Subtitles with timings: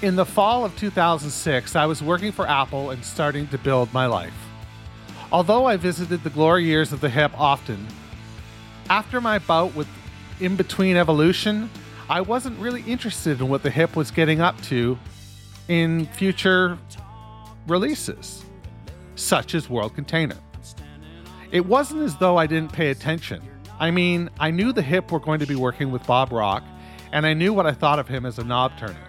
[0.00, 4.06] In the fall of 2006, I was working for Apple and starting to build my
[4.06, 4.32] life.
[5.32, 7.84] Although I visited the glory years of the hip often,
[8.88, 9.88] after my bout with
[10.38, 11.68] In Between Evolution,
[12.08, 14.96] I wasn't really interested in what the hip was getting up to
[15.66, 16.78] in future
[17.66, 18.44] releases,
[19.16, 20.36] such as World Container.
[21.50, 23.42] It wasn't as though I didn't pay attention.
[23.80, 26.62] I mean, I knew the hip were going to be working with Bob Rock,
[27.12, 29.07] and I knew what I thought of him as a knob turner.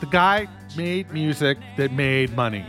[0.00, 0.46] The guy
[0.76, 2.66] made music that made money.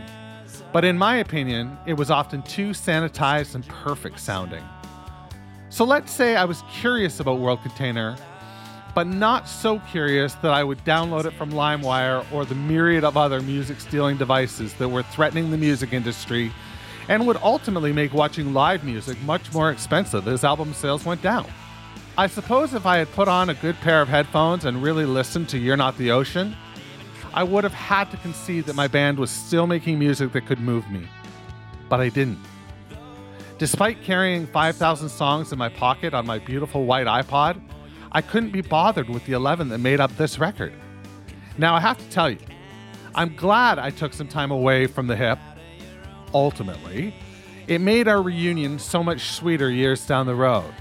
[0.72, 4.64] But in my opinion, it was often too sanitized and perfect sounding.
[5.68, 8.16] So let's say I was curious about World Container,
[8.94, 13.18] but not so curious that I would download it from LimeWire or the myriad of
[13.18, 16.50] other music stealing devices that were threatening the music industry
[17.08, 21.46] and would ultimately make watching live music much more expensive as album sales went down.
[22.16, 25.48] I suppose if I had put on a good pair of headphones and really listened
[25.50, 26.56] to You're Not the Ocean,
[27.34, 30.60] I would have had to concede that my band was still making music that could
[30.60, 31.06] move me.
[31.88, 32.38] But I didn't.
[33.58, 37.60] Despite carrying 5,000 songs in my pocket on my beautiful white iPod,
[38.12, 40.72] I couldn't be bothered with the 11 that made up this record.
[41.58, 42.38] Now, I have to tell you,
[43.14, 45.38] I'm glad I took some time away from the hip.
[46.32, 47.14] Ultimately,
[47.66, 50.72] it made our reunion so much sweeter years down the road.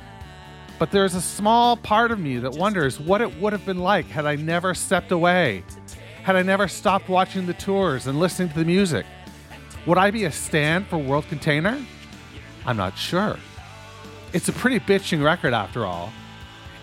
[0.80, 4.06] But there's a small part of me that wonders what it would have been like
[4.06, 5.64] had I never stepped away
[6.28, 9.06] had I never stopped watching the tours and listening to the music?
[9.86, 11.82] Would I be a stand for World Container?
[12.66, 13.40] I'm not sure.
[14.34, 16.12] It's a pretty bitching record after all.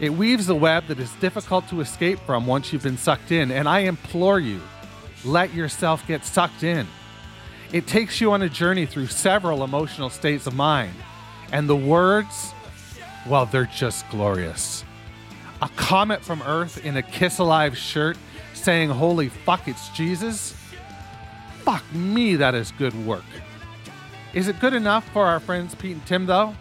[0.00, 3.50] It weaves a web that is difficult to escape from once you've been sucked in,
[3.50, 4.62] and I implore you,
[5.26, 6.86] let yourself get sucked in.
[7.70, 10.94] It takes you on a journey through several emotional states of mind,
[11.52, 12.54] and the words,
[13.26, 14.86] well, they're just glorious.
[15.60, 18.16] A comet from Earth in a Kiss Alive shirt
[18.64, 20.54] saying, Holy fuck, it's Jesus?
[21.62, 23.24] Fuck me, that is good work.
[24.32, 26.54] Is it good enough for our friends Pete and Tim, though?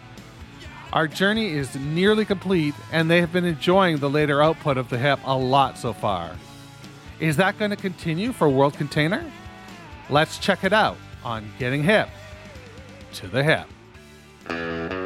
[0.92, 4.98] Our journey is nearly complete, and they have been enjoying the later output of the
[4.98, 6.36] hip a lot so far.
[7.18, 9.24] Is that going to continue for World Container?
[10.08, 12.08] Let's check it out on Getting Hip
[13.14, 15.03] to the Hip.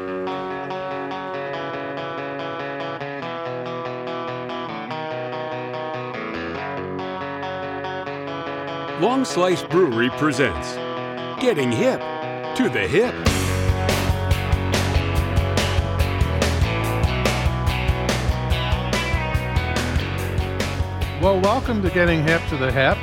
[8.99, 10.73] Long Slice Brewery presents
[11.41, 12.01] Getting Hip
[12.57, 13.13] to the Hip.
[21.23, 22.97] Well, welcome to Getting Hip to the Hip.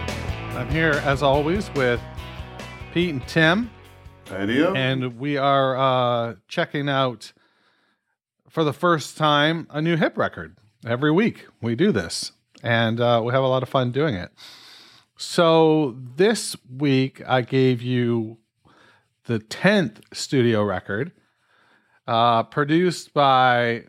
[0.54, 2.02] I'm here, as always, with
[2.92, 3.70] Pete and Tim.
[4.30, 4.72] Idea.
[4.72, 7.32] And we are uh, checking out,
[8.50, 10.58] for the first time, a new hip record.
[10.86, 12.32] Every week we do this,
[12.62, 14.30] and uh, we have a lot of fun doing it.
[15.16, 18.38] So this week I gave you
[19.25, 21.12] the 10th studio record,
[22.06, 23.84] uh, produced by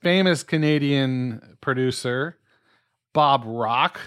[0.00, 2.38] famous Canadian producer
[3.12, 3.98] Bob Rock.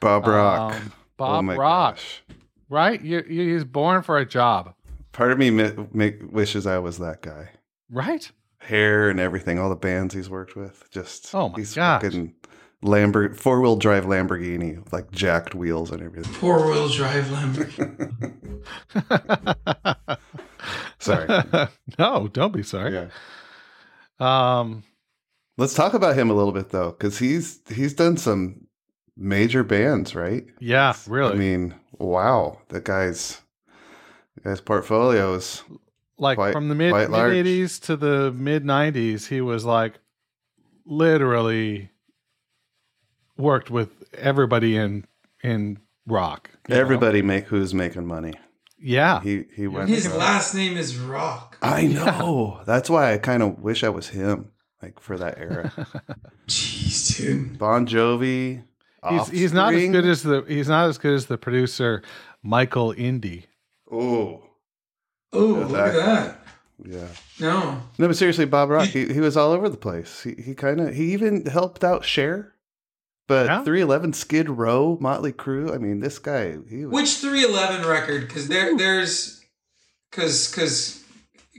[0.00, 0.74] Bob Rock.
[0.74, 2.22] Um, Bob Oh Rock, gosh.
[2.70, 3.00] right?
[3.02, 4.74] You, you, he's born for a job,
[5.12, 7.50] Part of me mi- make, wishes I was that guy.
[7.90, 8.30] right?
[8.60, 10.88] Hair and everything, all the bands he's worked with.
[10.90, 12.02] Just Oh my he's gosh.
[12.02, 12.34] fucking
[12.82, 16.32] Lambert four wheel drive Lamborghini, like jacked wheels and everything.
[16.32, 18.10] Four wheel drive Lamborghini.
[20.98, 21.68] Sorry.
[21.98, 22.92] no, don't be sorry.
[22.92, 23.08] yeah.
[24.58, 24.82] Um,
[25.56, 28.66] Let's talk about him a little bit though, because he's he's done some
[29.16, 30.44] major bands, right?
[30.58, 31.32] yeah, really.
[31.34, 33.40] I mean, wow, that guy's
[34.36, 35.62] that guy's portfolio is
[36.18, 37.32] like quite- from the mid quite large.
[37.32, 39.98] mid 80s to the mid 90s, he was like
[40.86, 41.90] literally
[43.40, 45.06] worked with everybody in
[45.42, 46.50] in rock.
[46.68, 46.80] you know?
[46.80, 48.34] everybody make who's making money.
[48.78, 49.20] Yeah.
[49.22, 49.88] He he went.
[49.88, 51.58] His from- last name is Rock.
[51.62, 52.60] I know.
[52.66, 54.50] That's why I kind of wish I was him,
[54.82, 55.70] like for that era.
[56.48, 57.58] Jeez, dude.
[57.58, 58.62] Bon Jovi.
[59.08, 62.02] He's he's not as good as the he's not as good as the producer
[62.42, 63.46] Michael Indy.
[63.90, 64.42] Oh,
[65.32, 66.38] Oh, look at that.
[66.84, 67.06] yeah.
[67.38, 67.80] No.
[67.98, 68.88] No, but seriously, Bob Rock.
[68.88, 70.22] He, he was all over the place.
[70.22, 72.54] He he kind of he even helped out Cher
[73.30, 73.62] But Yeah.
[73.62, 75.72] 311 Skid Row, Motley Crue.
[75.72, 76.56] I mean, this guy.
[76.68, 78.26] He was, Which 311 record?
[78.26, 79.40] Because there, there's,
[80.10, 81.04] because because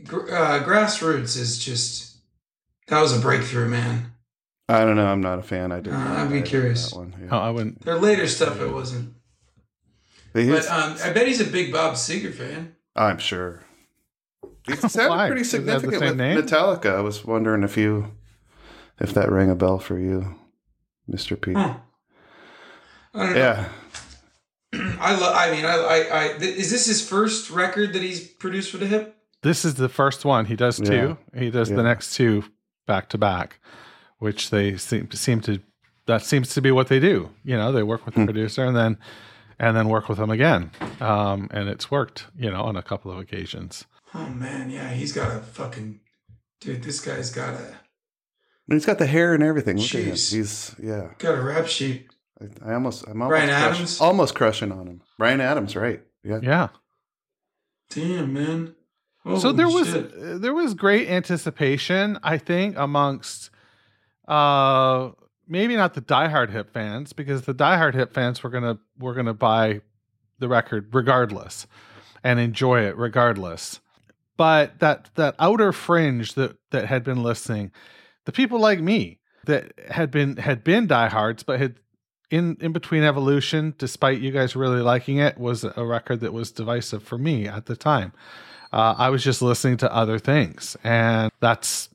[0.09, 2.18] uh, grassroots is just
[2.89, 4.12] that was a breakthrough, man.
[4.68, 5.06] I don't know.
[5.06, 5.71] I'm not a fan.
[5.71, 5.94] I didn't.
[6.01, 6.89] Uh, I'd be buy into curious.
[6.89, 7.15] That one.
[7.18, 7.39] Oh, Yeah.
[7.39, 7.85] I wouldn't.
[7.85, 9.13] Their later stuff, it wasn't.
[10.33, 12.75] But But um, I bet he's a big Bob Seger fan.
[12.97, 13.63] I'm sure.
[14.67, 16.38] He sounded pretty Does it have the significant with name?
[16.38, 16.97] Metallica.
[16.97, 18.12] I was wondering if you,
[19.00, 20.35] if that rang a bell for you,
[21.09, 21.39] Mr.
[21.39, 21.53] P.
[21.53, 21.75] Huh.
[23.13, 23.39] I don't know.
[23.39, 23.69] Yeah.
[25.00, 25.36] I love.
[25.36, 26.27] I mean, I, I, I.
[26.38, 29.18] Th- is this his first record that he's produced for the hip?
[29.44, 30.45] This is the first one.
[30.45, 31.18] He does two.
[31.36, 31.77] He does Yeah.
[31.77, 32.44] the next two
[32.88, 33.59] back to back,
[34.19, 35.59] which they seem seem to.
[36.07, 37.30] That seems to be what they do.
[37.44, 38.25] You know, they work with the Hmm.
[38.25, 38.98] producer and then
[39.59, 40.71] and then work with him again.
[41.00, 42.27] Um, and it's worked.
[42.38, 43.86] You know, on a couple of occasions.
[44.13, 46.00] Oh man, yeah, he's got a fucking
[46.62, 46.83] dude.
[46.83, 47.75] This guy's got a
[48.71, 49.75] And he's got the hair and everything.
[49.75, 50.13] Look at him.
[50.13, 50.33] Jeez.
[50.33, 51.09] He's yeah.
[51.18, 52.07] got a rap sheet.
[52.39, 54.00] I, I almost I'm almost Bryan crush- Adams?
[54.00, 55.01] almost crushing on him.
[55.18, 56.01] Bryan Adams, right?
[56.23, 56.39] Yeah.
[56.41, 56.68] Yeah.
[57.89, 58.75] Damn, man.
[59.39, 60.13] so there was shit.
[60.13, 63.50] uh, there was great anticipation, I think, amongst
[64.25, 65.09] uh
[65.50, 69.33] maybe not the diehard hip fans because the diehard hip fans were gonna were gonna
[69.33, 69.81] buy
[70.39, 71.67] the record regardless
[72.24, 73.81] and enjoy it regardless.
[74.38, 77.74] But that that outer fringe that that had been listening,
[78.25, 81.75] the people like me that had been had been diehards but had
[82.29, 86.51] in in between evolution, despite you guys really liking it, was a record that was
[86.51, 88.13] divisive for me at the time
[88.73, 91.89] uh, I was just listening to other things, and that's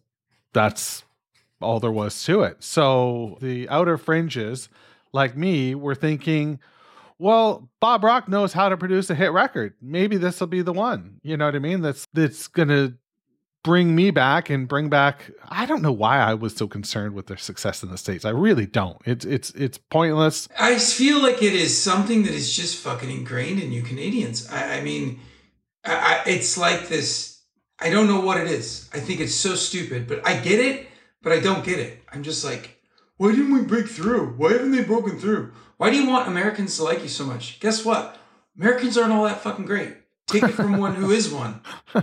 [0.53, 1.05] that's
[1.61, 2.63] all there was to it.
[2.63, 4.69] So the outer fringes,
[5.13, 6.61] like me, were thinking,
[7.19, 9.75] well, Bob Rock knows how to produce a hit record.
[9.81, 11.19] Maybe this will be the one.
[11.23, 11.81] You know what I mean?
[11.81, 12.95] That's that's gonna
[13.67, 15.29] bring me back and bring back.
[15.49, 18.25] I don't know why I was so concerned with their success in the states.
[18.25, 18.97] I really don't.
[19.05, 20.49] It's it's it's pointless.
[20.57, 24.49] I feel like it is something that is just fucking ingrained in you Canadians.
[24.49, 25.19] I, I mean,
[25.85, 27.43] I, I, it's like this.
[27.81, 28.89] I don't know what it is.
[28.95, 30.87] I think it's so stupid, but I get it,
[31.21, 32.05] but I don't get it.
[32.13, 32.79] I'm just like,
[33.17, 34.35] why didn't we break through?
[34.37, 35.53] Why haven't they broken through?
[35.77, 37.59] Why do you want Americans to like you so much?
[37.59, 38.17] Guess what?
[38.57, 39.97] Americans aren't all that fucking great.
[40.27, 41.61] Take it from one who is one.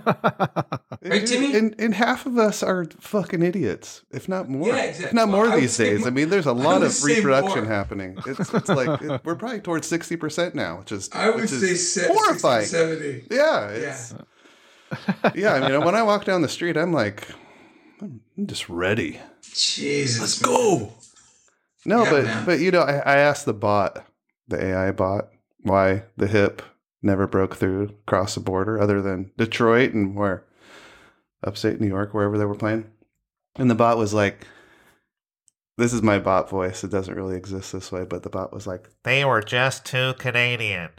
[1.05, 1.53] Right, Timmy?
[1.53, 4.69] And, and half of us are fucking idiots, if not more.
[4.69, 5.15] Yeah, If exactly.
[5.17, 5.99] not more Well, these days.
[5.99, 8.17] more- I mean, there's a lot of reproduction happening.
[8.25, 11.51] It's, it's like it- we're probably towards sixty percent now, which is I would which
[11.51, 11.59] is
[11.93, 12.65] say se- horrifying.
[12.65, 13.27] 70.
[13.29, 13.97] Yeah, Yeah.
[15.35, 15.53] yeah.
[15.55, 17.27] I mean, when I walk down the street, I'm like,
[17.99, 19.19] I'm just ready.
[19.53, 20.21] Jesus.
[20.21, 20.93] Let's go.
[21.85, 22.45] No, Yeah, but man.
[22.45, 24.05] but you know, I, I asked the bot,
[24.47, 25.27] the AI bot,
[25.63, 26.61] why the hip
[27.03, 30.43] never broke through across the border, other than Detroit and where,
[31.45, 32.85] upstate New York, wherever they were playing,
[33.57, 34.47] and the bot was like,
[35.77, 36.83] "This is my bot voice.
[36.83, 40.13] It doesn't really exist this way." But the bot was like, They were just too
[40.17, 40.89] Canadian.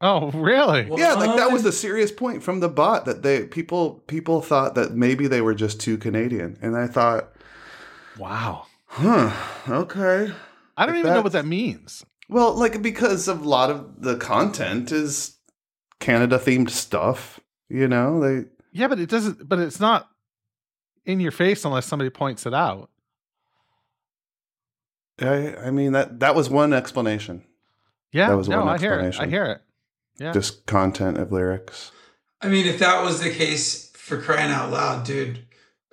[0.00, 0.86] oh, really?
[0.86, 1.74] Well, "Yeah, like that was uh, What?
[1.74, 5.54] a serious point from the bot that they people people thought that maybe they were
[5.54, 7.32] just too Canadian," and I thought,
[8.18, 8.66] Wow.
[8.86, 9.32] "Huh,
[9.68, 10.32] okay."
[10.76, 12.04] I don't If even know what that means.
[12.28, 15.36] Well, like because of a lot of the content is
[16.00, 19.48] Canada themed stuff, you know, they Yeah, but it doesn't.
[19.48, 20.08] But it's not
[21.06, 22.90] in your face unless somebody points it out.
[25.20, 27.44] I I mean that that was one explanation.
[28.12, 29.02] Yeah, That was no, one I hear it.
[29.02, 29.30] I explanation.
[29.30, 29.60] hear it.
[30.18, 31.92] Yeah, Just content of lyrics.
[32.40, 35.44] I mean, if that was the case for crying out loud, dude,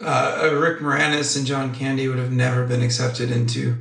[0.01, 3.77] uh, Rick Moranis and John Candy would have never been accepted into,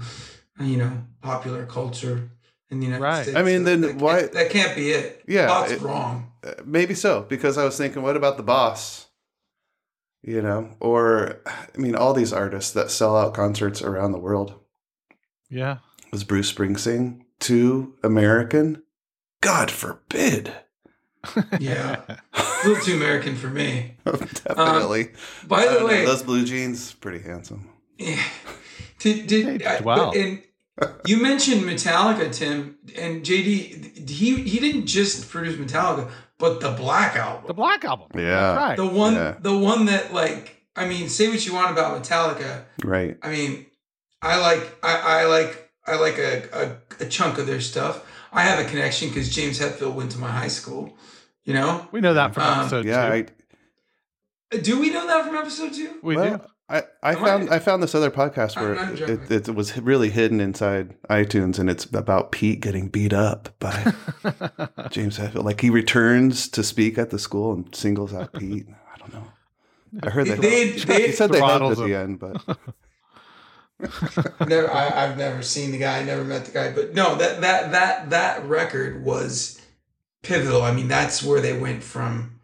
[0.60, 2.30] you know, popular culture
[2.74, 3.22] in the United Right.
[3.22, 3.36] States.
[3.36, 5.22] I mean, then that, can't- why- That can't be it.
[5.26, 6.32] Yeah, Bot's it- wrong.
[6.44, 9.06] Uh, maybe so because I was thinking what about the boss?
[10.22, 14.54] You know, or I mean all these artists that sell out concerts around the world.
[15.50, 15.78] yeah.
[16.12, 18.82] Was Bruce Springsteen too American?
[19.40, 20.52] God forbid.
[21.58, 22.02] Yeah,
[22.34, 23.96] a little too American for me.
[24.04, 25.10] Definitely.
[25.48, 27.68] By the don't know, way, those blue jeans pretty handsome.
[27.98, 28.22] Yeah.
[29.00, 30.10] Did, did Hey, I- wow.
[30.12, 30.42] but- and
[31.06, 34.08] you mentioned Metallica, Tim, and JD.
[34.08, 38.08] He he didn't just produce Metallica, but the Black album, The Black Album.
[38.14, 38.56] Yeah.
[38.56, 38.76] Right.
[38.76, 39.36] the one, Yeah.
[39.40, 42.64] the one that like, I mean, say what you want about Metallica.
[42.84, 43.16] Right.
[43.22, 43.66] I mean,
[44.20, 48.04] I like, I, I like, I like a, a, a chunk of their stuff.
[48.32, 50.96] I have a connection because James Hetfield went to my high school.
[51.44, 53.26] You know, we know that from Um, episode Yeah, two.
[54.52, 55.98] I, do we know that from episode two?
[56.02, 56.44] we well, do.
[56.68, 60.08] I, I found I- I found this other podcast where it, it, it was really
[60.10, 63.72] hidden inside iTunes, and it's about Pete getting beat up by
[64.90, 65.44] James Hetfield.
[65.44, 68.66] Like he returns to speak at the school and singles out Pete.
[68.94, 69.26] I don't know.
[70.02, 72.42] I heard that They- they- he said they hugged at the end, but
[74.48, 77.40] never, I, I've never seen the guy, I never met the guy, but no, that
[77.42, 79.60] that that that record was
[80.22, 80.62] pivotal.
[80.62, 82.40] I mean, that's where they went from,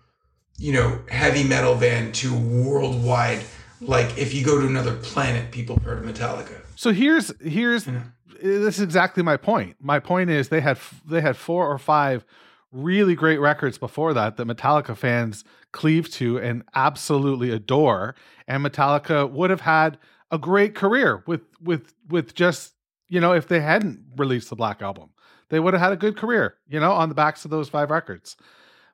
[0.59, 3.41] you know, heavy metal band to worldwide.
[3.81, 6.61] Like, if you go to another planet, people heard of Metallica.
[6.77, 8.03] So here's here's Yeah.
[8.43, 9.77] this is exactly my point.
[9.81, 12.25] My point is they had they had four or five
[12.73, 18.15] really great records before that that Metallica fans cleave to and absolutely adore,
[18.47, 19.99] and Metallica would have had
[20.31, 22.75] a great career with with with just
[23.09, 25.11] you know if they hadn't released the Black Album,
[25.49, 27.91] they would have had a good career you know on the backs of those five
[27.91, 28.37] records.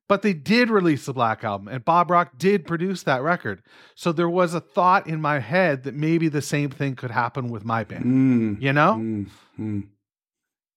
[0.09, 3.63] But they did release the Black Album, and Bob Rock did produce that record.
[3.97, 7.49] So there was a thought in my head that maybe the same thing could happen
[7.49, 9.27] with my band Mm, you know mm,
[9.59, 9.87] mm.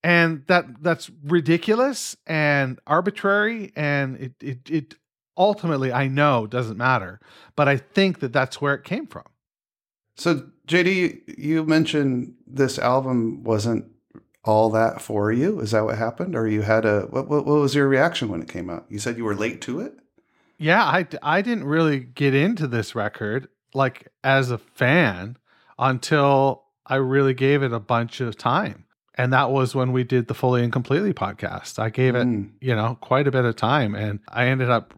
[0.03, 4.95] and that that's ridiculous and arbitrary and it it, it
[5.37, 7.19] ultimately i know doesn't matter
[7.55, 9.25] but i think that that's where it came from
[10.15, 13.85] So JD, you mentioned this album wasn't
[14.43, 15.59] all that for you.
[15.59, 17.27] Is that what happened, or you had a what?
[17.27, 18.85] What, what was your reaction when it came out?
[18.89, 19.93] You said you were late to it.
[20.57, 25.37] yeah i i didn't really get into this record like as a fan
[25.77, 30.27] until i really gave it a bunch of time and that was when we did
[30.27, 32.51] the fully and completely podcast i gave it Mm.
[32.61, 34.93] you know quite a bit of time and i ended up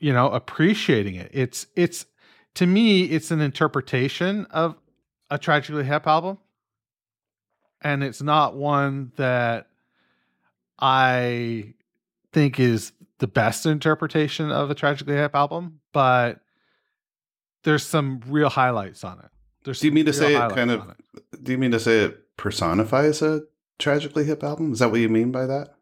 [0.00, 2.06] you know appreciating it it's it's
[2.54, 4.76] to me it's an interpretation of
[5.30, 6.38] a tragically hip album
[7.82, 9.68] and it's not one that
[10.78, 11.72] i
[12.32, 16.40] think is the best interpretation of a tragically hip album but
[17.64, 19.30] there's some real highlights on it
[19.64, 20.96] there's Do you mean to say it kind on of?
[21.44, 23.42] Do you mean to say it personifies a
[23.78, 24.72] tragically hip album?
[24.72, 25.74] Is that what you mean by that?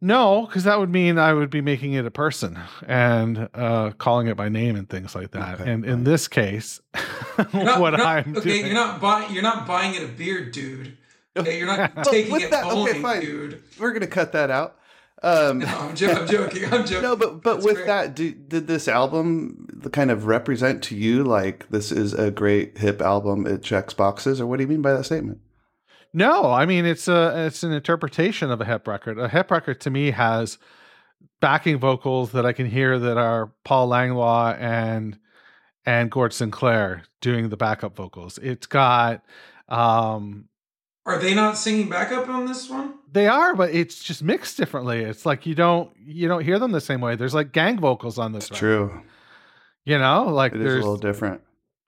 [0.00, 4.26] No, because that would mean I would be making it a person and uh, calling
[4.28, 5.60] it by name and things like that.
[5.60, 6.80] Okay, and in this case,
[7.52, 9.32] You're not- what you're not- I'm okay, doing, you're not buying.
[9.34, 10.96] You're not buying it a beer, dude.
[11.40, 13.20] Okay, you're not Well, taking with it that- okay, fine.
[13.20, 13.62] dude.
[13.78, 14.76] We're gonna cut that out.
[15.22, 16.64] Um, No, I'm, jo- I'm joking.
[16.66, 17.02] I'm joking.
[17.02, 17.86] no, but but That's with great.
[17.86, 22.78] that, do, did this album kind of represent to you like this is a great
[22.78, 23.46] hip album?
[23.46, 25.38] It checks boxes, or what do you mean by that statement?
[26.12, 29.18] no, I mean it's a it's an interpretation of a hip record.
[29.18, 30.58] A hip record to me has
[31.40, 35.18] backing vocals that I can hear that are Paul Langlois and
[35.86, 38.38] and Gord Sinclair doing the backup vocals.
[38.38, 39.22] It's got
[39.68, 40.48] um
[41.06, 42.94] Are they not singing backup on this one?
[43.12, 45.00] They are, but it's just mixed differently.
[45.00, 47.14] It's like you don't you don't hear them the same way.
[47.16, 48.44] There's like gang vocals on this.
[48.44, 49.02] It's record, true.
[49.84, 51.42] You know, like It is a little different.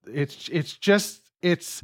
[0.06, 1.82] it's it's just it's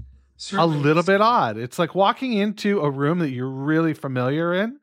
[0.52, 1.56] a little bit odd.
[1.56, 4.78] It's like walking into a room that you're really familiar in,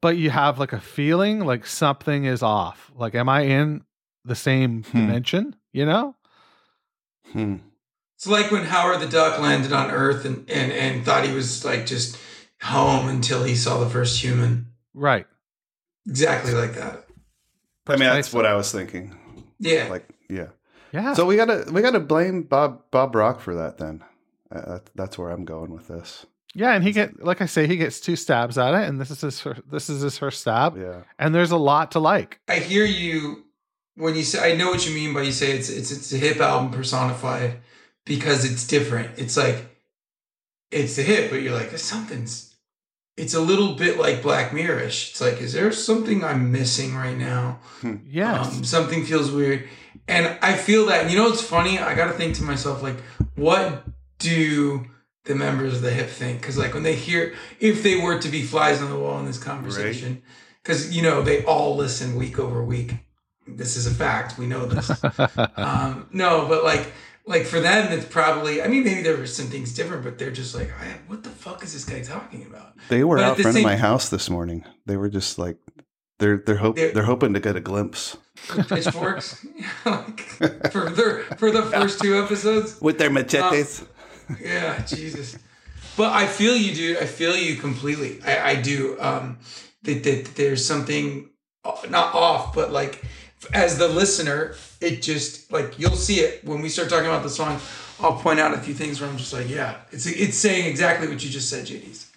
[0.00, 2.90] but you have like a feeling like something is off.
[2.94, 3.84] Like, am I in
[4.24, 4.98] the same Hmm.
[4.98, 5.56] dimension?
[5.72, 6.16] You know?
[7.32, 7.56] Hmm.
[8.20, 11.64] It's like when Howard the Duck landed on Earth and, and, and thought he was
[11.64, 12.18] like just
[12.60, 14.66] home until he saw the first human.
[14.92, 15.26] Right.
[16.06, 17.06] Exactly like that.
[17.86, 19.16] I mean, that's what I was thinking.
[19.58, 19.86] Yeah.
[19.88, 20.48] Like, yeah.
[20.92, 21.14] Yeah.
[21.14, 23.78] So we gotta we gotta blame Bob Bob Rock for that.
[23.78, 24.04] Then
[24.54, 26.26] uh, that's where I'm going with this.
[26.54, 29.10] yeah, and he get like I say, he gets two stabs at it, and this
[29.10, 31.04] is his fir- this is his first stab, Yeah.
[31.18, 32.38] and there's a lot to like.
[32.48, 33.44] I hear you
[33.94, 36.16] when you say I know what you mean by you say it's it's it's a
[36.18, 37.60] hip album personified
[38.04, 39.18] because it's different.
[39.18, 39.66] It's like
[40.70, 42.50] it's a hit, but you're like something's
[43.20, 45.10] it's a little bit like Black Mirror-ish.
[45.10, 47.60] It's like, is there something I'm missing right now?
[48.06, 48.40] Yeah.
[48.40, 49.68] Um, something feels weird.
[50.08, 51.78] And I feel that, and you know what's funny?
[51.78, 52.96] I got to think to myself, like,
[53.34, 53.84] what
[54.18, 54.86] do
[55.24, 56.40] the members of the hip think?
[56.40, 59.26] Because, like, when they hear, if they were to be flies on the wall in
[59.26, 60.22] this conversation,
[60.62, 62.94] because, you know, they all listen week over week.
[63.46, 64.38] This is a fact.
[64.38, 64.90] We know this.
[65.56, 66.92] um, no, but like,
[67.30, 70.32] like for them, it's probably, I mean, maybe there were some things different, but they're
[70.32, 72.74] just like, I, what the fuck is this guy talking about?
[72.88, 74.64] They were But out front same- of my house this morning.
[74.86, 75.56] They were just like
[76.18, 78.16] they're they're hope They're- they're, hoping to get a glimpse
[78.56, 79.46] With pitchforks?
[79.86, 80.20] like,
[80.72, 82.80] for, the, for the first two episodes?
[82.80, 83.84] with their machetes.
[84.42, 85.38] Yeah, Jesus.
[85.96, 86.96] But I feel you, dude.
[86.98, 88.20] I feel you completely.
[88.24, 88.96] I, I do.
[89.00, 89.38] Um,
[89.82, 91.30] that, that there's something
[91.64, 93.02] uh, not off, but like
[93.52, 97.30] as the listener, it just like you'll see it when we start talking about the
[97.30, 97.60] song.
[98.00, 101.08] I'll point out a few things where I'm just like, yeah, it's it's saying exactly
[101.08, 102.10] what you just said, JD's.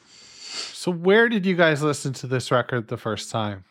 [0.74, 3.66] so where did you guys listen to this record the first time?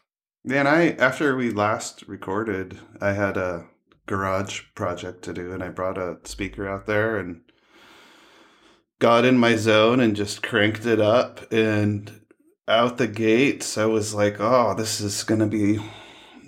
[0.45, 3.67] Man, I after we last recorded, I had a
[4.07, 7.41] garage project to do, and I brought a speaker out there and
[8.99, 11.51] got in my zone and just cranked it up.
[11.53, 12.21] And
[12.69, 15.81] out the gates, I was like, "Oh, this is gonna be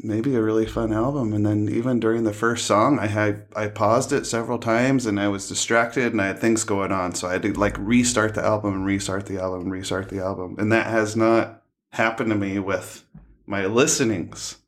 [0.04, 1.32] maybe a really fun album.
[1.32, 5.18] And then even during the first song, I had I paused it several times and
[5.18, 8.34] I was distracted and I had things going on, so I had to like restart
[8.34, 10.56] the album and restart the album and restart the album.
[10.58, 13.04] And that has not happened to me with
[13.46, 14.58] my listenings.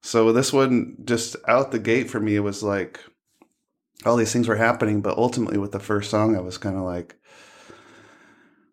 [0.00, 3.00] So this one just out the gate for me it was like
[4.06, 6.82] all these things were happening, but ultimately with the first song I was kind of
[6.82, 7.16] like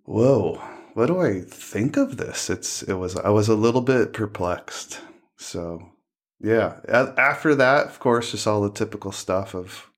[0.06, 0.62] whoa,
[0.94, 2.50] what do I think of this?
[2.50, 5.00] It's it was I was a little bit perplexed.
[5.38, 5.90] So
[6.46, 6.80] yeah,
[7.18, 9.90] after that, of course, just all the typical stuff of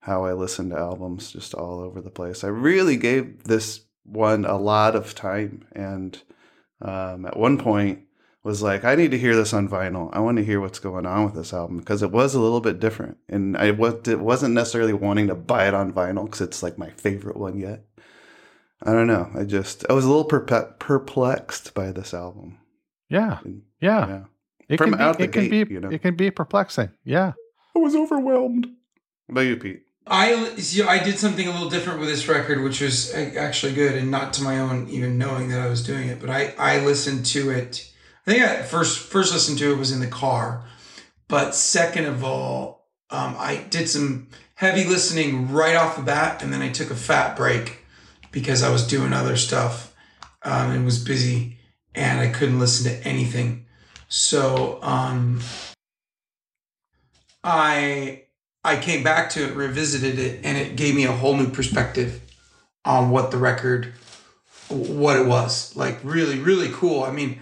[0.00, 2.42] how I listen to albums, just all over the place.
[2.42, 6.20] I really gave this one a lot of time, and
[6.82, 8.00] um, at one point
[8.42, 10.10] was like, I need to hear this on vinyl.
[10.12, 12.60] I want to hear what's going on with this album because it was a little
[12.60, 16.40] bit different, and I was it wasn't necessarily wanting to buy it on vinyl because
[16.40, 17.84] it's like my favorite one yet.
[18.82, 19.30] I don't know.
[19.34, 22.58] I just I was a little perplexed by this album.
[23.08, 23.38] Yeah.
[23.44, 24.06] And, Yeah.
[24.08, 24.24] yeah.
[24.68, 25.90] It From can be, the it can be you know.
[25.90, 26.90] it can be perplexing.
[27.04, 27.32] Yeah.
[27.74, 28.66] I was overwhelmed.
[29.26, 29.82] What about you, Pete?
[30.06, 33.96] I see, I did something a little different with this record, which was actually good,
[33.96, 36.20] and not to my own even knowing that I was doing it.
[36.20, 37.92] But I I listened to it.
[38.26, 40.64] I think I first first listened to it was in the car,
[41.28, 46.52] but second of all, um, I did some heavy listening right off the bat, and
[46.52, 47.84] then I took a fat break
[48.30, 49.94] because I was doing other stuff
[50.42, 51.58] um, and was busy,
[51.94, 53.65] and I couldn't listen to anything.
[54.08, 55.40] So um,
[57.42, 58.22] I
[58.64, 62.20] I came back to it, revisited it, and it gave me a whole new perspective
[62.84, 63.92] on what the record,
[64.68, 65.74] what it was.
[65.76, 67.04] Like really, really cool.
[67.04, 67.40] I mean,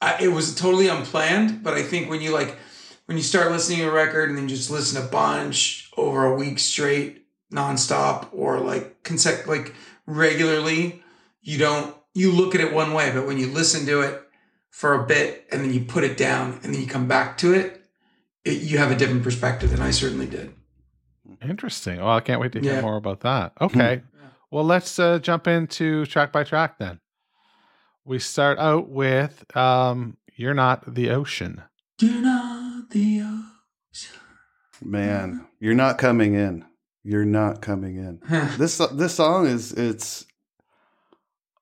[0.00, 2.58] I, it was totally unplanned, but I think when you like,
[3.06, 6.36] when you start listening to a record and then just listen a bunch over a
[6.36, 9.74] week straight, nonstop, or like consec like
[10.06, 11.02] regularly,
[11.42, 14.22] you don't you look at it one way, but when you listen to it
[14.72, 17.52] for a bit and then you put it down and then you come back to
[17.54, 17.84] it,
[18.44, 20.52] it, you have a different perspective, and I certainly did.
[21.40, 21.98] Interesting.
[21.98, 22.80] Well, I can't wait to hear Yeah.
[22.80, 23.52] more about that.
[23.60, 24.02] Okay.
[24.50, 27.00] Well, let's uh, jump into track by track then.
[28.04, 31.62] We start out with um, You're Not the Ocean.
[31.98, 34.20] You're not the ocean.
[34.84, 36.66] Man, you're not coming in.
[37.02, 38.20] You're not coming in.
[38.58, 40.26] This this song is it's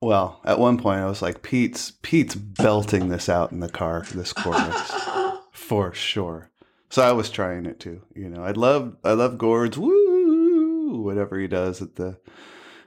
[0.00, 4.04] well, at one point I was like Pete's Pete's belting this out in the car
[4.14, 4.92] this chorus
[5.52, 6.50] for sure.
[6.88, 8.42] So I was trying it too, you know.
[8.42, 12.18] I love I love Gord's woo whatever he does at the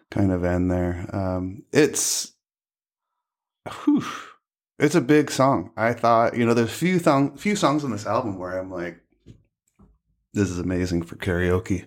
[0.09, 1.07] kind of end there.
[1.13, 2.33] Um it's
[3.69, 4.03] whew,
[4.79, 5.71] it's a big song.
[5.77, 8.99] I thought, you know, there's few thong, few songs on this album where I'm like
[10.33, 11.85] this is amazing for karaoke.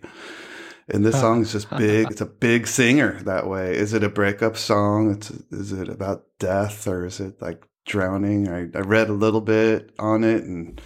[0.89, 2.11] And this song is just big.
[2.11, 3.75] It's a big singer that way.
[3.77, 5.13] Is it a breakup song?
[5.13, 8.49] It's is it about death or is it like drowning?
[8.49, 10.81] I, I read a little bit on it and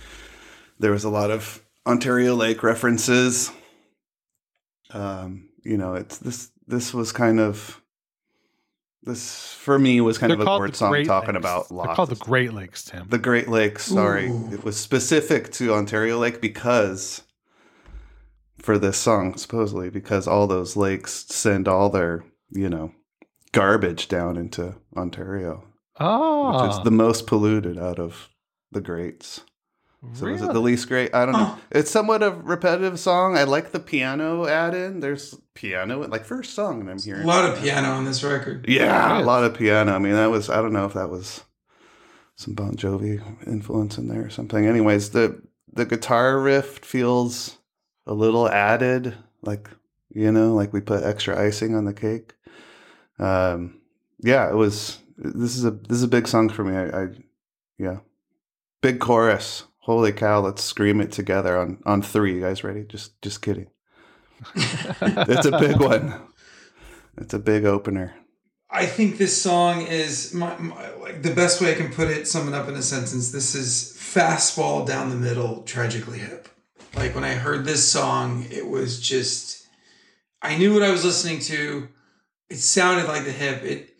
[0.79, 3.53] there was a lot of Ontario Lake references.
[4.91, 7.81] Um, you know, it's this this was kind of
[9.03, 11.39] this for me was kind They're of a called word song Great talking Lakes.
[11.39, 13.07] about They're called the Great Lakes, Tim.
[13.09, 14.29] the Great Lakes, sorry.
[14.29, 14.51] Ooh.
[14.53, 17.23] It was specific to Ontario Lake because
[18.63, 22.93] for this song, supposedly, because all those lakes send all their, you know,
[23.53, 25.65] garbage down into Ontario,
[25.99, 26.83] oh, which is ah.
[26.83, 28.29] the most polluted out of
[28.71, 29.43] the greats.
[30.15, 31.15] So is it the least great?
[31.15, 31.57] I don't know.
[31.59, 31.61] Oh.
[31.71, 33.37] It's somewhat of a repetitive song.
[33.37, 35.01] I like the piano add in.
[35.01, 38.67] There's piano, like first song, and I'm hearing a lot of piano on this record.
[38.67, 39.93] yeah, It a lot of piano.
[39.93, 41.45] I mean, that was I don't know if that was
[42.35, 44.67] some Bon Jovi influence in there or something.
[44.67, 47.59] Anyways, the the guitar riff feels
[48.11, 49.71] a little added, like
[50.13, 52.35] you know, like we put extra icing on the cake.
[53.19, 53.81] Um,
[54.19, 54.99] yeah, it was.
[55.17, 56.77] This is a this is a big song for me.
[56.77, 57.09] I, I
[57.79, 57.99] yeah,
[58.83, 59.65] big chorus.
[59.79, 60.41] Holy cow!
[60.41, 62.35] Let's scream it together on on three.
[62.35, 62.85] You guys ready?
[62.85, 63.69] Just just kidding.
[64.57, 66.21] it's a big one.
[67.17, 68.15] It's a big opener.
[68.71, 72.27] I think this song is my, my like the best way I can put it,
[72.27, 73.31] sum it up in a sentence.
[73.31, 76.49] This is fastball down the middle, tragically hip.
[76.95, 79.67] Like when I heard this song, it was just
[80.43, 81.89] I knew what I was listening to.
[82.49, 83.63] It sounded like the hip.
[83.63, 83.97] It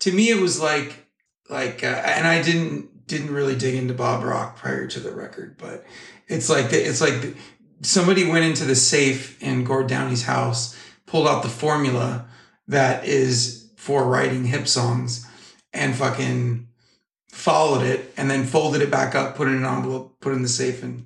[0.00, 1.06] to me, it was like
[1.48, 5.56] like, uh, and I didn't didn't really dig into Bob Rock prior to the record,
[5.58, 5.84] but
[6.28, 7.34] it's like the, it's like the,
[7.82, 10.76] somebody went into the safe in Gord Downie's house,
[11.06, 12.28] pulled out the formula
[12.68, 15.26] that is for writing hip songs,
[15.72, 16.68] and fucking
[17.32, 20.36] followed it, and then folded it back up, put it in an envelope, put it
[20.36, 21.04] in the safe, and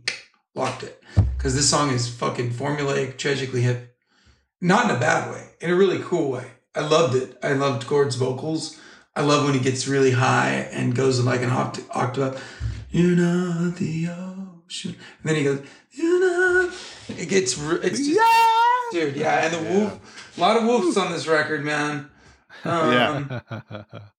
[0.54, 1.02] locked it.
[1.36, 3.96] Because this song is fucking formulaic, tragically hip,
[4.60, 6.46] not in a bad way, in a really cool way.
[6.74, 7.36] I loved it.
[7.42, 8.80] I loved Gord's vocals.
[9.14, 12.42] I love when he gets really high and goes like an oct- octave.
[12.90, 16.72] You're not the And then he goes, you know,
[17.08, 19.00] it gets, r- it's just, yeah!
[19.00, 19.44] dude, yeah.
[19.46, 22.08] And the wolf, a lot of wolves on this record, man.
[22.64, 23.40] Um, Yeah.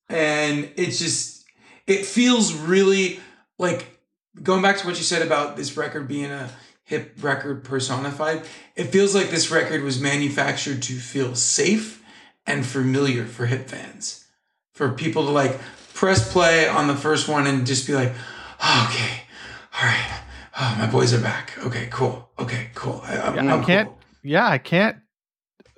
[0.09, 1.45] and it's just
[1.87, 3.19] it feels really
[3.57, 3.99] like
[4.41, 6.49] going back to what you said about this record being a
[6.85, 8.41] hip record personified
[8.75, 12.03] it feels like this record was manufactured to feel safe
[12.47, 14.25] and familiar for hip fans
[14.71, 15.59] for people to like
[15.93, 18.13] press play on the first one and just be like
[18.63, 19.21] oh, okay
[19.77, 20.21] all right
[20.59, 23.87] oh my boys are back okay cool okay cool I, I'm, Yeah, I I'm can't.
[23.89, 23.97] cool.
[24.23, 24.97] Yeah, I can't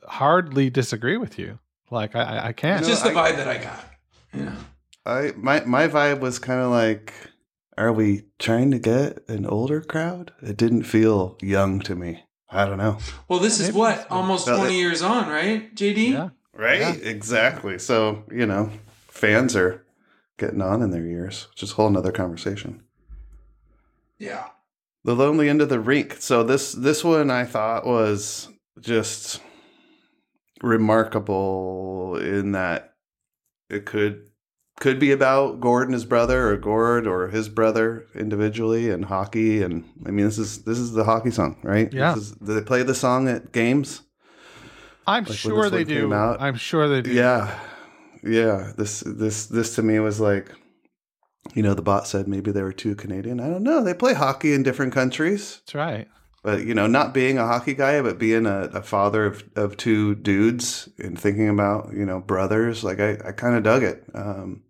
[0.06, 1.60] hardly disagree with you.
[1.92, 2.80] Like I, I- I can't.
[2.80, 3.84] it's just the vibe that i got
[4.34, 4.56] you know
[5.06, 7.14] I my my vibe was kind of like,
[7.78, 10.34] are we trying to get an older crowd?
[10.42, 12.24] It didn't feel young to me.
[12.50, 12.98] I don't know.
[13.28, 16.30] well this is what almost Well, 20 it- years on right jd yeah.
[16.54, 16.80] Right?
[16.80, 16.94] Yeah.
[16.94, 17.78] Exactly.
[17.78, 18.72] So you know,
[19.08, 19.86] fans are
[20.38, 22.82] getting on in their years, which is a whole nother conversation.
[24.18, 24.48] yeah
[25.04, 26.16] The lonely end of the rink.
[26.20, 28.48] So this this one I thought was
[28.80, 29.42] just
[30.62, 32.94] remarkable in that
[33.70, 34.30] it could
[34.80, 39.62] could be about Gord and his brother or Gord or his brother individually and hockey
[39.64, 41.92] and I mean this is this is the hockey song, right?
[41.92, 42.14] Yeah.
[42.14, 44.04] This is, do they play the song at games?
[45.06, 46.14] I'm when sure they do.
[46.14, 47.12] I'm sure they do.
[47.12, 47.58] Yeah.
[48.24, 48.72] Yeah.
[48.78, 50.52] This this this to me was like
[51.54, 53.40] you know, the bot said maybe they were too Canadian.
[53.40, 53.84] I don't know.
[53.84, 55.62] They play hockey in different countries.
[55.62, 56.08] That's right.
[56.48, 59.76] But you know, not being a hockey guy, but being a, a father of, of
[59.76, 64.06] two dudes and thinking about you know brothers, like I, I kind of dug it.
[64.14, 64.64] Um,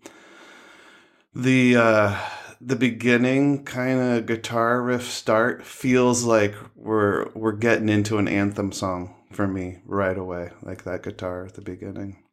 [1.35, 2.19] the uh,
[2.59, 8.71] the beginning kind of guitar riff start feels like we're we're getting into an anthem
[8.71, 12.23] song for me right away, like that guitar at the beginning.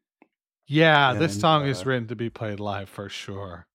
[0.66, 3.66] Yeah, this And, song is uh, written to be played live for sure.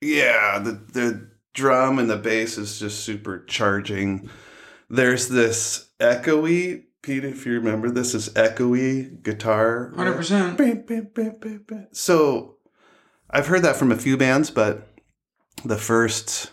[0.00, 4.28] Yeah, the the drum and the bass is just super charging.
[4.94, 9.92] There's this echoey, Pete, if you remember this is echoey guitar.
[9.96, 11.88] 100% Bam, bam, bam, bam, bam.
[11.90, 12.58] So
[13.28, 14.88] I've heard that from a few bands, but
[15.64, 16.52] the first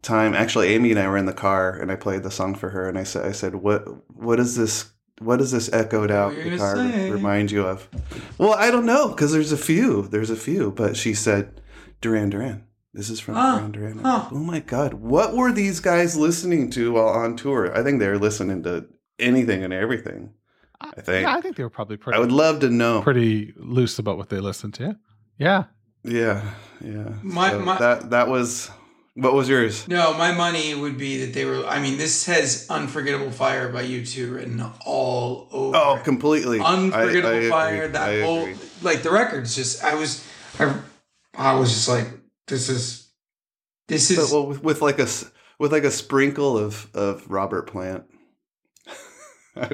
[0.00, 2.70] time actually Amy and I were in the car and I played the song for
[2.70, 3.82] her and I said I said, What
[4.14, 7.10] what is this what does this echoed out guitar say.
[7.10, 7.88] remind you of?
[8.38, 10.08] Well, I don't know, because there's a few.
[10.08, 11.60] There's a few, but she said
[12.00, 12.64] Duran Duran.
[12.94, 13.98] This is from Huh, Duran Duran.
[13.98, 14.28] huh.
[14.32, 14.94] Oh my god.
[14.94, 17.76] What were these guys listening to while on tour?
[17.76, 18.86] I think they were listening to
[19.18, 20.30] anything and everything.
[20.80, 21.22] I think.
[21.22, 23.02] Yeah, I think they were probably pretty I would love to know.
[23.02, 24.96] pretty loose about what they listened to.
[25.38, 25.64] Yeah.
[26.04, 26.42] Yeah,
[26.80, 27.14] yeah.
[27.22, 28.70] My- So my- that that was
[29.14, 29.86] what was yours?
[29.88, 31.66] No, my money would be that they were.
[31.66, 35.76] I mean, this has "Unforgettable Fire" by U2 written all over.
[35.76, 36.60] Oh, completely.
[36.60, 37.50] "Unforgettable I agree.
[37.50, 38.56] Fire." I That whole agree.
[38.80, 39.82] like the record's just.
[39.82, 40.24] I was,
[40.60, 40.72] I,
[41.36, 42.06] I was just like,
[42.48, 43.08] this is,
[43.86, 44.32] this But, is.
[44.32, 45.06] well, with, with like a
[45.58, 48.04] with like a sprinkle of of Robert Plant.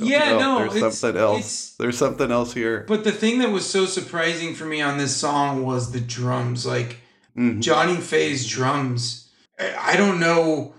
[0.01, 0.65] Yeah, know.
[0.65, 1.75] no, there's something else.
[1.79, 2.87] There's something else here.
[2.89, 6.65] but the thing that was so surprising for me on this song was the drums.
[6.65, 6.99] Like
[7.37, 7.61] Mhm.
[7.61, 9.29] Johnny Fay's drums.
[9.59, 10.75] I I don't know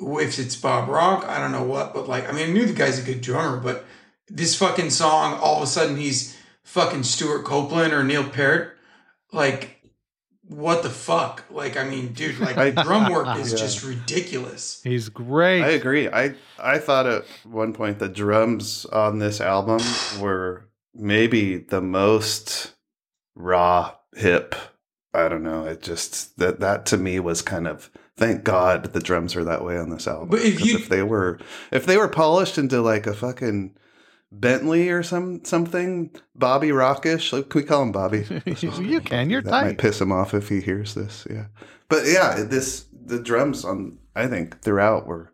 [0.00, 1.24] if it's Bob Rock.
[1.28, 3.58] I don't know what, but like, I mean, I knew the guy's a good drummer,
[3.60, 3.84] but
[4.28, 8.76] this fucking song, all of a sudden, he's fucking Stewart Copeland or Neil Peart.
[9.32, 9.77] Like,
[10.48, 11.44] what the fuck?
[11.50, 13.58] Like, I mean, dude, like, I- drum work is Yeah.
[13.58, 14.80] just ridiculous.
[14.82, 15.62] He's great.
[15.62, 16.08] I agree.
[16.08, 19.80] I I thought at one point the drums on this album
[20.20, 22.72] were maybe the most
[23.34, 24.54] raw, hip.
[25.14, 25.64] I don't know.
[25.64, 29.64] It just that that to me was kind of thank God the drums are that
[29.64, 30.28] way on this album.
[30.28, 31.38] But if 'Cause you- if they were
[31.72, 33.74] if they were polished into like a fucking
[34.30, 37.32] Bentley or some something, Bobby Rockish.
[37.32, 38.26] Like, Can we call him Bobby?
[38.60, 39.30] you can.
[39.30, 41.26] You're that might piss him off if he hears this.
[41.30, 41.46] Yeah,
[41.88, 45.32] but yeah, this the drums on I think throughout were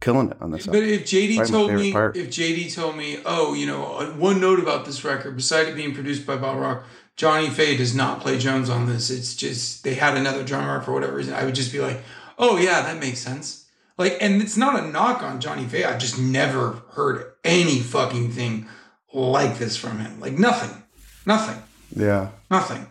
[0.00, 0.66] killing it on this.
[0.66, 0.90] But album.
[0.90, 2.16] if JD Probably told me, part.
[2.16, 5.76] if JD told me, oh, you know, uh, one note about this record, beside it
[5.76, 6.84] being produced by Bob Rock,
[7.16, 9.10] Johnny Fay does not play drums on this.
[9.10, 11.34] It's just they had another drummer for whatever reason.
[11.34, 12.02] I would just be like,
[12.38, 13.70] oh yeah, that makes sense.
[13.96, 15.84] Like, and it's not a knock on Johnny Fay.
[15.84, 18.66] I've just never heard any fucking thing
[19.12, 20.20] like this from him.
[20.20, 20.82] Like nothing,
[21.26, 21.62] nothing,
[21.94, 22.86] yeah, nothing.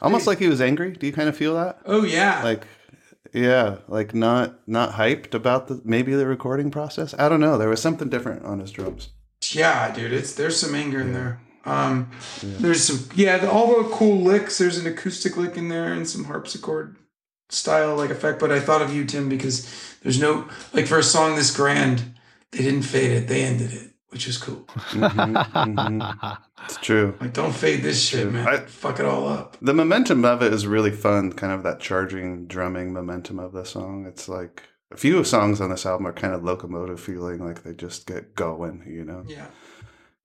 [0.00, 0.92] almost like he was angry.
[0.92, 1.80] Do you kind of feel that?
[1.86, 2.66] Oh yeah, Like,
[3.32, 7.14] yeah, like not not hyped about the maybe the recording process.
[7.18, 7.56] I don't know.
[7.58, 9.10] There was something different on his drums.
[9.50, 11.40] Yeah, dude, it's there's some anger in there.
[11.64, 12.10] Um,
[12.42, 14.58] there's some yeah, all the cool licks.
[14.58, 16.96] There's an acoustic lick in there and some harpsichord
[17.48, 18.40] style like effect.
[18.40, 19.68] But I thought of you, Tim, because
[20.02, 22.11] there's no like for a song this grand,
[22.52, 23.28] they didn't fade it.
[23.28, 24.64] They ended it, which is cool.
[24.90, 26.38] Mhm, mhm.
[26.64, 27.16] It's true.
[27.20, 28.46] Like don't fade this shit, man.
[28.46, 29.56] I- Fuck it all up.
[29.60, 31.32] The momentum of it is really fun.
[31.32, 34.06] Kind of that charging drumming momentum of the song.
[34.06, 34.62] It's like
[34.92, 38.34] a few songs on this album are kind of locomotive feeling, like they just get
[38.36, 39.24] going, you know.
[39.26, 39.46] Yeah.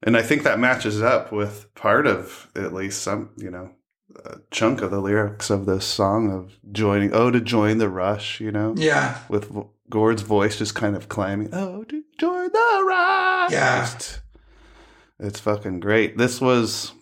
[0.04, 3.70] And I think that matches up with part of at least some, you know,
[4.24, 8.38] a chunk of the lyrics of this song of joining, oh, to join the rush,
[8.40, 9.18] you know, Yeah.
[9.28, 9.50] with
[9.90, 13.52] Gord's voice just kind of climbing, oh, to join the rush.
[13.52, 13.80] Yeah.
[13.80, 14.20] Just-
[15.20, 16.16] it's fucking great.
[16.16, 16.92] This was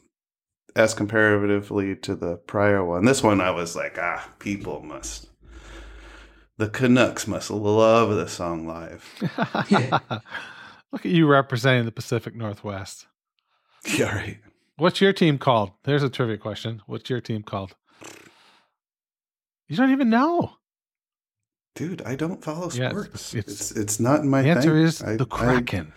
[0.75, 3.05] as comparatively to the prior one.
[3.05, 5.29] This one, I was like, ah, people must.
[6.59, 9.05] The Canucks must love this song live.
[9.71, 13.07] Look at you representing the Pacific Northwest.
[13.99, 14.39] Yeah, right.
[14.77, 15.73] What's your team called?
[15.85, 16.81] There's a trivia question.
[16.87, 17.75] What's your team called?
[19.69, 20.53] You don't even know.
[21.77, 23.35] Dude, I don't follow Yeah, it's- sports.
[23.35, 24.83] it's- it's, it's not in my the answer thing.
[24.83, 25.93] is I- the I- Kraken.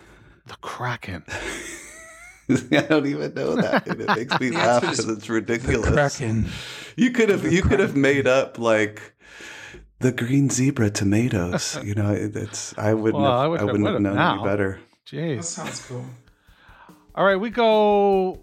[0.45, 1.23] the Kraken.
[2.49, 5.89] I don't even know that, and it makes me laugh because it's ridiculous.
[6.17, 6.49] Kraken.
[6.97, 9.13] You could have The you could have made up like
[9.99, 11.77] the green zebra tomatoes.
[11.83, 14.15] you know, it's I wouldn't Well, have, I I, would- I wouldn't have would've known
[14.15, 14.33] now.
[14.35, 14.79] any better.
[15.07, 15.43] Jeez, That Jeez.
[15.45, 16.05] sounds cool.
[17.15, 18.39] All right, we go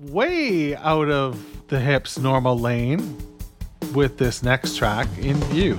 [0.00, 3.16] way out of the hips normal lane
[3.94, 5.76] with this next track in view.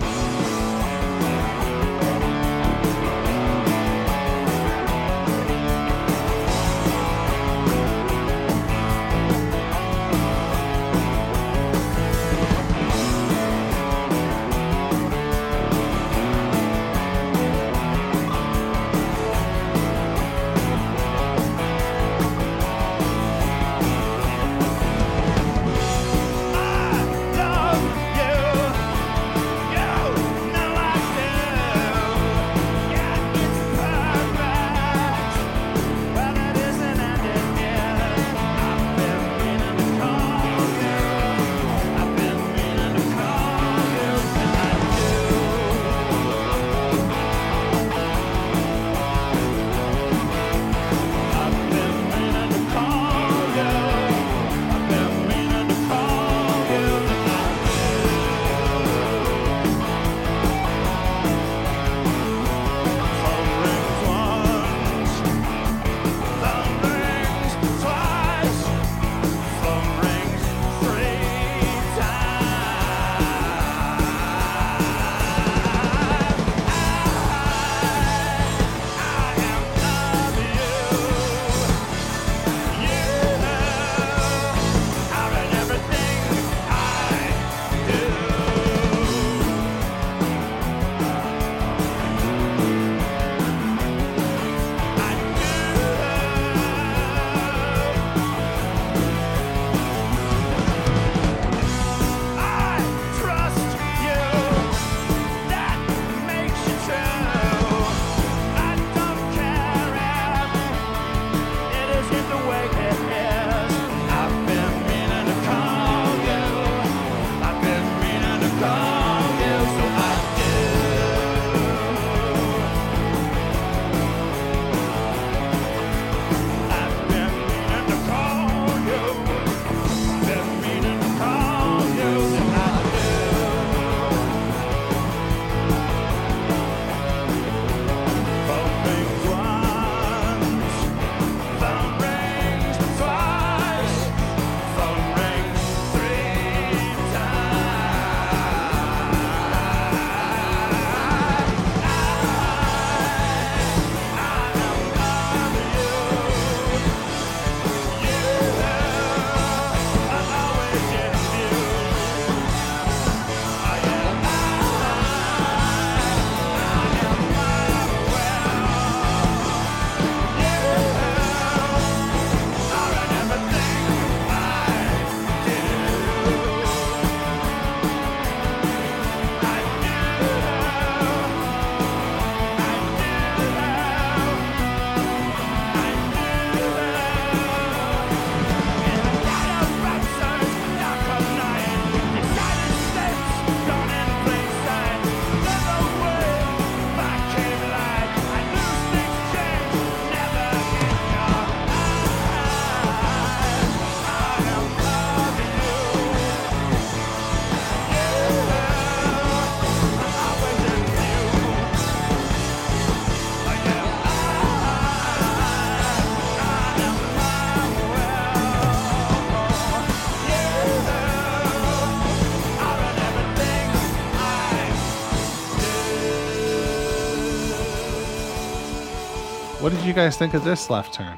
[229.81, 231.17] Did you guys think of this left turn?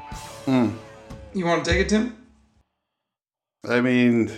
[1.34, 2.16] You want to take it, Tim?
[3.68, 4.32] I mean,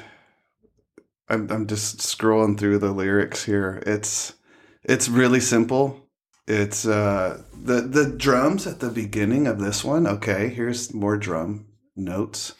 [1.28, 3.80] I'm I'm just scrolling through the lyrics here.
[3.86, 4.34] It's
[4.82, 6.08] it's really simple.
[6.48, 10.08] It's uh the the drums at the beginning of this one.
[10.08, 12.54] Okay, here's more drum notes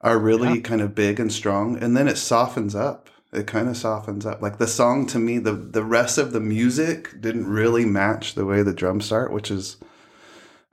[0.00, 0.60] are really Yeah.
[0.60, 3.10] kind of big and strong, and then it softens up.
[3.32, 4.42] It kind of softens up.
[4.42, 8.44] Like the song to me, the the rest of the music didn't really match the
[8.44, 9.76] way the drums start, which is.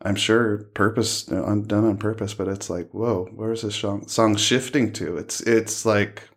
[0.04, 4.36] I'm sure purpose on, done on purpose, but it's like, whoa, where's this song, song
[4.36, 5.18] shifting to?
[5.18, 6.30] It's it's like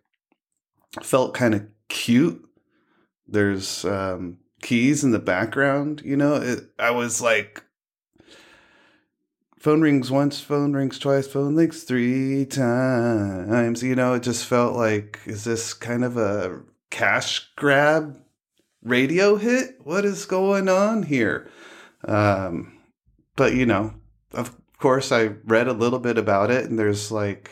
[1.03, 2.43] felt kind of cute.
[3.27, 6.35] There's um, keys in the background, you know.
[6.35, 7.61] It, I was like,
[9.59, 13.83] phone rings once, phone rings twice, phone rings three times.
[13.83, 18.17] You know, it just felt like, is this kind of a cash grab
[18.81, 19.81] radio hit?
[19.83, 21.49] What is going on here?
[22.05, 22.76] Um,
[23.37, 23.93] but you know,
[24.33, 27.49] of course, I read a little bit about it, and there's like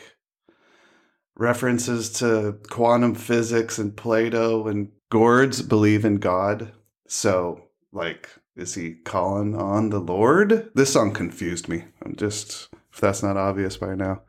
[1.34, 6.72] references to quantum physics and Plato, and Gord's believe in God.
[7.06, 10.70] So, like, is he calling on the Lord?
[10.74, 11.84] This song confused me.
[12.04, 14.22] I'm just, if that's not obvious by now,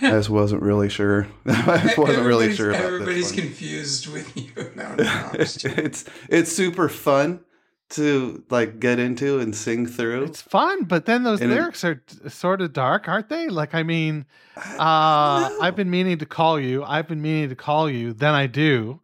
[0.00, 1.26] I just wasn't really sure.
[1.46, 4.52] I wasn't really sure about Everybody's confused with you.
[4.74, 5.10] No, no, no.
[5.10, 5.84] I'm just joking.
[5.84, 7.40] it's it's super fun
[7.90, 10.24] to like get into and sing through.
[10.24, 13.48] It's fun, but then those And it- lyrics are t- sort of dark, aren't they?
[13.48, 15.58] Like, I mean, uh, No.
[15.60, 16.82] I've been meaning to call you.
[16.84, 18.12] I've been meaning to call you.
[18.12, 19.00] Then I do.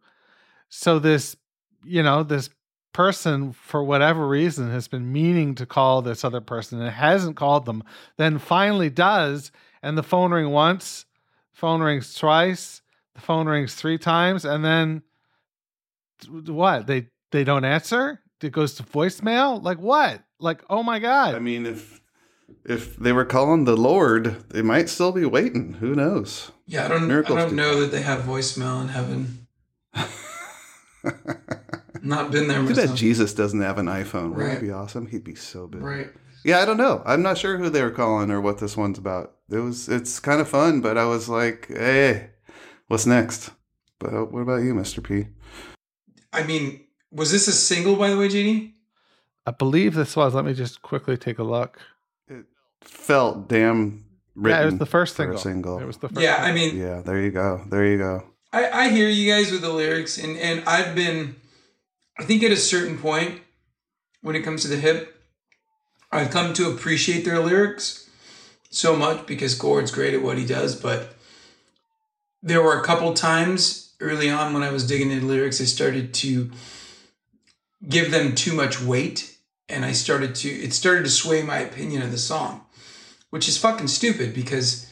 [0.69, 1.35] So this,
[1.83, 2.49] you know, this
[2.91, 7.65] person for whatever reason has been meaning to call this other person and hasn't called
[7.65, 7.83] them.
[8.17, 11.05] Then finally does, and the phone ring once,
[11.53, 12.81] phone rings twice,
[13.15, 15.03] the phone rings three times, and then
[16.47, 16.87] what?
[16.87, 18.19] They they don't answer.
[18.43, 19.61] It goes to voicemail.
[19.61, 20.21] Like what?
[20.39, 21.35] Like oh my god.
[21.35, 22.01] I mean, if
[22.65, 25.73] if they were calling the Lord, they might still be waiting.
[25.75, 26.51] Who knows?
[26.65, 27.07] Yeah, I don't.
[27.07, 27.81] Miracles I don't do know that.
[27.87, 29.47] that they have voicemail in heaven.
[32.01, 32.97] Not been there Too bad myself.
[32.97, 34.29] Jesus doesn't have an iPhone.
[34.31, 34.53] Wouldn't Right.
[34.55, 35.07] that be awesome?
[35.07, 35.81] He'd be so big.
[35.81, 36.09] Right.
[36.43, 37.01] Yeah, I don't know.
[37.05, 39.35] I'm not sure who they were calling or what this one's about.
[39.49, 42.31] It was it's kind of fun, but I was like, hey,
[42.87, 43.51] what's next?
[43.99, 45.01] But uh, what about you, Mr.
[45.01, 45.27] P?
[46.33, 48.71] I mean, was this a single, by the way, JD?
[49.45, 50.33] I believe this was.
[50.33, 51.79] Let me just quickly take a look.
[52.27, 52.45] It
[52.81, 54.59] felt damn written.
[54.59, 55.37] yeah, it was the first single.
[55.37, 55.79] single.
[55.79, 56.21] It was the first.
[56.21, 57.61] Yeah, I mean, Yeah, there you go.
[57.69, 58.23] There you go.
[58.51, 61.35] I, I hear you guys with the lyrics, and and I've been,
[62.17, 63.41] I think at a certain point,
[64.21, 65.21] when it comes to the hip,
[66.11, 68.09] I've come to appreciate their lyrics
[68.69, 70.75] so much because Gord's great at what he does.
[70.75, 71.15] But
[72.41, 76.13] there were a couple times early on when I was digging into lyrics, I started
[76.15, 76.51] to
[77.87, 79.37] give them too much weight,
[79.69, 82.65] and I started to it started to sway my opinion of the song,
[83.29, 84.89] which is fucking stupid because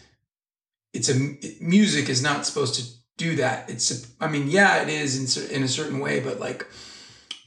[0.94, 2.84] it's a music is not supposed to
[3.18, 3.70] do that.
[3.70, 6.68] It's I mean, yeah, it is in in a certain way, but like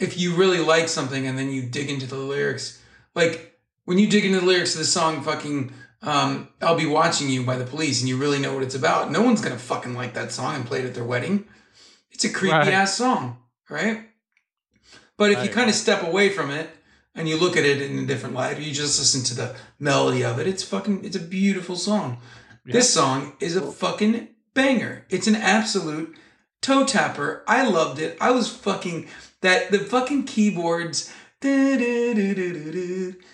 [0.00, 2.80] if you really like something and then you dig into the lyrics,
[3.14, 7.30] like when you dig into the lyrics of the song fucking um, I'll be watching
[7.30, 9.94] you by the police and you really know what it's about, no one's gonna fucking
[9.94, 11.46] like that song and play it at their wedding.
[12.10, 12.68] It's a creepy Right.
[12.74, 13.38] ass song,
[13.70, 14.06] right?
[15.16, 16.70] But if you kind of step away from it
[17.14, 19.54] and you look at it in a different light, or you just listen to the
[19.78, 22.18] melody of it, it's fucking it's a beautiful song.
[22.64, 25.04] This song is a fucking banger.
[25.10, 26.16] It's an absolute
[26.62, 27.44] toe tapper.
[27.46, 28.16] I loved it.
[28.20, 29.06] I was fucking
[29.42, 31.12] that the fucking keyboards.
[31.40, 31.86] Dude,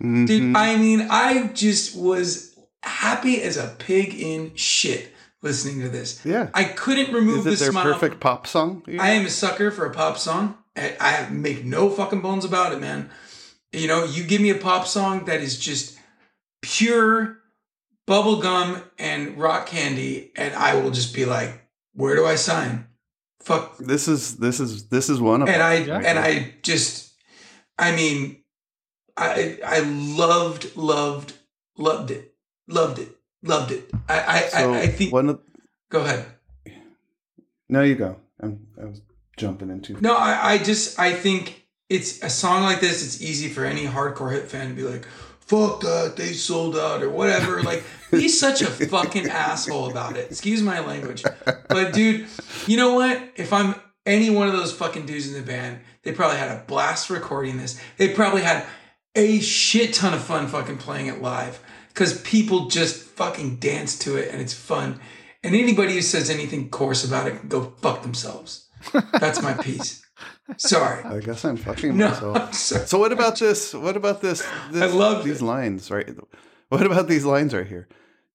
[0.03, 0.57] Mhm.
[0.57, 6.21] I mean, I just was happy as a pig in shit listening to this.
[6.25, 6.49] Yeah.
[6.53, 7.85] I couldn't remove Is the it their smile.
[7.93, 8.83] perfect pop song?
[8.99, 10.57] I am a sucker for a pop song.
[10.81, 13.11] I, I make no fucking bones about it, man.
[13.73, 15.99] You know, you give me a pop song that is just
[16.63, 17.39] pure
[18.09, 22.87] bubblegum and rock candy, and I will just be like, where do I sign?
[23.41, 23.79] Fuck.
[23.79, 25.67] This is this is this is one of And them.
[25.71, 26.01] I Yeah.
[26.05, 27.15] and I just
[27.79, 28.43] I mean
[29.17, 31.33] I I loved, loved,
[31.79, 32.35] loved it.
[32.69, 33.09] Loved it.
[33.43, 33.91] Loved it.
[34.09, 35.41] I I, so I, I think one of
[35.91, 36.27] go ahead.
[37.69, 38.17] no, you go.
[38.43, 39.01] I'm, I was
[39.41, 40.01] jumping into.
[40.01, 43.05] No, I, I just I think it's a song like this.
[43.05, 45.07] It's easy for any hardcore Hip fan to be like,
[45.41, 47.63] "Fuck that, they sold out" or whatever.
[47.63, 50.31] Like, be such a fucking asshole about it.
[50.31, 51.25] Excuse my language,
[51.69, 52.27] but dude,
[52.67, 53.23] you know what?
[53.37, 53.75] If I'm
[54.07, 57.57] any one of those fucking dudes in the band, they probably had a blast recording
[57.57, 57.81] this.
[57.97, 58.65] They probably had
[59.15, 64.17] a shit ton of fun fucking playing it live because people just fucking dance to
[64.17, 65.01] it and it's fun.
[65.43, 68.70] And anybody who says anything coarse about it can go fuck themselves.
[69.13, 70.05] That's my piece.
[70.57, 71.05] Sorry.
[71.05, 72.37] I guess I'm fucking No, myself.
[72.37, 72.53] I'm.
[72.87, 73.73] So what about this?
[73.75, 74.47] What about this?
[74.71, 75.45] this I love these it.
[75.45, 76.09] lines, right?
[76.69, 77.89] What about these lines right here?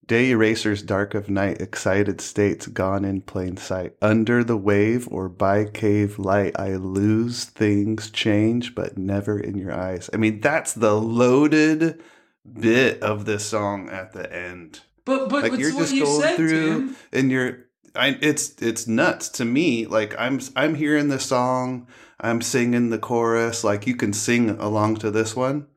[0.05, 3.95] Day erasers, dark of night, excited states gone in plain sight.
[4.03, 9.73] Under the wave or by cave light, I lose things, change, but never in your
[9.73, 10.09] eyes.
[10.13, 12.03] I mean, that's the loaded
[12.47, 14.81] bit of this song at the end.
[15.05, 17.64] But but Like you're what just you going said, through, and you're,
[17.95, 19.85] I, it's it's nuts to me.
[19.85, 21.87] Like I'm I'm hearing the song,
[22.19, 23.63] I'm singing the chorus.
[23.63, 25.67] Like you can sing along to this one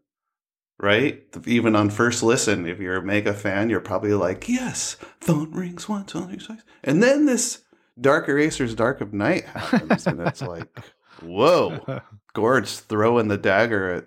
[0.80, 1.24] right?
[1.46, 5.88] Even on first listen, if you're a mega fan, you're probably like, yes, phone rings
[5.88, 6.62] once, only twice.
[6.84, 7.62] And then this
[8.00, 10.68] Dark Eraser's Dark of Night happens, and it's like,
[11.22, 12.00] whoa,
[12.32, 14.06] Gord's throwing the dagger at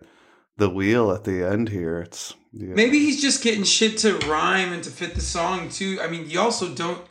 [0.58, 2.00] the wheel at the end here.
[2.00, 2.74] It's yeah.
[2.74, 6.00] Maybe he's just getting shit to rhyme and to fit the song too.
[6.02, 7.06] I mean, you also don't.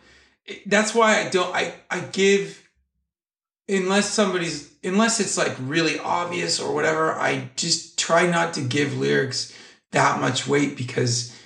[0.66, 1.54] That's why I don't.
[1.54, 2.68] I I give
[3.68, 7.12] unless somebody's unless it's like really obvious or whatever.
[7.12, 9.54] I just try not to give lyrics
[9.92, 11.36] that much weight because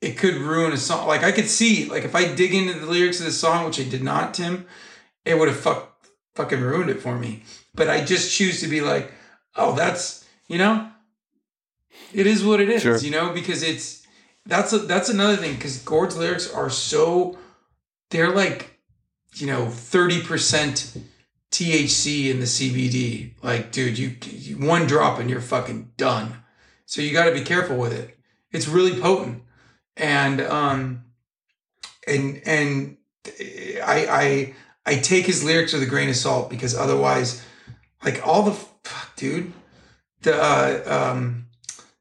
[0.00, 1.06] it could ruin a song.
[1.06, 3.80] Like I could see, like if I dig into the lyrics of the song, which
[3.80, 4.66] I did not, Tim,
[5.24, 7.42] it would have fuck, fucking ruined it for me.
[7.74, 9.12] But I just choose to be like,
[9.56, 10.88] oh, that's you know,
[12.12, 12.98] it is what it is, Sure.
[12.98, 14.06] you know, because it's
[14.46, 17.38] that's a, that's another thing because Gord's lyrics are so
[18.14, 18.78] they're like
[19.34, 20.96] you know thirty percent
[21.50, 23.32] THC in the CBD.
[23.42, 26.36] Like, dude, you, you one drop and you're fucking done.
[26.86, 28.16] So you got to be careful with it.
[28.52, 29.42] It's really potent,
[29.96, 31.04] and um,
[32.06, 32.96] and and
[33.26, 34.54] I I
[34.86, 37.44] I take his lyrics with a grain of salt because otherwise,
[38.04, 39.52] like all the fuck, dude,
[40.22, 41.46] the uh, um,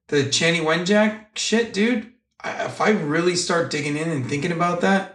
[0.10, 2.14] the Chanie Wenjack shit, dude.
[2.40, 5.13] I, if I really start digging in and thinking about that,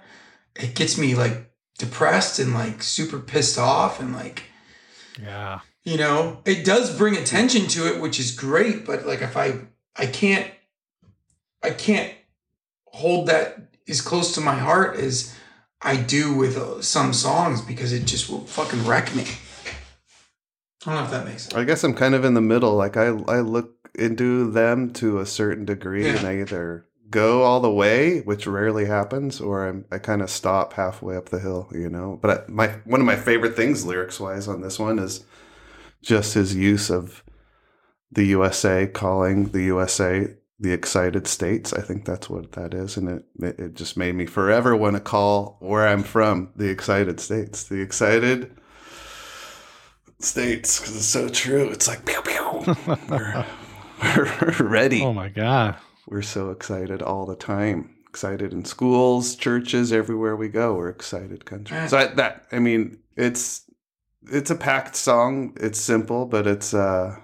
[0.59, 4.43] it gets me like depressed and like super pissed off and like
[5.23, 5.61] Yeah.
[5.85, 9.61] you know it does bring attention to it which is great but like if i
[9.97, 10.51] i can't
[11.63, 12.13] i can't
[12.87, 15.35] hold that as close to my heart as
[15.83, 19.25] i do with uh, some songs because it just will fucking wreck me
[20.85, 22.75] i don't know if that makes sense I guess I'm kind of in the middle.
[22.75, 26.17] Like I, I look into them to a certain degree, Yeah.
[26.19, 30.31] and I either go all the way, which rarely happens, or I'm, I kind of
[30.31, 31.69] stop halfway up the hill.
[31.73, 32.19] You know.
[32.21, 35.25] But I, my one of my favorite things lyrics wise on this one is
[36.03, 37.23] just his use of
[38.11, 41.73] the USA calling the USA the excited states.
[41.73, 44.97] I think that's what that is, and it it, it just made me forever want
[44.97, 48.57] to call where I'm from the excited states, the excited
[50.21, 51.69] states because it's so true.
[51.71, 52.75] It's like pew pew.
[53.09, 53.45] we're,
[54.43, 55.03] we're ready.
[55.03, 55.77] Oh my god.
[56.11, 57.95] We're so excited all the time.
[58.09, 60.75] Excited in schools, churches, everywhere we go.
[60.75, 61.77] We're excited country.
[61.89, 63.65] So I, that I mean, it's
[64.33, 65.55] it's a packed song.
[65.61, 67.17] It's simple, but it's uh,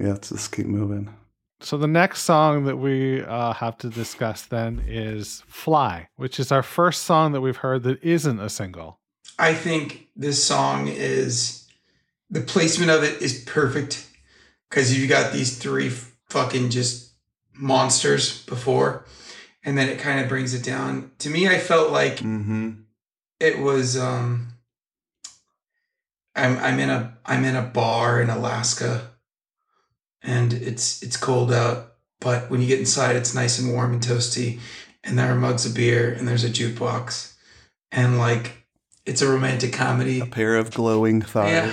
[0.00, 0.08] yeah.
[0.08, 1.14] Let's just keep moving.
[1.60, 6.50] So the next song that we uh, have to discuss then is "Fly," which is
[6.50, 9.00] our first song that we've heard that isn't a single.
[9.38, 11.66] i think this song is
[12.30, 14.06] the placement of it is perfect
[14.68, 15.90] because you've got these three
[16.28, 17.13] fucking just
[17.54, 19.04] monsters before
[19.64, 22.70] and then it kind of brings it down to me i felt like Mm-hmm.
[23.40, 24.48] it was um
[26.36, 29.10] I'm I'm in a I'm in a bar in Alaska
[30.22, 34.02] and it's it's cold out, but when you get inside it's nice and warm and
[34.02, 34.58] toasty
[35.04, 37.34] and there are mugs of beer and there's a jukebox
[37.92, 38.66] and like
[39.06, 40.18] it's a romantic comedy.
[40.20, 41.52] A pair of glowing thighs.
[41.52, 41.72] Yeah,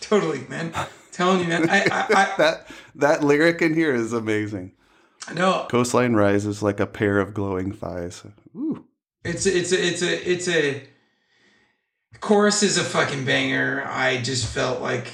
[0.00, 0.72] Totally, man.
[1.10, 1.68] Telling you, man.
[1.68, 4.72] I I, that that lyric in here is amazing.
[5.34, 8.24] Know Coastline rises like a pair of glowing thighs.
[8.56, 8.84] Ooh.
[9.24, 10.82] It's a, it's a, it's a it's a
[12.20, 13.84] chorus is a fucking banger.
[13.86, 15.08] I just felt like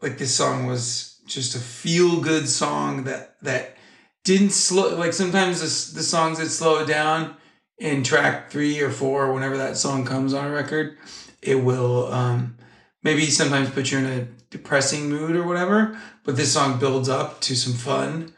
[0.00, 3.76] like this song was just a feel good song that that
[4.24, 7.36] didn't slow like sometimes the, the songs that slow it down
[7.78, 10.96] in track three or four or whenever that song comes on a record
[11.40, 12.56] it will um
[13.02, 17.40] maybe sometimes put you in a depressing mood or whatever but this song builds up
[17.40, 18.31] to some fun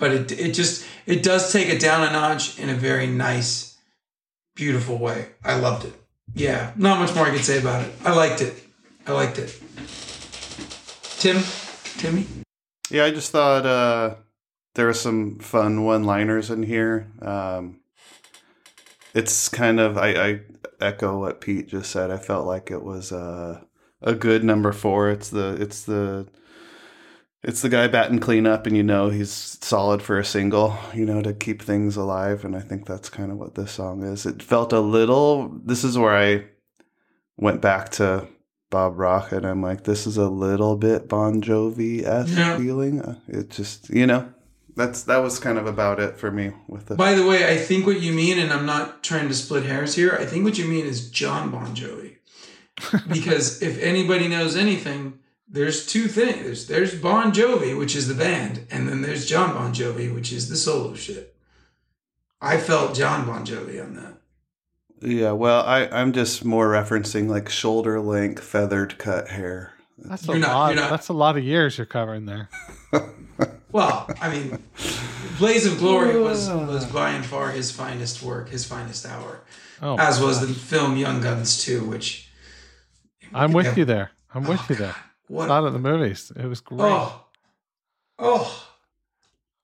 [0.00, 3.78] but it it just it does take it down a notch in a very nice
[4.56, 5.28] beautiful way.
[5.44, 5.94] I loved it.
[6.34, 7.92] Yeah, not much more I could say about it.
[8.04, 8.54] I liked it.
[9.06, 9.56] I liked it.
[11.18, 11.42] Tim,
[11.98, 12.26] Timmy,
[12.90, 14.14] Yeah, I just thought uh,
[14.74, 17.12] there were some fun one-liners in here.
[17.20, 17.80] Um,
[19.12, 20.40] it's kind of I, I
[20.80, 22.10] echo what Pete just said.
[22.10, 23.60] I felt like it was uh,
[24.00, 25.10] a good number four.
[25.10, 26.26] It's the it's the
[27.42, 29.30] it's the guy batting cleanup, and you know he's
[29.62, 30.76] solid for a single.
[30.94, 34.02] You know to keep things alive, and I think that's kind of what this song
[34.02, 34.26] is.
[34.26, 35.48] It felt a little.
[35.64, 36.44] This is where I
[37.36, 38.28] went back to
[38.70, 42.56] Bob Rock, and I'm like, this is a little bit Bon Jovi esque Yeah.
[42.58, 43.00] feeling.
[43.00, 44.28] Uh, It just, you know,
[44.76, 46.94] that's that was kind of about it for me with the.
[46.96, 49.94] By the way, I think what you mean, and I'm not trying to split hairs
[49.94, 52.16] here, I think what you mean is John Bon Jovi.
[53.12, 55.18] because if anybody knows anything,
[55.50, 56.42] there's two things.
[56.44, 60.32] There's, there's Bon Jovi, which is the band, and then there's John Bon Jovi, which
[60.32, 61.34] is the solo shit.
[62.40, 64.14] I felt John Bon Jovi on that.
[65.02, 69.72] Yeah, well, I I'm just more referencing like shoulder length feathered cut hair.
[69.98, 70.74] That's a You're not- lot.
[70.76, 72.48] not- That's a lot of years you're covering there.
[73.72, 74.58] Well, I mean,
[75.38, 79.42] Blaze of Glory was was by and far his finest work, his finest hour,
[79.80, 82.28] Oh, as was the film Young Guns 2, which
[83.32, 83.74] I'm with Yeah.
[83.76, 84.10] you there.
[84.34, 84.96] I'm with you there.
[85.30, 86.32] What Not at the movies.
[86.36, 86.80] It was great.
[86.80, 87.24] oh
[88.18, 88.66] oh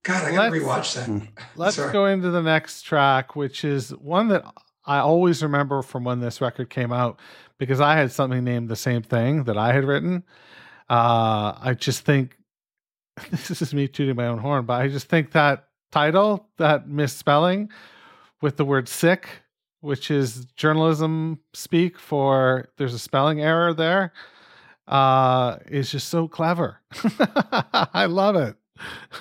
[0.05, 1.29] God, I gotta Let's- rewatch that.
[1.57, 1.93] Let's Sorry.
[1.93, 4.45] go into the next track, which is one that
[4.85, 7.19] I always remember from when this record came out
[7.59, 10.23] because I had something named the same thing that I had written.
[10.89, 12.37] Uh, I just think
[13.31, 17.71] this is me tooting my own horn, but I just think that title, that misspelling
[18.43, 19.29] with the word sick,
[19.81, 24.13] which is journalism speak for there's a spelling error there,
[24.89, 26.81] uh, is just so clever.
[27.93, 28.57] I love it.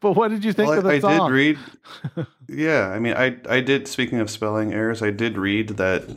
[0.00, 1.30] but what did you think Well, of the I, I song?
[1.30, 1.58] did read.
[2.50, 3.86] Yeah, I mean, I I did.
[3.86, 6.16] Speaking of spelling errors, I did read that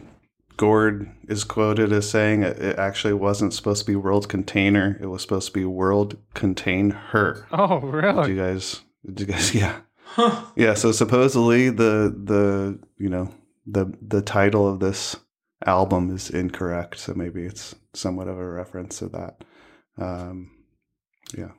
[0.56, 5.08] Gord is quoted as saying it, it actually wasn't supposed to be world container; it
[5.08, 7.48] was supposed to be world contain her.
[7.52, 8.32] Oh, Did really?
[8.32, 8.80] you guys?
[9.06, 9.54] Did you guys?
[9.54, 10.46] Yeah, Huh.
[10.56, 10.74] yeah.
[10.74, 13.30] So supposedly the the you know
[13.68, 15.18] the the title of this
[15.66, 16.98] album is incorrect.
[17.00, 19.44] So maybe it's somewhat of a reference to that.
[19.98, 20.52] Um,
[21.38, 21.52] yeah.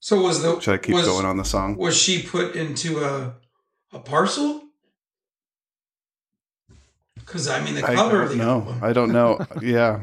[0.00, 1.76] So was the Should I keep was, going on the song?
[1.76, 3.34] Was she put into a
[3.92, 4.62] a parcel?
[7.14, 8.50] Because I mean, the cover of don't the know.
[8.60, 8.80] album.
[8.82, 9.46] I don't know.
[9.62, 10.02] yeah,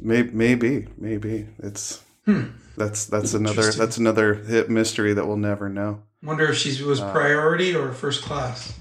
[0.00, 2.50] maybe, maybe, maybe it's Hmm.
[2.76, 6.02] that's that's another that's another Hip mystery that we'll never know.
[6.22, 8.78] Wonder if she was Uh, priority or first class.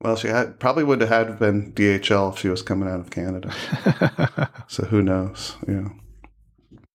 [0.00, 3.10] Well, she had probably would have had been DHL if she was coming out of
[3.10, 3.52] Canada.
[4.68, 5.56] So who knows?
[5.66, 5.88] Yeah.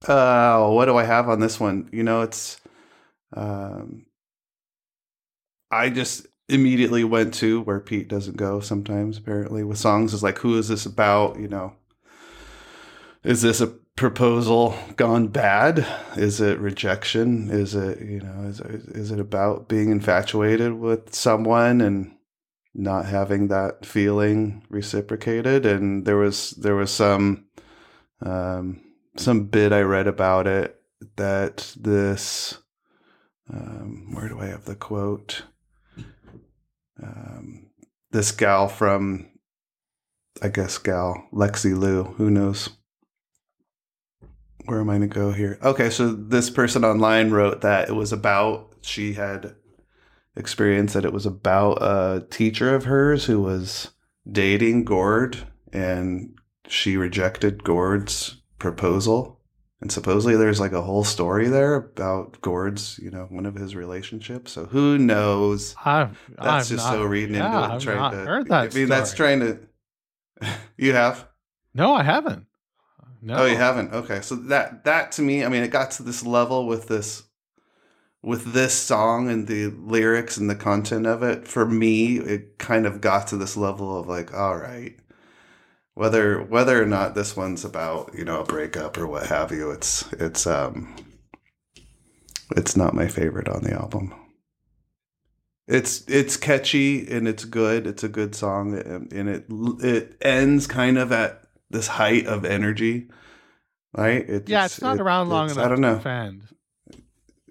[0.07, 1.89] Uh, what do I have on this one?
[1.91, 2.61] You know, it's.
[3.35, 4.05] Um,
[5.71, 9.17] I just immediately went to where Pete doesn't go sometimes.
[9.17, 11.39] Apparently, with songs is like, who is this about?
[11.39, 11.73] You know,
[13.23, 15.85] is this a proposal gone bad?
[16.15, 17.49] Is it rejection?
[17.49, 22.15] Is it you know is is it about being infatuated with someone and
[22.73, 25.65] not having that feeling reciprocated?
[25.65, 27.45] And there was there was some
[28.21, 28.81] um,
[29.17, 30.79] some bit I read about it
[31.17, 32.57] that this
[33.51, 35.43] um, where do I have the quote?
[37.01, 37.71] Um,
[38.11, 39.29] this gal from
[40.41, 42.69] I guess gal Lexi Lou, who knows?
[44.65, 45.59] Where am I going to go here?
[45.61, 49.55] Okay, so this person online wrote that it was about she had
[50.35, 53.91] experienced that it was about a teacher of hers who was
[54.29, 56.33] dating Gord and
[56.67, 59.39] she rejected Gord's proposal.
[59.81, 63.75] And supposedly there's like a whole story there about Gord's, you know, one of his
[63.75, 64.53] relationships.
[64.53, 65.75] So who knows?
[65.83, 67.75] I've, That's I've just not, so reading yeah, into it.
[67.75, 68.73] I've trying not to, heard that.
[68.73, 69.59] I mean, that's trying to.
[70.77, 71.27] you have?
[71.73, 72.45] No, I haven't.
[73.01, 73.35] Oh, no.
[73.39, 73.93] Oh, you haven't.
[73.93, 77.23] Okay, so that that to me, I mean, it got to this level with this
[78.23, 81.47] with this song and the lyrics and the content of it.
[81.47, 84.95] For me, it kind of got to this level of like, all right,
[85.93, 89.69] whether whether or not this one's about you know a breakup or what have you,
[89.71, 90.95] it's it's um
[92.55, 94.13] it's not my favorite on the album.
[95.67, 97.87] It's it's catchy and it's good.
[97.87, 99.45] It's a good song and, and it
[99.85, 103.09] it ends kind of at this height of energy,
[103.95, 104.29] right?
[104.29, 105.95] It Yeah, it's not it- around long it's- enough I don't know.
[105.95, 106.43] offend.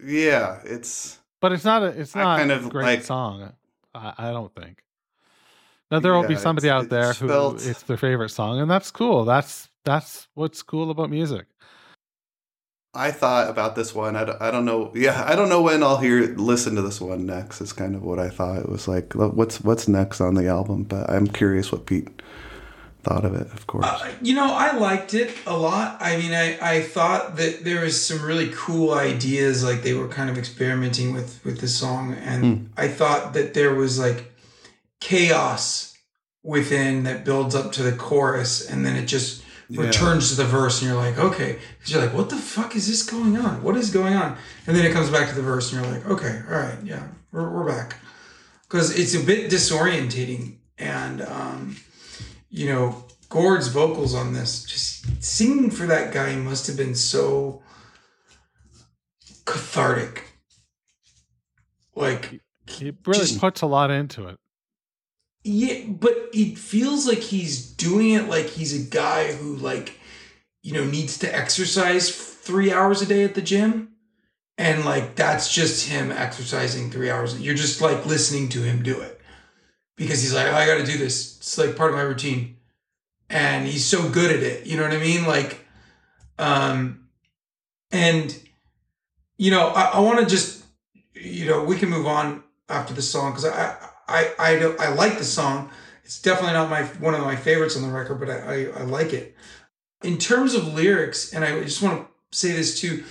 [0.04, 3.42] Yeah, it's But it's not a it's not kind a of great like- song.
[3.42, 3.52] Uh,
[3.94, 4.82] I, I don't think.
[5.90, 8.90] Now there will be somebody out there who felt- it's their favorite song, and that's
[8.90, 9.24] cool.
[9.24, 11.46] That's that's what's cool about music.
[12.94, 14.16] I thought about this one.
[14.16, 14.92] I don't, I don't know.
[14.94, 17.60] Yeah, I don't know when I'll hear listen to this one next.
[17.62, 18.58] Is kind of what I thought.
[18.60, 20.84] It was like, what's what's next on the album?
[20.84, 22.08] But I'm curious what Pete
[23.02, 23.46] thought of it.
[23.52, 23.84] Of course.
[23.86, 25.96] Uh, you know, I liked it a lot.
[26.00, 30.08] I mean, I, I thought that there was some really cool ideas, like they were
[30.08, 34.32] kind of experimenting with with the song, and I thought that there was like
[35.00, 35.96] chaos
[36.42, 39.82] within that builds up to the chorus, and then it just Yeah.
[39.82, 42.88] returns to the verse, and you're like, okay, 'Cause you're like, what the fuck is
[42.88, 43.62] this going on?
[43.62, 44.36] What is going on?
[44.66, 47.04] And then it comes back to the verse, and you're like, okay, all right, yeah,
[47.32, 47.96] we're, we're back,
[48.68, 51.76] because it's a bit disorientating, and um,
[52.52, 57.62] you know, Gord's vocals on this, just singing for that guy must have been so
[59.46, 60.24] cathartic.
[61.96, 64.38] Like He really Just- puts a lot into it.
[65.44, 69.98] Yeah, but it feels like he's doing it like he's a guy who like
[70.62, 73.88] you know needs to exercise 3 hours a day at the gym
[74.56, 77.40] and like that's just him exercising 3 hours.
[77.40, 79.20] You're just like listening to him do it.
[79.96, 81.36] Because he's like, oh, I got to do this.
[81.38, 82.56] It's like part of my routine.
[83.28, 84.66] And he's so good at it.
[84.66, 85.26] You know what I mean?
[85.26, 85.66] Like
[86.38, 87.08] um
[87.90, 88.38] and
[89.36, 90.64] you know, I, I want to just
[91.14, 93.76] you know, we can move on after the song cuz I
[94.08, 95.70] I I don't I like the song.
[96.04, 98.82] It's definitely not my one of my favorites on the record, but I I, I
[98.82, 99.34] like it.
[100.02, 103.04] In terms of lyrics, and I just want to say this too,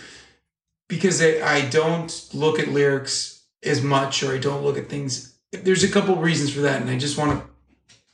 [0.88, 5.31] because I, I don't look at lyrics as much, or I don't look at things.
[5.52, 7.48] There's a couple reasons for that, and I just want to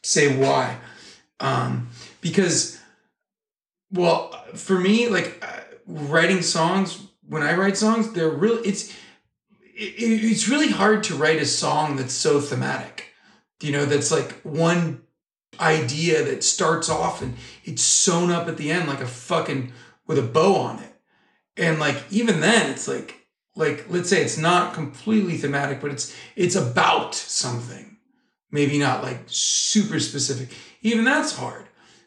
[0.03, 0.77] say why.
[1.39, 1.89] Um,
[2.21, 2.79] because,
[3.91, 8.89] well, for me, like uh, writing songs, when I write songs, they're really it's
[9.75, 13.13] it, it's really hard to write a song that's so thematic.
[13.61, 15.03] You know, that's like one
[15.59, 19.71] idea that starts off and it's sewn up at the end like a fucking
[20.05, 20.93] with a bow on it.
[21.55, 23.16] And like even then it's like
[23.57, 27.97] like let's say it's not completely thematic, but it's it's about something.
[28.51, 30.55] Maybe not like super specific.
[30.81, 31.65] Even that's hard.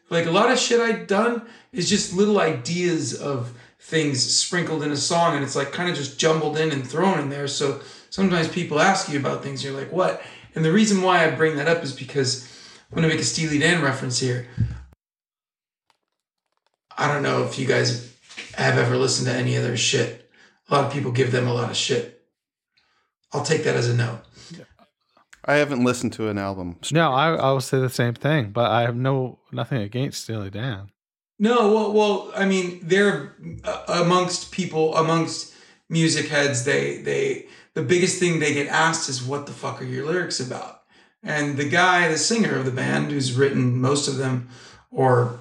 [0.09, 4.91] Like a lot of shit I've done is just little ideas of things sprinkled in
[4.91, 7.47] a song and it's like kind of just jumbled in and thrown in there.
[7.47, 10.21] So sometimes people ask you about things, you're like, what?
[10.55, 12.47] And the reason why I bring that up is because
[12.89, 14.47] I'm gonna make a Steely Dan reference here.
[16.97, 18.13] I don't know if you guys
[18.55, 20.20] have ever listened to any of their shit.
[20.71, 22.23] A lot of people give them a lot of shit.
[23.33, 24.21] I'll take that as a no.
[25.43, 26.77] I haven't listened to an album.
[26.91, 30.49] No, I, I will say the same thing, but I have no nothing against Steely
[30.49, 30.91] Dan.
[31.39, 35.53] No, well, well, I mean, they're uh, amongst people, amongst
[35.89, 36.63] music heads.
[36.63, 40.39] They, they, the biggest thing they get asked is, "What the fuck are your lyrics
[40.39, 40.83] about?"
[41.23, 44.49] And the guy, the singer of the band, who's written most of them,
[44.91, 45.39] or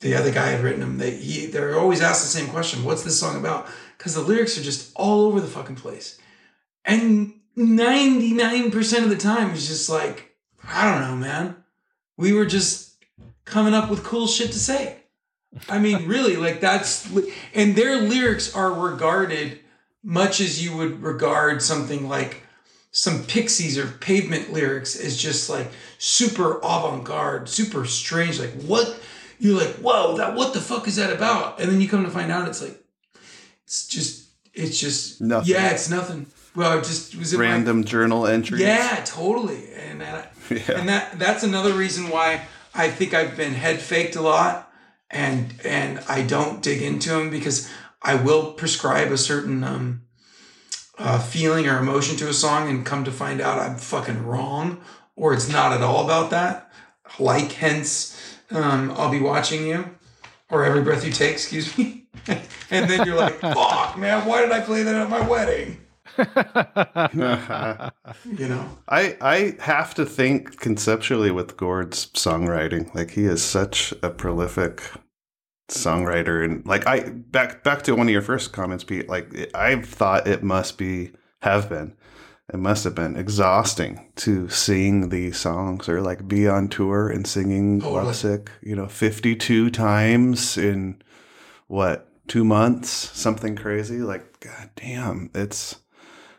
[0.00, 3.02] the other guy had written them, they, he, they're always asked the same question: "What's
[3.02, 3.68] this song about?"
[4.00, 6.18] Because the lyrics are just all over the fucking place,
[6.86, 10.34] and ninety nine percent of the time, it's just like,
[10.66, 11.56] I don't know, man.
[12.16, 12.96] We were just
[13.44, 14.96] coming up with cool shit to say.
[15.68, 17.12] I mean, really, like that's
[17.52, 19.60] and their lyrics are regarded
[20.02, 22.44] much as you would regard something like
[22.92, 28.40] some Pixies or Pavement lyrics as just like super avant-garde, super strange.
[28.40, 28.98] Like what
[29.38, 31.60] you're like, whoa, that what the fuck is that about?
[31.60, 32.82] And then you come to find out, it's like
[33.70, 35.54] it's just it's just Nothing.
[35.54, 36.26] Yeah, it's nothing.
[36.56, 38.60] Well, it just was my- Random journal entries.
[38.62, 39.72] yeah, totally.
[39.74, 40.78] And I, Yeah.
[40.80, 42.42] and that that's another reason why
[42.74, 44.68] I think I've been head faked a lot,
[45.08, 47.70] and and I don't dig into them because
[48.02, 50.02] I will prescribe a certain um,
[50.98, 54.80] uh, feeling or emotion to a song, and come to find out I'm fucking wrong,
[55.14, 56.72] or it's not at all about that.
[57.20, 58.16] Like, hence,
[58.50, 59.84] um, I'll be watching you,
[60.50, 61.32] or every breath you take.
[61.34, 62.06] Excuse me.
[62.70, 64.26] and then you're like, "Fuck, man!
[64.26, 65.78] Why did I play that at my wedding?"
[68.24, 68.78] You know.
[68.88, 72.92] I I have to think conceptually with Gord's songwriting.
[72.94, 74.82] Like he is such a prolific
[75.68, 79.08] songwriter, and like I back back to one of your first comments, Pete.
[79.08, 81.12] Like I've thought it must be
[81.42, 81.96] have been.
[82.52, 87.24] It must have been exhausting to sing these songs or like be on tour and
[87.24, 88.00] singing Totally.
[88.00, 91.00] Lovesick, you know, 52 times in
[91.68, 92.88] what, two months?
[92.88, 93.98] Something crazy.
[93.98, 95.80] Like, god damn, it's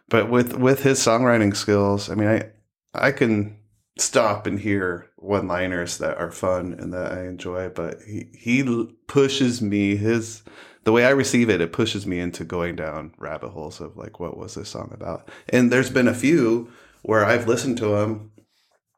[0.09, 2.51] but with with his songwriting skills, I mean, I
[2.93, 3.57] I can
[3.97, 8.89] stop and hear one liners that are fun and that I enjoy, but he he
[9.07, 10.43] pushes me his
[10.83, 14.19] the way I receive it, it pushes me into going down rabbit holes of like
[14.19, 15.29] what was this song about.
[15.49, 16.71] And there's been a few
[17.03, 18.31] where I've listened to them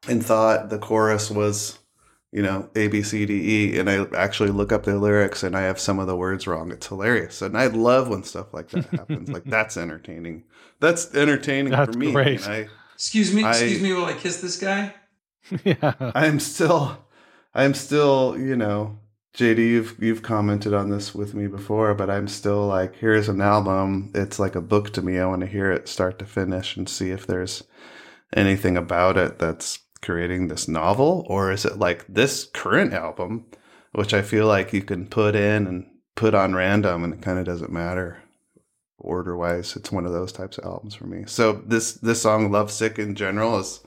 [0.07, 1.79] and thought the chorus was
[2.33, 3.33] you know A B C D
[3.75, 6.47] E, and I actually look up the lyrics and I have some of the words
[6.47, 6.71] wrong.
[6.71, 9.29] It's hilarious, and I love when stuff like that happens.
[9.29, 10.43] like that's entertaining.
[10.79, 12.11] That's entertaining That's for me.
[12.11, 12.45] great.
[12.47, 14.93] I, Excuse me, I- excuse me while I kiss this guy.
[15.63, 15.93] yeah.
[16.15, 17.05] I'm still,
[17.53, 18.97] I'm still, you know,
[19.35, 23.41] JD, you've you've commented on this with me before, but I'm still like, here's an
[23.41, 24.11] album.
[24.13, 25.19] It's like a book to me.
[25.19, 27.63] I want to hear it start to finish and see if there's
[28.35, 33.45] anything about it that's creating this novel, or is it like this current album,
[33.93, 35.85] which I feel like you can put in and
[36.15, 38.19] put on random, and it kind of doesn't matter
[38.99, 39.75] order wise.
[39.75, 41.23] It's one of those types of albums for me.
[41.27, 43.81] So this this song, "Love Sick" in general, is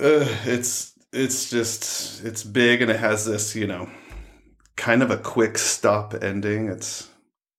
[0.00, 3.88] uh, it's it's just it's big and it has this you know
[4.76, 7.08] kind of a quick stop ending it's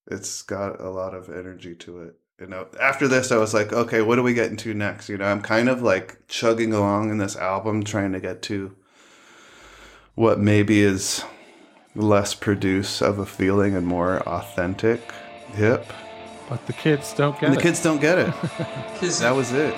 [0.10, 2.16] It's got a lot of energy to it.
[2.40, 5.10] You know, after this, I was like, okay, what are we getting to next?
[5.10, 8.76] You know, I'm kind of like chugging along in this album, trying to get to
[10.14, 11.24] what maybe is
[11.96, 15.02] less produce of a feeling and more authentic
[15.54, 15.92] hip.
[16.48, 18.34] But the kids don't get And the kids don't get it.
[19.20, 19.76] that was it.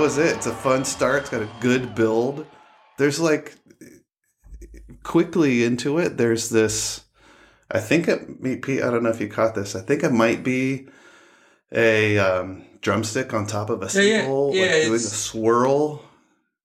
[0.00, 0.36] Was it.
[0.36, 1.22] It's a fun start.
[1.22, 2.46] It's got a good build.
[2.98, 3.56] There's like
[5.02, 6.16] quickly into it.
[6.16, 7.04] There's this.
[7.70, 8.42] I think it.
[8.62, 9.76] Pete, I don't know if you caught this.
[9.76, 10.88] I think it might be
[11.72, 14.22] a um, drumstick on top of a Yeah, yeah.
[14.22, 16.02] Yeah, like doing a swirl.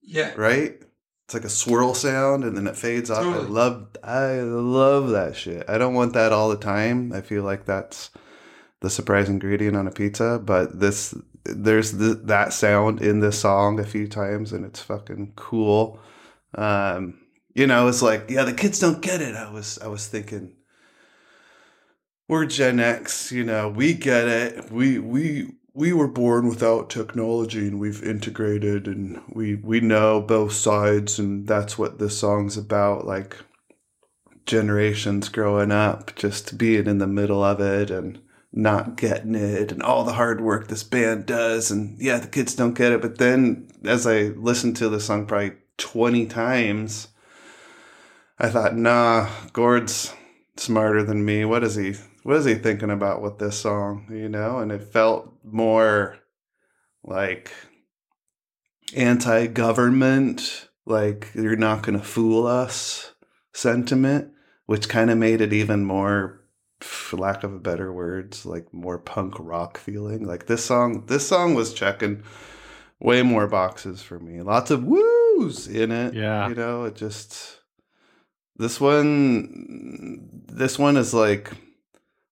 [0.02, 0.32] Yeah.
[0.36, 0.80] right?
[1.24, 3.24] It's like a swirl sound and then it fades off.
[3.24, 5.68] I love I love that shit.
[5.68, 7.12] I don't want that all the time.
[7.12, 8.10] I feel like that's
[8.80, 11.14] the surprise ingredient on a pizza, but this
[11.54, 16.00] there's th that sound in this song a few times and it's fucking cool.
[16.54, 17.20] Um
[17.54, 19.34] you know, it's like, yeah, the kids don't get it.
[19.34, 20.52] I was I was thinking
[22.28, 24.70] we're Gen X, you know, we get it.
[24.70, 30.52] We we we were born without technology and we've integrated and we we know both
[30.52, 33.36] sides and that's what this song's about like
[34.46, 38.18] generations growing up just being in the middle of it and
[38.52, 41.70] not getting it and all the hard work this band does.
[41.70, 43.02] And yeah the kids don't get it.
[43.02, 47.08] But then as i listened to the song probably 20 times
[48.38, 50.12] i thought nah gord's
[50.56, 51.44] smarter than me.
[51.44, 54.58] What is he what is he thinking about with this song you know?
[54.58, 56.18] And it felt more
[57.04, 57.52] like
[58.94, 63.12] anti-government like you're not going to fool us
[63.52, 64.32] sentiment
[64.66, 66.35] which kind of made it even more
[66.80, 70.24] for lack of a better words like more punk rock feeling.
[70.26, 72.22] Like this song this song was checking
[73.00, 74.42] way more boxes for me.
[74.42, 76.48] Lots of woos in it Yeah.
[76.48, 76.84] you know?
[76.84, 77.60] It just
[78.56, 81.50] this one this one is like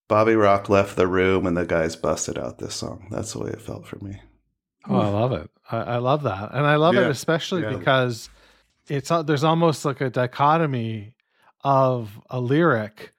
[0.09, 3.09] bobby rock left the room and the guys busted out this song.
[3.11, 4.21] That's the way it felt for me.
[4.87, 5.51] Oh, I love it.
[5.71, 7.75] I, I love that, and I love it especially Yeah.
[7.77, 8.29] because
[8.87, 11.15] it's al- there's almost like a dichotomy
[11.63, 13.14] of a lyric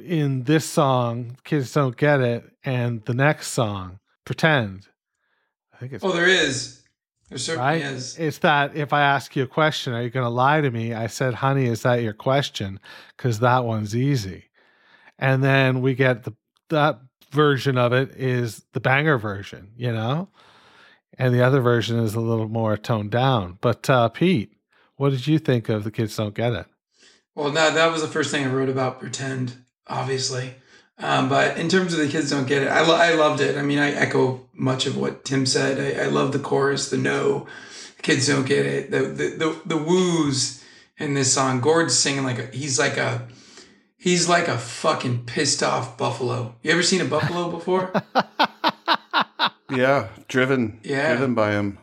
[0.00, 4.88] in this song, "Kids Don't Get It," and the next song, "Pretend."
[5.72, 6.82] I think it's Oh, there is.
[7.30, 7.82] There certainly right.
[7.82, 8.18] is.
[8.18, 10.92] It's that if I ask you a question, are you going to lie to me?
[10.92, 12.78] I said, "Honey, is that your question?"
[13.16, 14.44] Because that one's easy,
[15.18, 16.34] and then we get the
[16.68, 20.28] that version of it is the banger version, you know,
[21.18, 23.58] and the other version is a little more toned down.
[23.60, 24.52] But uh, Pete,
[24.96, 26.66] what did you think of the kids don't get it?
[27.34, 30.54] Well, no, that was the first thing I wrote about pretend, obviously.
[30.98, 33.56] Um, but in terms of the kids don't get it, I, lo- I loved it.
[33.56, 35.98] I mean, I echo much of what Tim said.
[35.98, 37.46] I, I love the chorus, the no,
[38.02, 40.62] kids don't get it, the the the, the woos
[40.98, 41.60] in this song.
[41.60, 43.26] Gord's singing like a, he's like a
[43.96, 46.54] he's like a fucking pissed off buffalo.
[46.62, 47.92] You ever seen a buffalo before?
[49.70, 51.08] yeah driven Yeah.
[51.16, 51.78] driven by him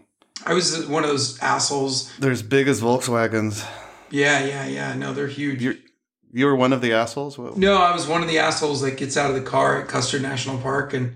[0.45, 2.15] I was one of those assholes.
[2.17, 3.67] they're as big as volkswagens
[4.09, 4.93] Yeah, yeah, yeah.
[4.95, 5.61] No, they're huge.
[5.61, 5.75] You're,
[6.33, 8.97] you were one of the assholes What- No, I was one of the assholes that
[8.97, 11.15] gets out of the car at Custer National Park and,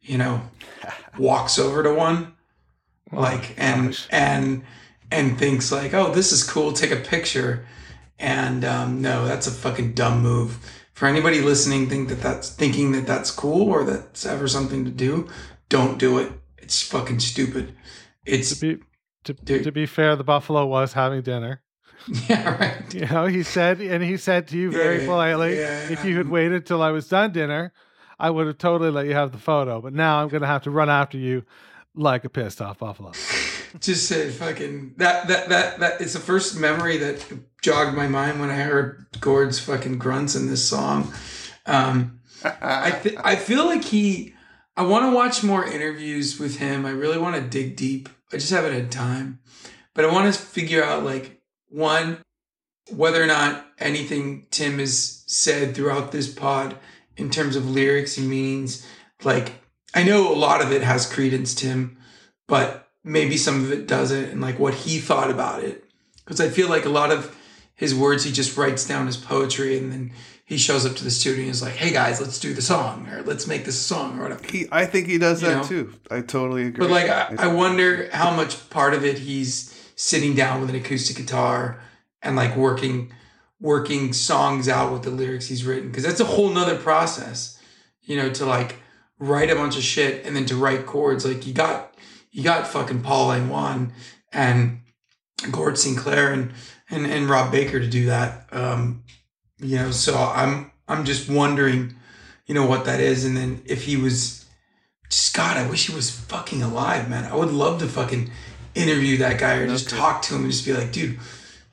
[0.00, 0.42] you know,
[1.18, 2.34] walks over to one,
[3.12, 4.06] like, and gosh.
[4.10, 4.62] and
[5.12, 6.72] and thinks like, oh, this is cool.
[6.72, 7.66] Take a picture.
[8.18, 10.58] And um, no, that's a fucking dumb move.
[10.92, 14.90] For anybody listening, think that that's thinking that that's cool or that's ever something to
[14.90, 15.26] do.
[15.68, 16.30] Don't do it.
[16.58, 17.68] It's fucking stupid.
[18.26, 18.78] To It's be
[19.24, 19.64] to, Dude.
[19.64, 21.62] to be fair, the buffalo was having dinner.
[22.28, 22.94] yeah, right.
[22.94, 25.90] You know, he said, and he said to you very Yeah, politely, yeah.
[25.90, 27.72] if you had waited till I was done dinner,
[28.18, 29.80] I would have totally let you have the photo.
[29.80, 31.44] But now I'm going to have to run after you
[31.94, 33.12] like a pissed off buffalo.
[33.80, 37.24] just said fucking that that that that it's the first memory that
[37.62, 41.12] jogged my mind when I heard Gord's fucking grunts in this song.
[41.66, 44.34] Um, I th- I feel like he.
[44.76, 46.86] I want to watch more interviews with him.
[46.86, 48.08] I really want to dig deep.
[48.32, 49.40] I just haven't had time,
[49.94, 51.39] but I want to figure out like
[51.70, 52.18] one
[52.90, 56.76] whether or not anything Tim has said throughout this pod
[57.16, 58.86] in terms of lyrics and meanings.
[59.22, 59.52] Like
[59.94, 61.98] I know a lot of it has credence, Tim,
[62.48, 65.84] but maybe some of it doesn't, and like what he thought about it.
[66.24, 67.36] Because I feel like a lot of
[67.74, 70.12] his words he just writes down as poetry, and then
[70.44, 73.08] he shows up to the studio and is like, "Hey guys, let's do the song,
[73.08, 75.64] or let's make this song, or whatever." He, I think he does You that know?
[75.64, 75.94] too.
[76.10, 76.86] I totally agree.
[76.86, 79.69] But like, I, I wonder how much part of it he's
[80.00, 81.78] sitting down with an acoustic guitar
[82.22, 83.12] and like working,
[83.60, 87.60] working songs out with the lyrics he's written because that's a whole nother process,
[88.00, 88.76] you know, to like
[89.18, 91.26] write a bunch of shit and then to write chords.
[91.26, 91.94] Like you got,
[92.30, 93.92] you got fucking Paul and Langlois
[94.32, 94.80] and
[95.50, 96.54] Gord Sinclair and
[96.88, 98.48] and and Rob Baker to do that.
[98.52, 99.04] Um,
[99.58, 101.94] you know, so I'm I'm just wondering,
[102.46, 104.46] you know, what that is, and then if he was
[105.10, 107.30] just God, I wish he was fucking alive, man.
[107.30, 108.30] I would love to fucking
[108.74, 109.96] interview that guy or just Okay.
[109.96, 111.18] talk to him and just be like, dude,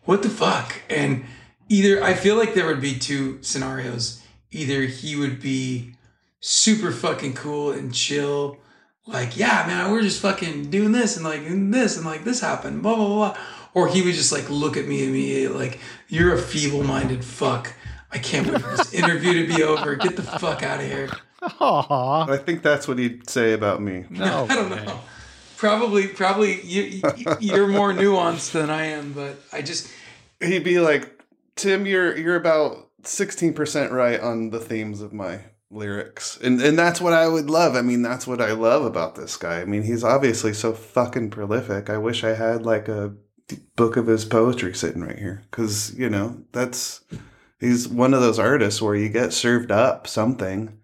[0.06, 0.82] what the fuck?
[0.90, 1.26] And
[1.70, 4.22] either I feel like there would be two scenarios.
[4.52, 5.94] Either he would be
[6.40, 8.58] super fucking cool and chill,
[9.06, 12.40] like, yeah, man, we're just fucking doing this and like and this and like this
[12.42, 13.38] happened, blah blah blah.
[13.74, 17.74] Or he would just like look at me immediately like, you're a feeble-minded fuck.
[18.12, 19.96] I can't wait for this interview to be over.
[19.96, 21.10] Get the fuck out of here.
[21.42, 22.32] Aw.
[22.32, 24.06] I think that's what he'd say about me.
[24.10, 24.46] No.
[24.50, 24.84] I don't way.
[24.86, 25.00] know.
[25.58, 29.92] Probably, probably you, you- you're more nuanced than I am, but I just
[30.40, 31.24] He'd be like,
[31.56, 35.40] "Tim, you're you're about sixteen percent right on the themes of my
[35.72, 37.76] lyrics," and and that's what I would love.
[37.76, 39.62] I mean, that's what I love about this guy.
[39.62, 41.90] I mean, he's obviously so fucking prolific.
[41.90, 43.16] I wish I had like a
[43.76, 47.02] book of his poetry sitting right here because you know that's
[47.60, 50.78] he's one of those artists where you get served up something,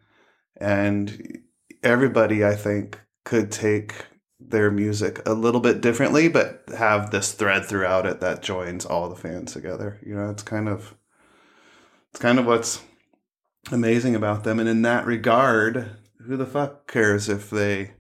[0.58, 1.44] and
[1.84, 3.94] everybody I think could take
[4.50, 9.10] their music a little bit differently, but have this thread throughout it that joins all
[9.10, 10.00] the fans together.
[10.06, 10.96] You know, it's kind of
[12.12, 12.82] it's kind of what's
[13.72, 14.60] amazing about them.
[14.60, 17.94] And in that regard, who the fuck cares if they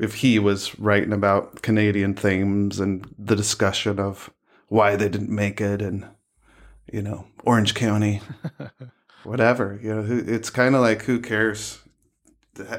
[0.00, 4.32] if he was writing about Canadian themes and the discussion of
[4.68, 6.06] why they didn't make it and
[6.92, 8.20] you know Orange County,
[9.24, 9.78] whatever.
[9.82, 11.80] You know, it's kind of like who cares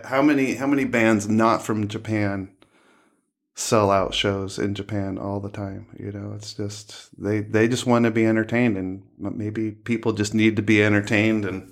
[0.06, 2.50] how many how many bands not from Japan
[3.58, 5.88] sell out shows in Japan all the time.
[5.98, 10.34] You know, it's just they they just want to be entertained, and maybe people just
[10.34, 11.72] need to be entertained and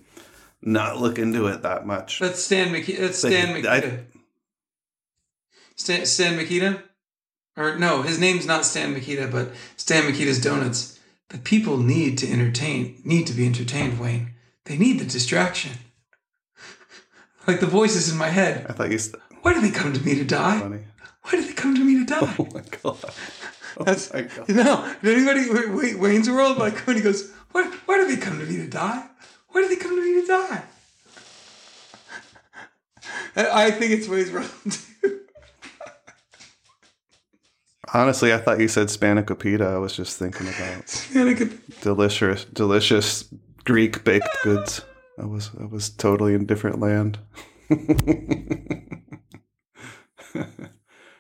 [0.62, 2.20] not look into it that much.
[2.20, 3.02] that's Stan Mikita.
[3.02, 4.00] That's But Stan I- Mikita.
[5.76, 6.84] Stan, Stan Mikita,
[7.58, 11.00] or no, his name's not Stan Mikita, but Stan Mikita's Donuts.
[11.30, 14.00] The people need to entertain, need to be entertained.
[14.00, 14.36] Wayne,
[14.66, 15.72] they need the distraction.
[17.48, 18.66] Like the voices in my head.
[18.70, 20.60] I thought you said Why do they come to me to die?
[20.60, 20.80] funny.
[21.24, 22.36] Why do they come to me to die?
[22.40, 22.98] Oh my god!
[23.78, 24.48] Oh That's my god!
[24.50, 26.58] you know, did anybody Wait- Wayne's World?
[26.58, 27.64] Like when he goes, "Why?
[27.86, 29.08] Why do they come to me to die?
[29.50, 30.64] Why do they come to me to die?"
[33.36, 35.20] I think it's Wayne's World too.
[37.94, 39.62] Honestly, I thought you said spanakopita.
[39.76, 43.26] I was just thinking about Man, delicious, delicious
[43.66, 44.82] Greek baked goods.
[45.18, 47.20] I was, I was totally in different land.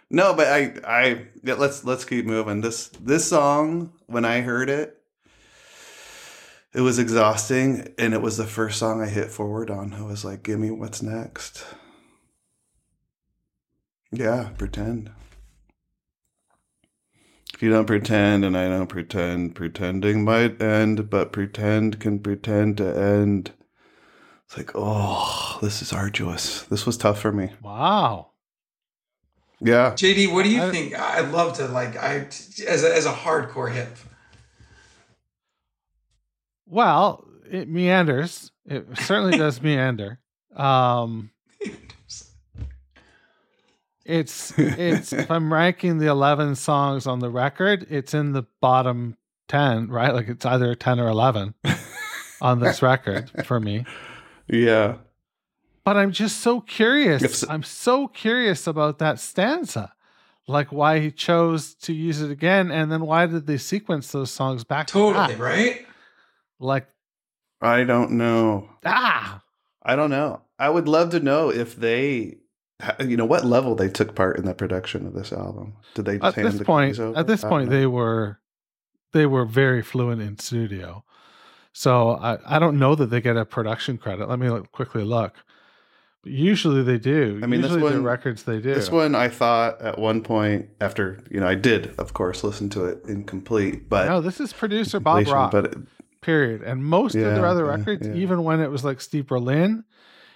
[0.09, 2.61] no, but I, I yeah, let's let's keep moving.
[2.61, 4.97] This this song, when I heard it,
[6.73, 9.93] it was exhausting, and it was the first song I hit forward on.
[9.93, 11.65] I was like, "Give me what's next."
[14.11, 15.11] Yeah, pretend.
[17.53, 22.77] If you don't pretend and I don't pretend, pretending might end, but pretend can pretend
[22.77, 23.51] to end.
[24.53, 26.61] It's like, oh, this is arduous.
[26.63, 27.49] This was tough for me.
[27.63, 28.33] Wow.
[29.59, 29.93] Yeah.
[29.93, 30.93] JD, what do you I- think?
[30.95, 32.27] I'd love to like I
[32.67, 33.97] as a, as a hardcore hip.
[36.67, 38.51] Well, it meanders.
[38.67, 40.19] It certainly does meander.
[40.55, 41.31] Um,
[44.05, 49.17] it's it's if I'm ranking the 11 songs on the record, it's in the bottom
[49.47, 50.13] 10, right?
[50.13, 51.55] Like it's either 10 or 11
[52.41, 53.85] on this record for me.
[54.47, 54.97] Yeah.
[55.83, 57.21] But I'm just so curious.
[57.23, 59.93] If s- I'm so curious about that stanza.
[60.47, 64.29] Like why he chose to use it again and then why did they sequence those
[64.29, 65.39] songs back to Totally, back?
[65.39, 65.85] right?
[66.59, 66.87] Like
[67.61, 68.69] I don't know.
[68.85, 69.41] ah,
[69.81, 70.41] I don't know.
[70.59, 72.37] I would love to know if they,
[72.99, 75.75] you know, what level they took part in the production of this album.
[75.93, 77.17] Did they at hand this the point keys over?
[77.17, 77.77] at this point know.
[77.77, 78.39] they were
[79.13, 81.05] they were very fluent in studio
[81.73, 85.03] so i i don't know that they get a production credit let me look, quickly
[85.03, 85.33] look
[86.23, 89.13] but usually they do I mean, this usually the one- records they do This one,
[89.13, 93.03] I thought at one point after, you know, I did, of course, listen to it
[93.05, 95.75] incomplete, but no this is producer bob rock But
[96.21, 98.13] period and most of their Yeah, other yeah, records yeah.
[98.13, 99.83] even when it was like steve berlin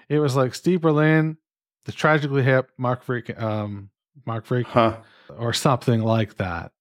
[0.09, 1.37] it was like steve berlin
[1.85, 3.89] the tragically hip mark freak um
[4.25, 4.97] mark freak huh?
[5.37, 6.71] or something like that.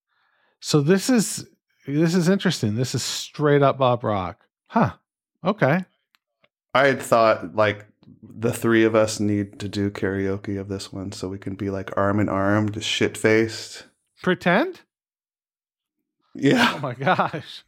[0.60, 1.46] So this is
[1.86, 2.74] this is interesting.
[2.74, 4.40] This is straight up Bob Rock.
[4.76, 4.92] Huh.
[5.42, 5.84] Okay.
[6.74, 7.86] I had thought like
[8.22, 11.70] the three of us need to do karaoke of this one so we can be
[11.70, 13.86] like arm in arm, just shit faced.
[14.22, 14.82] Pretend?
[16.34, 16.74] Yeah.
[16.74, 17.64] Oh my gosh.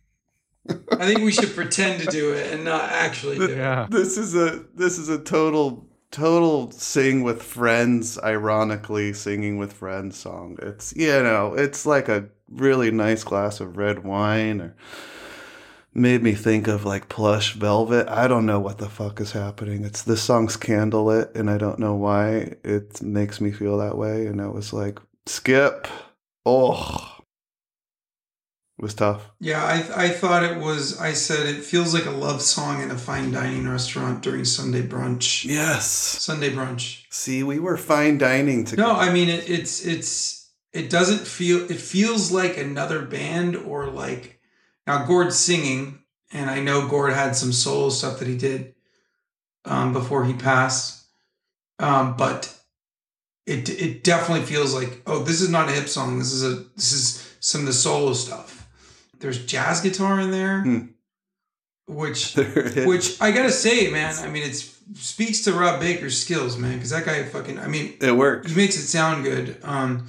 [0.68, 3.56] I think we should pretend to do it and not actually do it.
[3.56, 3.86] Yeah.
[3.88, 10.18] This is a this is a total total sing with friends, ironically singing with friends
[10.18, 10.59] song.
[10.61, 14.76] It's you know, it's like a really nice glass of red wine or
[15.95, 18.09] made me think of like plush velvet.
[18.09, 19.84] I don't know what the fuck is happening.
[19.84, 24.26] It's this song's candlelit and I don't know why it makes me feel that way.
[24.26, 25.89] And it was like skip.
[26.47, 27.18] Oh
[28.78, 29.32] it was tough.
[29.41, 31.01] Yeah, I I thought it was.
[31.01, 34.82] I said it feels like a love song in a fine dining restaurant during Sunday
[34.82, 35.45] brunch.
[35.45, 35.89] Yes.
[35.89, 37.03] Sunday brunch.
[37.11, 38.93] See, we were fine dining together.
[38.93, 41.68] No, I mean it, it's it's it doesn't feel.
[41.68, 44.38] It feels like another band or like
[44.89, 46.01] now Gord's singing,
[46.32, 48.74] and I know Gord had some solo stuff that he did
[49.64, 51.05] um, before he passed,
[51.78, 52.53] um, but
[53.47, 56.18] it it definitely feels like oh this is not a hip song.
[56.18, 58.68] This is a this is some of the solo stuff.
[59.20, 60.78] There's jazz guitar in there, Hmm.
[61.86, 62.34] which
[62.86, 64.14] which I gotta say, man.
[64.24, 64.55] I mean, it
[64.95, 66.74] speaks to Rob Baker's skills, man.
[66.74, 67.59] Because that guy fucking.
[67.59, 68.51] I mean, it works.
[68.51, 69.59] he makes it sound good.
[69.62, 70.07] Um,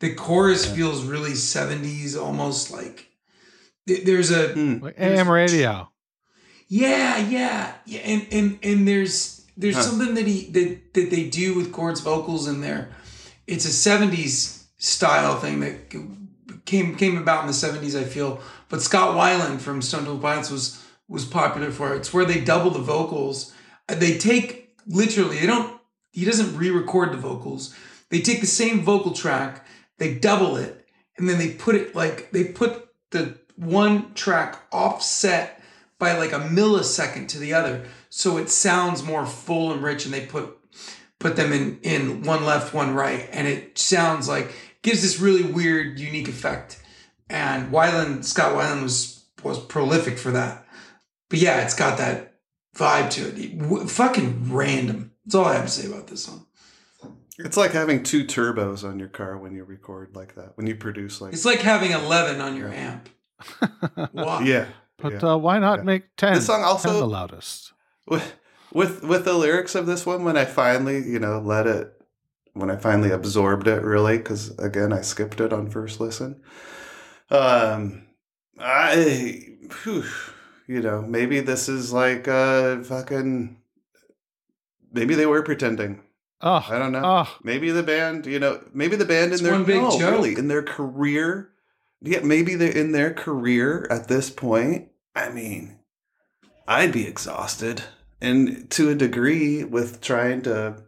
[0.00, 3.07] the chorus feels really seventies, almost like
[4.04, 4.78] there's a Hmm.
[4.82, 5.90] Like AM radio.
[6.68, 9.82] yeah, yeah, yeah, and and and there's there's Huh.
[9.82, 12.90] something that he that that they do with Gord's vocals in there.
[13.46, 15.90] It's a '70s style thing that
[16.64, 18.40] came came about in the '70s, I feel.
[18.68, 20.78] But Scott Weiland from Stone Temple Pilots was
[21.08, 21.98] was popular for it.
[21.98, 23.52] It's where they double the vocals.
[23.88, 25.38] Uh, They take literally.
[25.38, 25.80] They don't.
[26.12, 27.74] He doesn't re-record the vocals.
[28.10, 29.66] They take the same vocal track,
[29.98, 30.86] they double it,
[31.16, 35.62] and then they put it like they put the one track offset
[35.98, 40.14] by like a millisecond to the other so it sounds more full and rich and
[40.14, 40.56] they put
[41.18, 45.42] put them in in one left one right and it sounds like gives this really
[45.42, 46.82] weird unique effect.
[47.28, 50.66] And Weiland Scott Weiland was was prolific for that.
[51.28, 52.36] But yeah it's got that
[52.76, 53.58] vibe to it.
[53.58, 55.12] W- fucking random.
[55.24, 56.46] That's all I have to say about this song.
[57.38, 60.56] It's like having two turbos on your car when you record like that.
[60.56, 63.08] When you produce like it's like having 11 on your amp
[64.12, 64.66] wow yeah.
[65.00, 65.32] But yeah.
[65.34, 65.84] uh, why not Yeah.
[65.84, 67.72] make 10, This song also- 10 the loudest?
[68.06, 68.34] with
[68.72, 71.92] with with the lyrics of this one when I finally you know let it
[72.54, 76.40] when I finally absorbed it really because again I skipped it on first listen.
[77.30, 78.06] Um,
[78.58, 79.42] I
[79.82, 80.04] whew,
[80.66, 83.56] you know maybe this is like a fucking
[84.92, 86.00] maybe they were pretending.
[86.40, 87.02] Oh, I don't know.
[87.04, 89.90] oh, Maybe the band, you know, maybe the band It's in their one big no,
[89.98, 90.12] joke.
[90.12, 91.50] really in their career.
[92.00, 94.88] Yeah, maybe they're in their career at this point.
[95.14, 95.78] I mean,
[96.66, 97.82] I'd be exhausted,
[98.20, 100.82] and to a degree, with trying to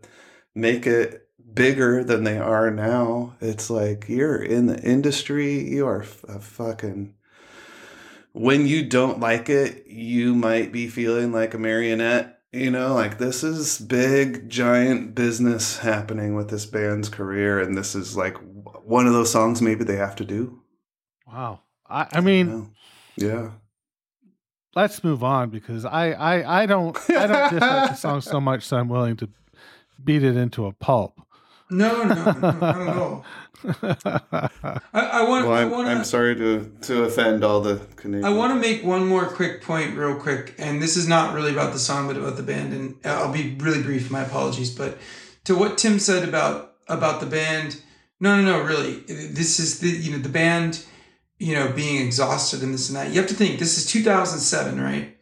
[0.55, 3.37] make it bigger than they are now.
[3.41, 5.69] It's like you're in the industry.
[5.69, 7.15] You are a fucking.
[8.33, 13.19] When you don't like it, you might be feeling like a marionette you know, like
[13.19, 18.37] this is big, giant business happening with this band's career, and this is like
[18.85, 20.60] one of those songs maybe they have to do.
[21.33, 21.61] Wow.
[21.89, 22.47] I, I mean,
[23.17, 23.35] You know?
[23.35, 23.51] yeah,
[24.75, 28.69] let's move on because I, I, I don't, I don't dislike the song so much
[28.71, 29.29] that I'm willing to
[30.03, 31.21] beat it into a pulp.
[31.73, 33.25] No, no, no, not at all.
[33.83, 34.49] I,
[34.93, 35.47] I want.
[35.47, 38.25] well, I I'm, want I'm sorry to to offend all the Canadians.
[38.25, 41.53] I want to make one more quick point, real quick, and this is not really
[41.53, 42.73] about the song, but about the band.
[42.73, 44.11] And I'll be really brief.
[44.11, 44.99] My apologies, but
[45.45, 47.81] to what Tim said about about the band,
[48.19, 50.85] no, no, no, really, this is the you know the band,
[51.41, 53.09] you know, being exhausted and this and that.
[53.09, 55.17] You have to think this is 2007, right?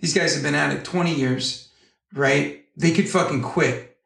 [0.00, 1.68] These guys have been at it 20 years,
[2.12, 2.64] right?
[2.76, 3.96] They could fucking quit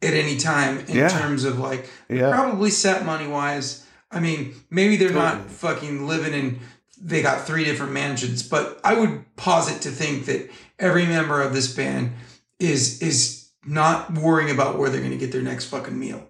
[0.00, 1.08] at any time in Yeah.
[1.08, 3.82] terms of like Yeah, probably set money wise.
[4.10, 6.60] I mean, maybe they're not fucking living in.
[7.00, 11.52] They got three different mansions, but I would posit to think that every member of
[11.52, 12.12] this band
[12.60, 16.26] is is not worrying about where they're going to get their next fucking meal.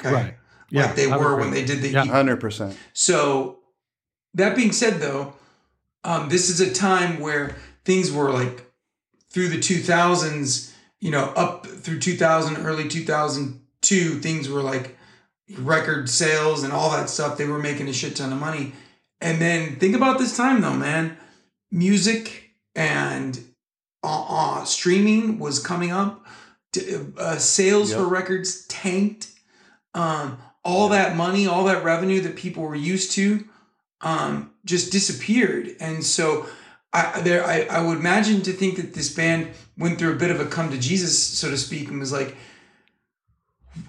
[0.00, 0.34] Okay, Right.
[0.70, 0.86] Yeah.
[0.86, 1.44] like they I would were agree.
[1.44, 1.90] when they did the.
[1.90, 2.06] Yeah.
[2.06, 2.76] Hundred percent.
[2.94, 3.58] so,
[4.34, 5.34] that being said, though,
[6.04, 8.66] um, this is a time where things were like
[9.30, 14.96] through the 2000s, you know, up through 2000, early 2002, things were like
[15.58, 17.36] record sales and all that stuff.
[17.38, 18.72] They were making a shit ton of money.
[19.20, 21.16] And then think about this time, though, man.
[21.70, 23.38] Music and
[24.02, 26.24] uh, uh, streaming was coming up.
[27.18, 27.98] Uh, sales Yep.
[27.98, 29.28] for records tanked.
[29.94, 33.44] Um, all that money, all that revenue that people were used to,
[34.02, 35.76] um, just disappeared.
[35.80, 36.46] And so,
[36.92, 39.48] I there I, I would imagine to think that this band
[39.78, 42.36] went through a bit of a come to Jesus, so to speak, and was like,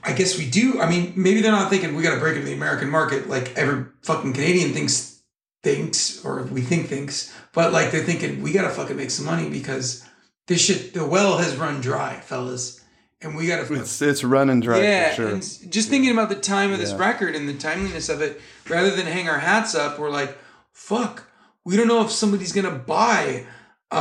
[0.03, 0.79] I guess we do.
[0.79, 3.55] I mean, maybe they're not thinking we got to break into the American market like
[3.57, 5.21] every fucking Canadian thinks
[5.63, 9.25] thinks or we think thinks, but like they're thinking we got to fucking make some
[9.25, 10.05] money because
[10.47, 12.82] this shit the well has run dry, fellas,
[13.23, 15.27] and we got to It's it's running dry yeah, for sure.
[15.29, 16.97] and s- just thinking about the time of this Yeah.
[16.97, 20.37] record and the timeliness of it, rather than hang our hats up, we're like,
[20.71, 21.23] fuck,
[21.65, 23.45] we don't know if somebody's gonna buy,
[23.91, 23.95] uh,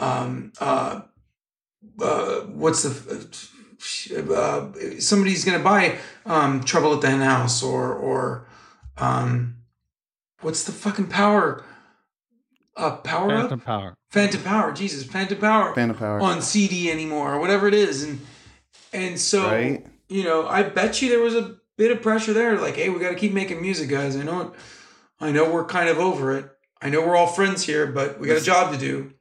[0.00, 1.00] uh um, uh,
[2.00, 3.26] uh, what's the,
[4.34, 8.46] uh, somebody's gonna buy, um, Trouble at the Hen House or or,
[8.98, 9.56] um,
[10.40, 11.62] what's the fucking power
[12.76, 13.96] uh, Power Phantom Up, Power.
[14.10, 14.72] Phantom Power.
[14.72, 16.20] Jesus, Phantom Power Phantom Power.
[16.20, 18.20] on CD anymore or whatever it is, and
[18.94, 19.84] and so Right.
[20.08, 22.58] you know, I bet you there was a bit of pressure there.
[22.58, 24.16] Like, hey, we got to keep making music, guys.
[24.16, 24.50] I know, it,
[25.20, 26.50] I know, we're kind of over it.
[26.80, 29.12] I know we're all friends here, but we got a job to do.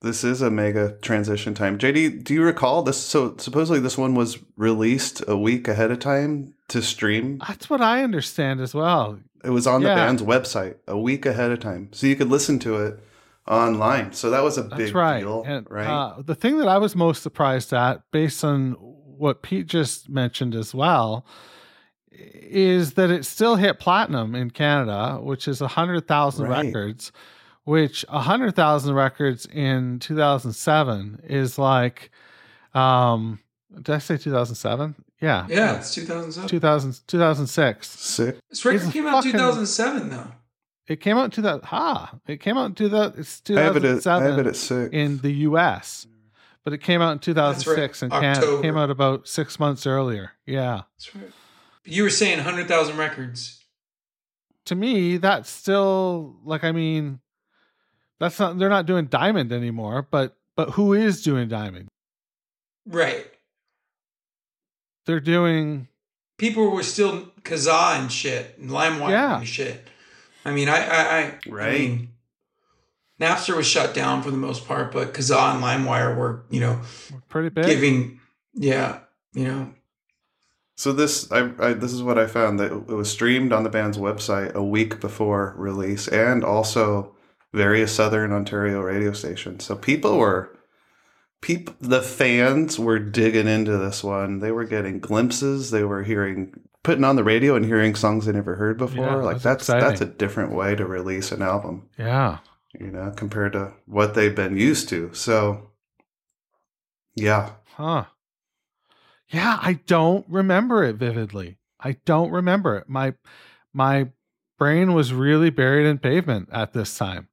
[0.00, 1.78] This is a mega transition time.
[1.78, 2.96] JD, do you recall this?
[2.98, 7.40] So supposedly this one was released a week ahead of time to stream.
[7.46, 9.20] That's what I understand as well.
[9.44, 12.58] It was on the band's website a week ahead of time, so you could listen
[12.60, 13.00] to it
[13.46, 14.12] online.
[14.12, 15.20] So that was a That's big right.
[15.20, 15.86] deal, And, right?
[15.86, 18.76] Uh, the thing that I was most surprised at, based on
[19.22, 21.24] what Pete just mentioned as well,
[22.10, 26.66] is that it still hit platinum in Canada, which is a hundred thousand Right.
[26.66, 27.12] records.
[27.64, 32.10] Which a hundred thousand records in two thousand seven is like,
[32.74, 33.38] um,
[33.80, 34.96] did I say two thousand seven?
[35.20, 36.48] Yeah, Yeah, it's 2007.
[36.48, 37.88] 2000, 2006.
[37.88, 38.38] Sick.
[38.50, 40.32] This record it's came out fucking- 2007, though.
[40.88, 41.62] It came out in 2000.
[41.66, 42.18] Ha!
[42.26, 43.20] It came out in 2000.
[43.20, 43.84] It's I have it.
[43.84, 44.90] At, I 2007 have it at six.
[44.92, 46.08] in the U.S.,
[46.64, 48.02] but it came out in 2006 right.
[48.02, 48.40] and Canada.
[48.40, 48.62] October.
[48.62, 50.32] came out about six months earlier.
[50.46, 50.82] Yeah.
[50.96, 51.32] That's right.
[51.84, 53.64] You were saying 100,000 records.
[54.66, 57.18] To me, that's still like I mean,
[58.20, 58.56] that's not.
[58.60, 60.06] They're not doing Diamond anymore.
[60.08, 61.88] But but who is doing Diamond?
[62.86, 63.26] Right.
[65.06, 65.88] They're doing.
[66.38, 69.38] People were still Kazaa and shit and LimeWire Yeah.
[69.38, 69.88] and shit.
[70.44, 71.68] I mean, I, I, I, Right.
[71.74, 72.08] I mean,
[73.20, 76.80] Napster was shut down for the most part, but Kazaa and LimeWire were, you know,
[77.28, 77.66] Pretty big.
[77.66, 78.20] giving,
[78.54, 79.00] yeah,
[79.34, 79.72] you know,
[80.76, 83.70] So this, I, I, this is what I found that it was streamed on the
[83.70, 87.14] band's website a week before release, and also
[87.52, 89.64] various Southern Ontario radio stations.
[89.64, 90.56] So people were,
[91.42, 94.40] people, the fans were digging into this one.
[94.40, 95.70] They were getting glimpses.
[95.70, 99.04] They were hearing, putting on the radio and hearing songs they never heard before.
[99.04, 102.38] Yeah, like that's that's that's a different way to release an album, yeah.
[102.82, 105.14] You know, compared to what they've been used to.
[105.14, 105.70] So,
[107.14, 108.04] yeah, Huh.
[109.28, 111.56] Yeah, I don't remember it vividly.
[111.80, 112.88] I don't remember it.
[112.88, 113.14] My
[113.72, 114.08] my
[114.58, 117.28] brain was really buried in pavement at this time.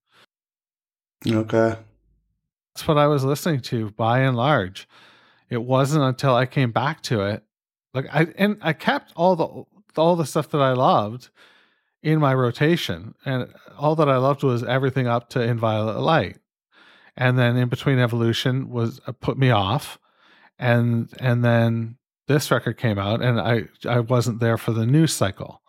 [1.27, 1.75] okay,
[2.73, 4.87] That's what I was listening to by and large.
[5.49, 7.43] It wasn't until I came back to it.
[7.93, 11.29] Like I and I kept all the all the stuff that I loved
[12.01, 13.13] in my rotation.
[13.25, 16.37] And all that I loved was everything up to In Violet Light.
[17.17, 19.99] And then in between evolution was uh, put me off.
[20.57, 21.97] And and then
[22.27, 25.61] this record came out and I I wasn't there for the news cycle.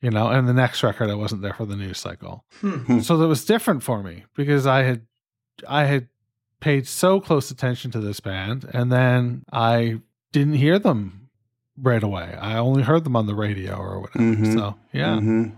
[0.00, 3.00] You know, and the next record I wasn't there for the news cycle hmm.
[3.00, 5.06] so that was different for me because I had
[5.66, 6.08] I had
[6.60, 10.00] paid so close attention to this band and then I
[10.32, 11.30] didn't hear them
[11.78, 12.36] right away.
[12.38, 14.24] I only heard them on the radio or whatever.
[14.24, 14.54] Mhm.
[14.54, 15.18] So yeah.
[15.18, 15.48] hmm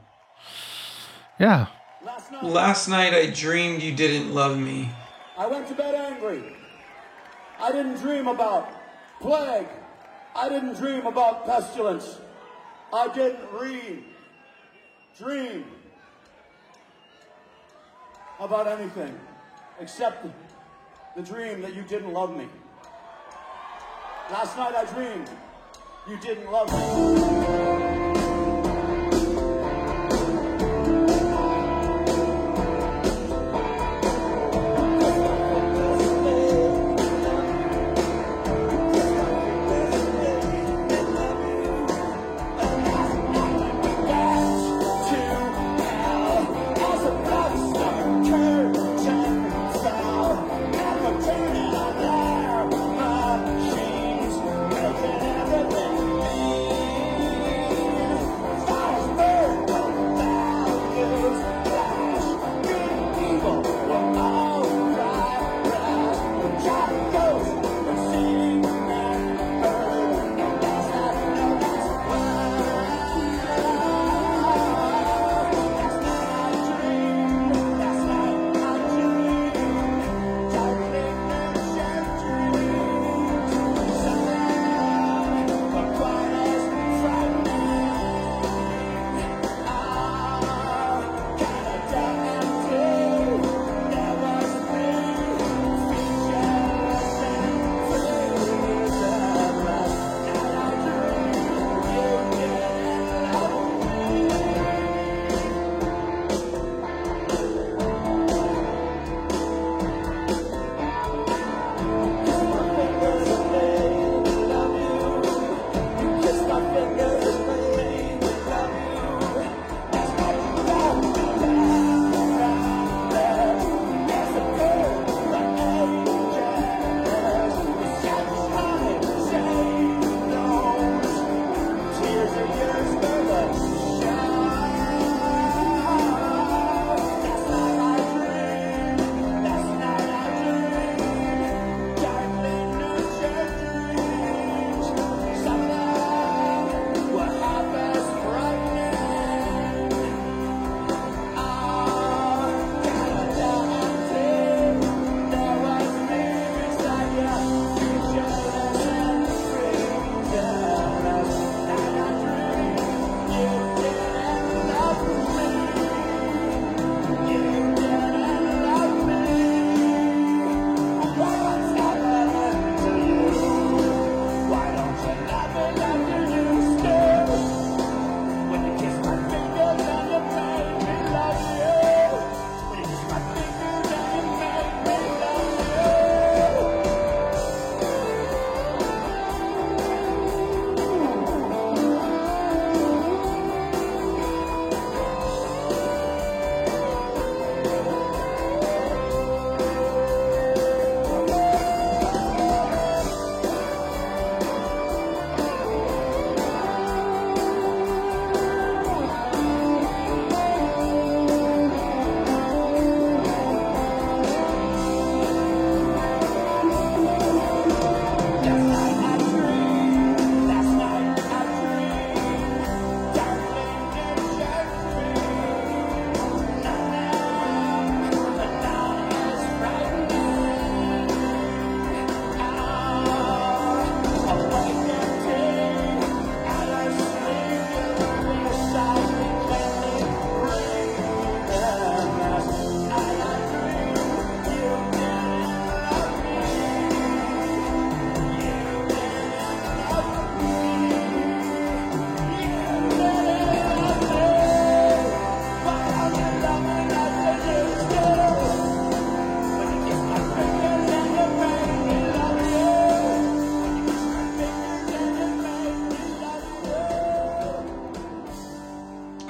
[1.38, 1.66] Yeah.
[2.04, 4.90] Last night, Last night I dreamed you didn't love me.
[5.36, 6.42] I went to bed angry.
[7.60, 8.68] I didn't dream about
[9.20, 9.68] plague.
[10.34, 12.18] I didn't dream about pestilence.
[12.92, 14.04] I didn't read,
[15.18, 15.64] dream
[18.38, 19.18] about anything
[19.80, 20.30] except the,
[21.16, 22.46] the dream that you didn't love me.
[24.30, 25.30] Last night I dreamed
[26.08, 27.45] you didn't love me.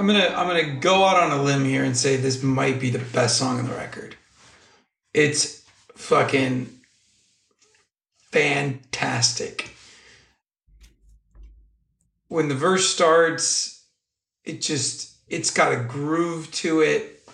[0.09, 2.91] I'm gonna I'm gonna go out on a limb here and say this might be
[2.91, 4.15] the best song on the record.
[5.13, 5.65] It's
[5.97, 6.71] fucking
[8.31, 9.75] fantastic.
[12.29, 13.85] When the verse starts,
[14.45, 17.29] it just it's got a groove to it.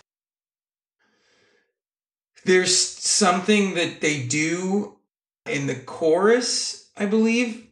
[2.46, 4.96] There's something that they do
[5.44, 7.66] in the chorus, I believe,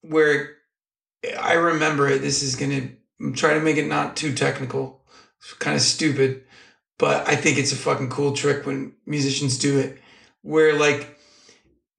[0.00, 0.56] where
[1.38, 2.22] I remember it.
[2.22, 3.01] This is gonna I'm
[3.34, 5.02] trying to make it not too technical.
[5.38, 6.44] It's kind of stupid,
[6.98, 9.98] but I think it's a fucking cool trick when musicians do it.
[10.42, 11.18] Where like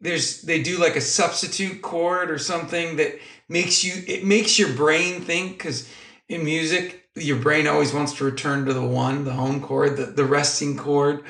[0.03, 3.17] there's they do like a substitute chord or something that
[3.49, 5.89] makes you it makes your brain think because
[6.27, 10.05] in music your brain always wants to return to the one the home chord the,
[10.05, 11.23] the resting chord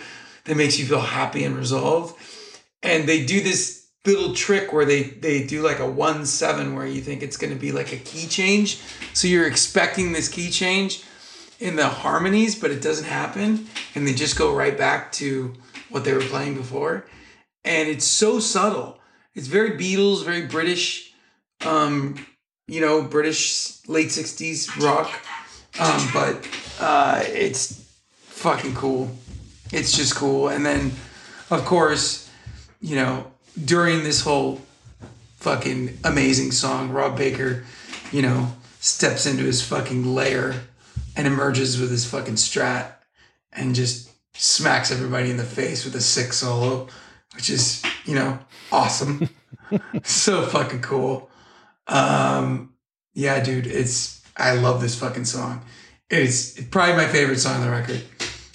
[0.46, 2.20] that makes you feel happy and resolved
[2.82, 6.86] and they do this little trick where they they do like a one seven where
[6.86, 8.82] you think it's going to be like a key change.
[9.14, 11.04] So you're expecting this key change
[11.60, 13.68] in the harmonies but it doesn't happen.
[13.96, 15.54] And they just go right back to
[15.90, 17.06] what they were playing before.
[17.64, 19.00] And it's so subtle.
[19.36, 21.14] It's very beatles very british
[21.66, 22.16] um
[22.68, 25.10] you know british late 60s rock.
[25.80, 26.46] um but
[26.82, 27.90] uh it's
[28.26, 29.10] fucking cool.
[29.72, 30.50] It's just cool.
[30.50, 30.92] And then
[31.50, 32.30] of course
[32.82, 33.33] you know
[33.64, 34.62] during this whole
[35.38, 37.64] fucking amazing song rob baker
[38.12, 38.48] you know
[38.80, 40.54] steps into his fucking lair
[41.16, 42.94] and emerges with his fucking strat
[43.52, 46.88] and just smacks everybody in the face with a sick solo
[47.36, 48.40] which is you know
[48.72, 49.30] awesome.
[50.04, 51.32] So fucking cool.
[51.88, 52.74] Um
[53.16, 55.66] yeah dude it's i love this fucking song.
[56.12, 58.04] It's probably my favorite song on the record.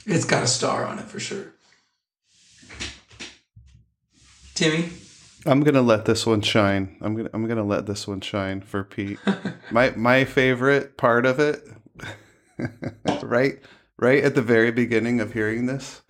[0.06, 1.54] It's got a star on it for sure
[4.58, 4.90] timmy
[5.46, 6.96] I'm gonna let this one shine.
[7.00, 9.18] I'm gonna I'm gonna let this one shine for Pete.
[9.70, 11.62] my my favorite part of it,
[13.22, 13.60] right
[13.98, 16.02] right at the very beginning of hearing this,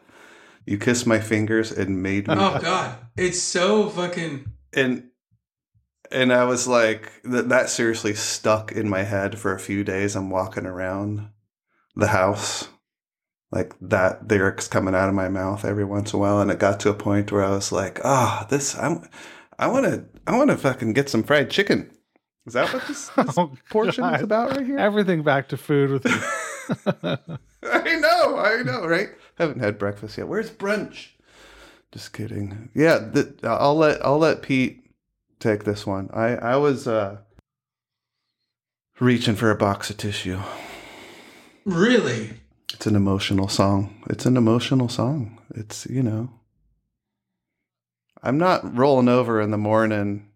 [0.66, 5.04] you kissed my fingers and made me oh god it's so fucking and
[6.10, 10.16] and I was like that that seriously stuck in my head for a few days.
[10.16, 11.28] I'm walking around
[11.94, 12.68] the house
[13.50, 16.58] like that lyrics coming out of my mouth every once in a while and it
[16.58, 19.08] got to a point where I was like, "Ah, this I'm
[19.58, 21.90] I want to I want to fucking get some fried chicken."
[22.46, 24.78] Is that what this, this Oh, portion is about right here?
[24.78, 27.38] Everything back to food with you.
[27.62, 29.08] I know, I know, right?
[29.36, 30.28] Haven't had breakfast yet.
[30.28, 31.08] Where's brunch?
[31.92, 32.68] Just kidding.
[32.74, 34.82] Yeah, th- I'll let I'll let Pete
[35.40, 36.10] take this one.
[36.12, 37.18] I I was uh
[39.00, 40.38] reaching for a box of tissue.
[41.64, 42.34] really
[42.74, 44.02] It's an emotional song.
[44.10, 45.38] It's an emotional song.
[45.54, 46.30] It's you know.
[48.22, 50.28] I'm not rolling over in the morning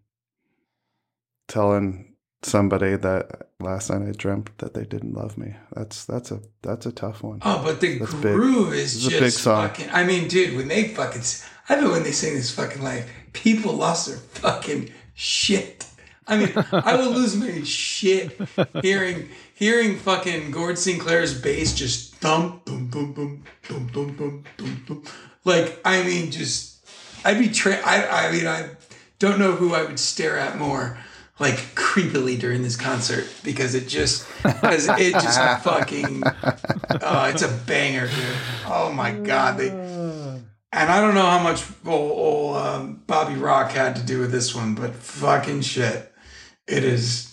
[1.47, 5.55] telling somebody that last night I dreamt that they didn't love me.
[5.73, 7.39] That's that's a that's a tough one.
[7.43, 8.33] Oh, but the That's big.
[8.35, 9.67] groove is This is a just big song.
[9.67, 9.89] fucking.
[9.91, 11.21] I mean, dude, when they fucking,
[11.69, 15.85] I know when they sing this fucking like, people lost their fucking shit.
[16.25, 18.39] I mean, I would lose my shit
[18.81, 24.83] hearing hearing fucking Gord Sinclair's bass just thump, boom, boom, boom, boom, boom, boom, boom,
[24.87, 25.03] boom.
[25.45, 26.85] Like, I mean, just
[27.25, 28.69] I'd be tra- I I mean, I
[29.19, 30.97] don't know who I would stare at more.
[31.39, 36.21] Like creepily during this concert because it just because it just fucking
[37.01, 38.37] Oh, it's a banger, dude.
[38.67, 43.71] Oh my god, they and I don't know how much old, old um, Bobby Rock
[43.71, 46.13] had to do with this one, but fucking shit,
[46.67, 47.29] it is.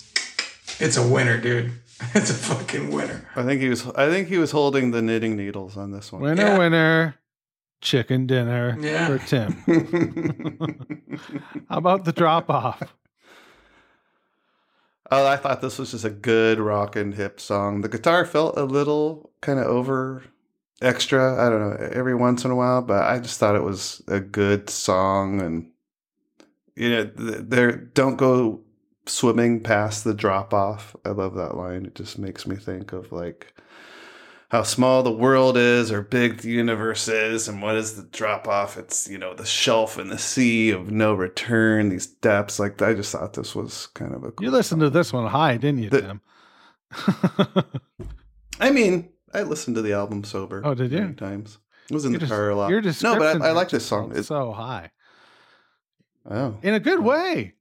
[0.79, 1.71] It's a winner, dude.
[2.15, 3.27] It's a fucking winner.
[3.35, 6.21] I think he was I think he was holding the knitting needles on this one.
[6.21, 6.57] Winner, Yeah.
[6.57, 7.15] winner,
[7.81, 9.07] chicken dinner Yeah.
[9.07, 9.53] for Tim.
[11.69, 12.81] How about the drop off?
[15.13, 17.81] Oh, I thought this was just a good rock and hip song.
[17.81, 20.23] The guitar felt a little kind of over
[20.81, 24.01] extra, I don't know, every once in a while, but I just thought it was
[24.07, 25.69] a good song and
[26.77, 28.61] you know, th- there don't go
[29.11, 30.95] swimming past the drop off.
[31.05, 31.85] I love that line.
[31.85, 33.53] It just makes me think of like
[34.49, 38.49] how small the world is or big the universe is and what is the drop
[38.49, 42.81] off it's you know the shelf in the sea of no return these depths like
[42.81, 45.55] i just thought this was kind of a cool You listened to this one high,
[45.55, 46.21] didn't you, The- Tim?
[48.59, 50.61] I mean, I listened to the album sober.
[50.65, 51.13] Oh, did you?
[51.13, 51.57] Times.
[51.89, 52.69] I was in Your the des- car a lot.
[52.69, 54.11] No, but I, I like this song.
[54.13, 54.91] It's, so high
[56.29, 57.53] oh, in a good way.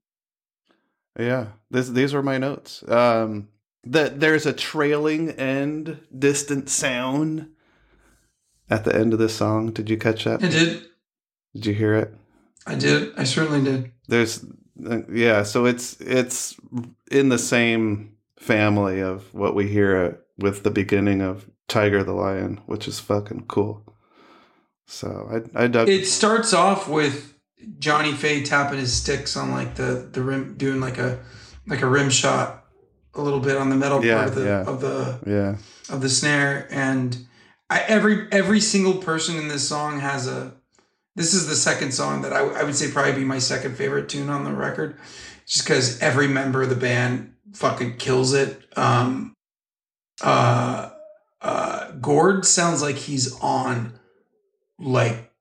[1.18, 1.48] Yeah.
[1.70, 2.82] This, these were my notes.
[2.88, 3.48] Um,
[3.84, 7.48] that there's a trailing end, distant sound
[8.68, 9.72] at the end of this song.
[9.72, 10.42] Did you catch that?
[10.42, 10.86] I did.
[11.54, 12.14] Did you hear it?
[12.66, 13.12] I did.
[13.16, 13.90] I certainly did.
[14.06, 14.44] There's,
[14.86, 15.42] uh, yeah.
[15.42, 16.56] So it's it's
[17.10, 22.60] in the same family of what we hear with the beginning of Tiger the Lion,
[22.66, 23.82] which is fucking cool.
[24.86, 27.29] So I I dug It starts off with
[27.78, 31.20] Johnny Fay tapping his sticks on like the the rim, doing like a
[31.66, 32.64] like a rim shot,
[33.14, 34.64] a little bit on the metal Yeah, part of the yeah.
[34.64, 35.94] of the yeah.
[35.94, 37.16] of the snare and
[37.68, 40.54] I, every every single person in this song has a
[41.16, 44.08] this is the second song that I, I would say probably be my second favorite
[44.08, 44.98] tune on the record
[45.46, 49.34] just because every member of the band fucking kills it um
[50.22, 50.90] uh
[51.42, 53.98] uh gord sounds like he's on
[54.78, 55.32] like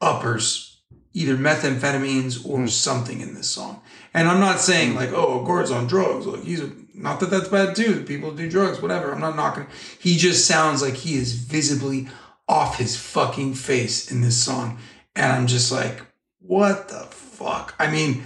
[0.00, 0.69] uppers
[1.12, 2.66] either methamphetamines or Hmm.
[2.66, 3.82] something in this song.
[4.14, 6.26] And i'm not saying like oh gord's on drugs.
[6.26, 8.04] Like he's a, not that that's bad too.
[8.04, 9.12] People do drugs whatever.
[9.12, 9.66] I'm not knocking.
[9.98, 12.08] He just sounds like he is visibly
[12.48, 14.78] off his fucking face in this song.
[15.16, 16.02] And i'm just like
[16.40, 17.74] what the fuck?
[17.78, 18.24] I mean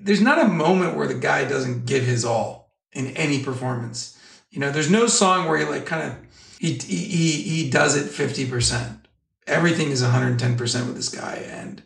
[0.00, 4.18] there's not a moment where the guy doesn't give his all in any performance.
[4.50, 6.16] You know there's no song where he like kind of
[6.58, 9.00] he he he, he does it 50%
[9.48, 11.82] everything is 110% with this guy and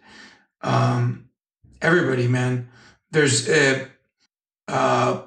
[0.62, 1.28] um
[1.80, 2.68] everybody man
[3.10, 3.86] there's uh
[4.68, 5.22] uh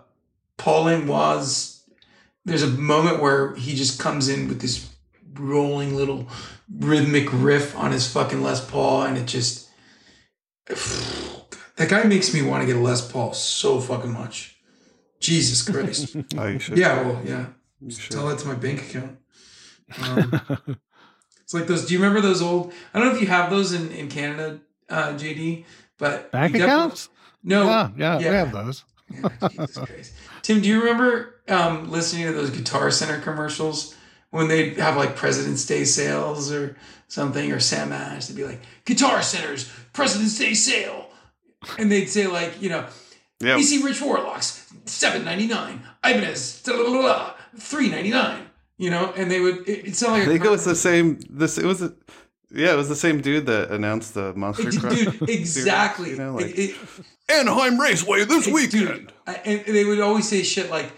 [0.57, 1.82] Paul Langlois
[2.45, 4.90] there's a moment where he just comes in with this
[5.34, 6.28] rolling little
[6.80, 9.70] rhythmic riff on his fucking Les Paul and it just
[10.68, 14.57] that guy makes me want to get a Les Paul so fucking much.
[15.20, 16.16] Jesus Christ.
[16.38, 16.78] Oh, you should.
[16.78, 17.48] yeah, well, yeah.
[18.10, 19.18] Tell that to my bank account.
[20.02, 20.41] Um,
[21.56, 21.86] like those.
[21.86, 22.73] Do you remember those old?
[22.94, 24.60] I don't know if you have those in in Canada,
[24.90, 25.65] uh, JD.
[25.98, 27.10] But Bank accounts?
[27.44, 27.65] No.
[27.65, 28.30] yeah, yeah, yeah.
[28.30, 28.84] we have those.
[29.14, 30.14] Yeah, Jesus Christ.
[30.41, 33.95] Tim, do you remember um, listening to those Guitar Center commercials
[34.32, 36.76] when they'd have like President's Day sales or
[37.07, 38.26] something, or Sam Ash?
[38.26, 41.10] They'd be like, Guitar Center's President's Day sale.
[41.77, 42.86] And they'd say, like, you know,
[43.40, 43.57] Yeah.
[43.57, 45.82] BC Rich Warlocks, seven ninety nine.
[46.03, 46.61] Ibanez,
[47.60, 48.45] three ninety nine.
[48.77, 49.68] You know, and they would.
[49.69, 51.19] It, it sounded I like a think it was the same.
[51.30, 51.81] This it was.
[51.81, 51.93] A,
[52.52, 54.97] yeah, it was the same dude that announced the Monster Dude, Crush.
[54.99, 56.11] series, exactly.
[56.11, 56.76] you know, like it-
[57.27, 58.88] Anaheim Raceway this It's- weekend.
[59.07, 60.91] dude, I- and they would always say shit like,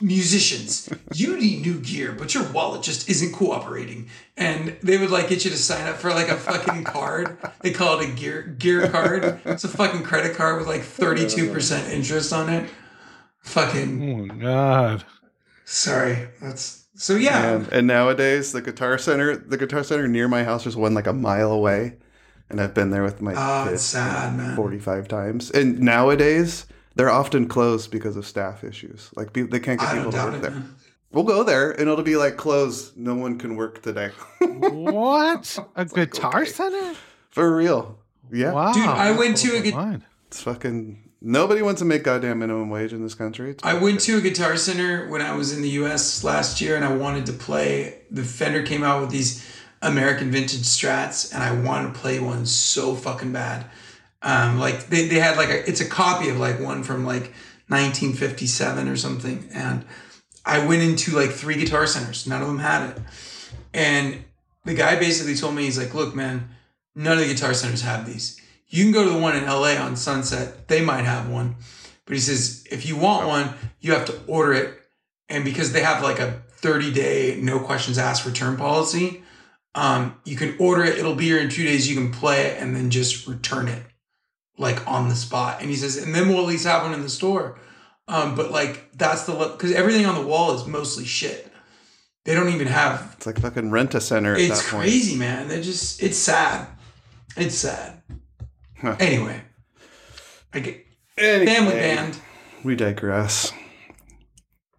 [0.00, 4.08] musicians, you need new gear, but your wallet just isn't cooperating.
[4.36, 7.36] And they would like get you to sign up for like a fucking card.
[7.62, 9.40] They call it a gear gear card.
[9.44, 12.70] It's a fucking credit card with like 32% interest on it.
[13.42, 15.04] Fucking Oh my god.
[15.66, 16.28] sorry.
[16.40, 17.54] That's so yeah.
[17.56, 21.06] And, and nowadays, the Guitar Center, the Guitar Center near my house, is one like
[21.06, 21.96] a mile away,
[22.48, 24.56] and I've been there with my Oh, kids it's sad, man.
[24.56, 25.50] forty-five times.
[25.50, 29.10] And nowadays, they're often closed because of staff issues.
[29.16, 30.42] Like pe- they can't get I people to work it.
[30.42, 30.50] there.
[30.52, 30.74] man.
[31.12, 32.96] We'll go there, and it'll be like closed.
[32.96, 34.10] No one can work today.
[34.40, 35.58] What?
[35.76, 36.50] A guitar okay.
[36.50, 36.94] center?
[37.30, 37.98] For real.
[38.32, 38.52] Yeah.
[38.52, 38.72] Wow.
[38.72, 41.09] Dude, I went to a Never gu- It's fucking.
[41.22, 43.54] Nobody wants to make goddamn minimum wage in this country.
[43.62, 46.84] I went to a guitar center when I was in the US last year and
[46.84, 48.02] I wanted to play.
[48.10, 49.46] The Fender came out with these
[49.82, 53.66] American vintage strats and I wanted to play one so fucking bad.
[54.22, 57.32] Um, like they, they had like a, it's a copy of like one from like
[57.68, 59.48] 1957 or something.
[59.52, 59.84] And
[60.46, 62.26] I went into like three guitar centers.
[62.26, 62.98] None of them had it.
[63.74, 64.24] And
[64.64, 66.48] the guy basically told me, he's like, look, man,
[66.94, 68.39] none of the guitar centers have these.
[68.70, 70.68] You can go to the one in LA on Sunset.
[70.68, 71.56] They might have one.
[72.06, 74.80] But he says, if you want one, you have to order it.
[75.28, 79.22] And because they have like a 30 day, no questions asked return policy,
[79.74, 80.98] um, you can order it.
[80.98, 81.88] It'll be here in two days.
[81.88, 83.82] You can play it and then just return it
[84.58, 85.60] like on the spot.
[85.60, 87.58] And he says, and then we'll at least have one in the store.
[88.08, 91.46] Um, but like that's the because everything on the wall is mostly shit.
[92.24, 93.14] They don't even have.
[93.16, 94.82] It's like fucking rent a center at It's that point.
[94.82, 95.46] crazy, man.
[95.46, 96.02] They're just.
[96.02, 96.66] It's sad.
[97.36, 97.99] It's sad.
[98.80, 98.96] Huh.
[98.98, 99.42] Anyway,
[100.54, 100.86] I get
[101.18, 102.18] Anyway, family band.
[102.64, 103.52] We digress.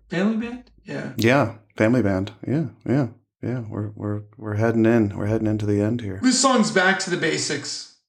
[0.10, 0.72] Family band.
[0.84, 1.14] Yeah.
[1.18, 2.32] Yeah, family band.
[2.48, 3.07] Yeah, yeah,
[3.44, 3.60] yeah.
[3.69, 5.15] We're we're we're heading in.
[5.15, 6.19] We're heading into the end here.
[6.23, 7.99] This song's back to the basics.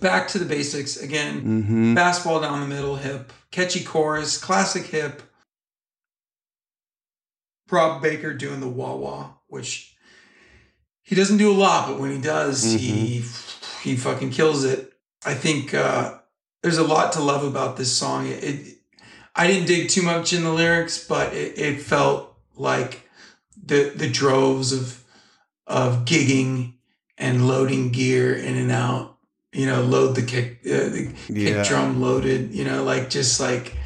[0.00, 1.42] Back to the basics again.
[1.42, 1.94] Mm-hmm.
[1.94, 5.22] Basketball down the middle, hip, catchy chorus, classic hip.
[7.70, 9.96] Rob Baker doing the wah wah, which
[11.02, 13.24] he doesn't do a lot, but when he does, he
[13.82, 14.92] he fucking kills it.
[15.24, 16.18] I think uh,
[16.62, 18.26] there's a lot to love about this song.
[18.26, 18.78] It, it
[19.34, 23.08] I didn't dig too much in the lyrics, but it, it felt like
[23.64, 25.02] the the droves of
[25.66, 26.74] of gigging
[27.18, 29.18] and loading gear in and out.
[29.52, 31.62] You know, load the kick, uh, the Yeah.
[31.62, 32.54] kick drum loaded.
[32.54, 33.76] You know, like just like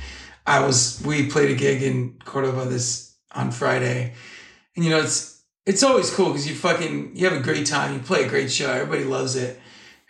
[0.46, 1.02] I was.
[1.04, 4.14] We played a gig in Cordova this on Friday,
[4.76, 7.94] and you know it's it's always cool because you fucking you have a great time.
[7.94, 8.70] You play a great show.
[8.70, 9.60] Everybody loves it,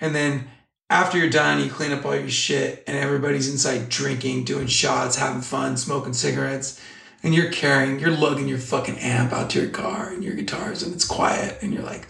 [0.00, 0.48] and then
[0.88, 5.16] after you're done, you clean up all your shit, and everybody's inside drinking, doing shots,
[5.16, 6.80] having fun, smoking cigarettes,
[7.22, 10.82] and you're carrying, you're lugging your fucking amp out to your car and your guitars,
[10.82, 12.06] and it's quiet, and you're like,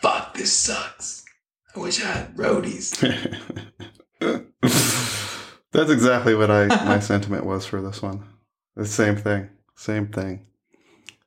[0.00, 1.24] "Fuck, this sucks."
[1.74, 2.94] I wish I had roadies.
[5.72, 8.24] That's exactly what I my sentiment was for this one.
[8.76, 9.48] The same thing.
[9.76, 10.46] Same thing.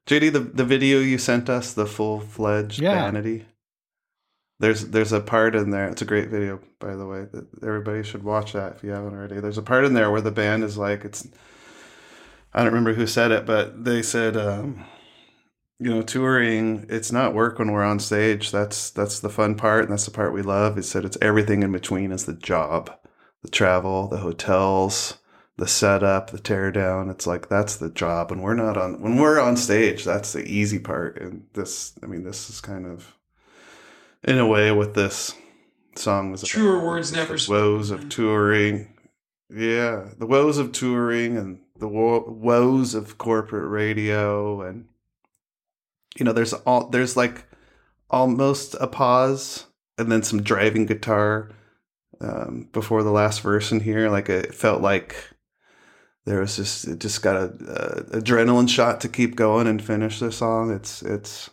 [0.06, 2.94] JD, the, the video you sent us, the full fledged Yeah.
[3.12, 3.46] vanity.
[4.60, 5.88] There's there's a part in there.
[5.88, 7.28] It's a great video, by the way.
[7.32, 9.40] That everybody should watch that if you haven't already.
[9.40, 11.28] There's a part in there where the band is like, it's.
[12.54, 14.84] I don't remember who said it, but they said, um,
[15.80, 16.88] you know, touring.
[16.90, 18.52] It's not work when we're on stage.
[18.52, 20.76] That's that's the fun part, and that's the part we love.
[20.76, 22.92] He said it's everything in between is the job,
[23.44, 25.20] the travel, the hotels,
[25.58, 27.12] the setup, the teardown.
[27.12, 28.32] It's like that's the job.
[28.32, 31.22] and we're not on when we're on stage, that's the easy part.
[31.22, 33.17] And this I mean, this is kind of
[34.24, 35.34] in a way with this
[35.96, 38.94] song was Truer words never woes of touring.
[39.50, 44.88] Yeah, the woes of touring and the wo- woes of corporate radio and
[46.18, 47.46] you know there's all there's like
[48.10, 49.66] almost a pause
[49.98, 51.52] and then some driving guitar
[52.22, 54.10] um, before the last verse in here.
[54.10, 55.16] Like it felt like
[56.26, 60.20] there was just it just got a, a adrenaline shot to keep going and finish
[60.20, 60.72] the song.
[60.72, 61.50] It's it's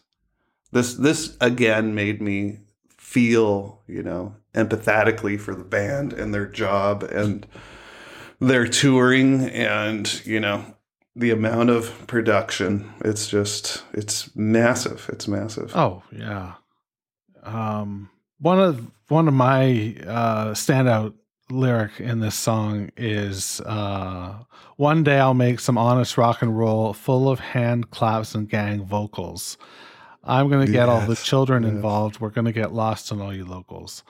[0.75, 7.03] this this again made me feel you know empathetically for the band and their job
[7.05, 7.47] and
[8.41, 10.65] their touring and you know
[11.17, 16.55] the amount of production it's just it's massive it's massive Oh yeah.
[17.45, 21.15] Um, one of one of my uh, standout
[21.51, 24.35] lyric in this song is uh,
[24.77, 28.85] "One day I'll make some honest rock and roll, full of hand claps and gang
[28.85, 29.57] vocals.
[30.27, 32.21] I'm gonna get all the children involved.
[32.21, 34.03] We're gonna get lost in all you locals.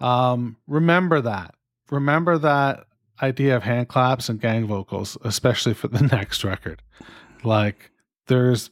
[0.00, 1.54] Um, remember that.
[1.90, 2.86] Remember that
[3.22, 6.82] idea of hand claps and gang vocals, especially for the next record.
[7.44, 7.90] Like
[8.26, 8.70] there's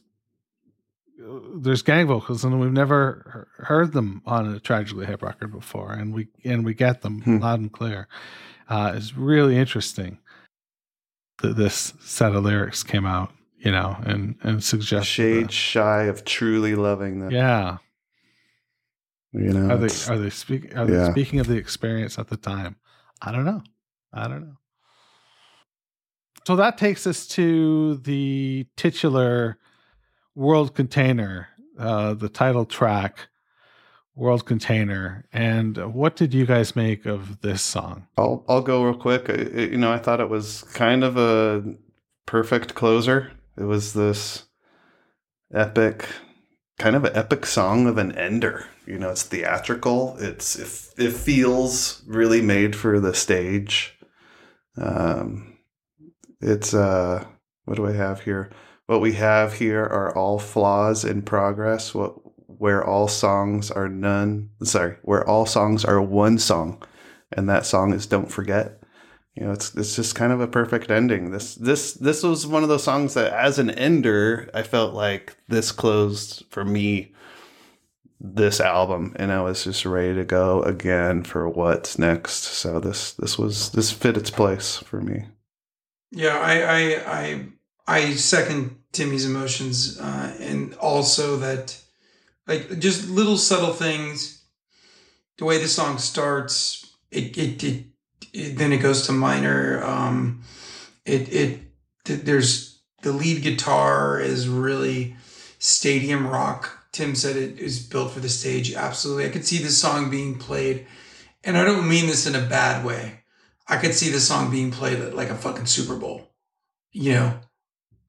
[1.55, 6.13] there's gang vocals and we've never heard them on a tragically hip record before and
[6.13, 7.37] we and we get them Hmm.
[7.39, 8.07] loud and clear
[8.69, 10.19] uh it's really interesting
[11.41, 13.31] that this set of lyrics came out
[13.65, 17.31] you know and and suggest shade shy of truly loving them.
[17.31, 17.77] Yeah.
[19.33, 21.11] You know are they are they speaking are they yeah.
[21.11, 22.77] speaking of the experience at the time?
[23.21, 23.63] I don't know.
[24.13, 24.57] I don't know.
[26.45, 29.57] So that takes us to the titular
[30.35, 33.27] world container uh the title track
[34.13, 35.25] world container.
[35.33, 38.07] And what did you guys make of this song?
[38.15, 39.29] I'll I'll go real quick.
[39.29, 41.75] I- you know, I thought it was kind of a
[42.27, 43.31] perfect closer.
[43.57, 44.45] It was this
[45.53, 46.07] epic,
[46.77, 48.65] kind of an epic song of an ender.
[48.85, 50.17] You know, it's theatrical.
[50.19, 53.97] It's it, it feels really made for the stage.
[54.77, 55.57] Um,
[56.41, 57.25] it's uh,
[57.65, 58.51] what do I have here?
[58.87, 61.93] What we have here are all flaws in progress.
[61.95, 62.15] What
[62.47, 64.51] where all songs are none.
[64.63, 66.83] Sorry, where all songs are one song
[67.31, 68.81] and that song is "Don't Forget."
[69.35, 71.31] You know, it's it's just kind of a perfect ending.
[71.31, 75.35] This this this was one of those songs that, as an ender, I felt like
[75.49, 77.13] this closed for me
[78.19, 82.43] this album, and I was just ready to go again for what's next.
[82.43, 85.25] So this this was this fit its place for me.
[86.11, 87.45] Yeah, I I I,
[87.87, 91.77] I second Timmy's emotions, uh, and also that
[92.47, 94.43] like just little subtle things.
[95.37, 97.85] The way the song starts, it it, it,
[98.35, 99.83] it then it goes to minor.
[99.83, 100.41] Um,
[101.05, 101.59] it it
[102.03, 105.15] th- there's the lead guitar is really
[105.59, 106.87] stadium rock.
[106.91, 108.73] Tim said it is built for the stage.
[108.73, 110.85] Absolutely, I could see this song being played,
[111.43, 113.21] and I don't mean this in a bad way.
[113.67, 116.29] I could see the song being played at like a fucking Super Bowl,
[116.91, 117.39] you know,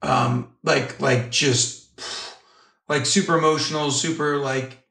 [0.01, 2.01] um, like like just
[2.89, 4.83] like super emotional, super like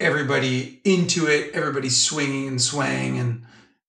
[0.00, 3.44] everybody into it, everybody swinging and swaying and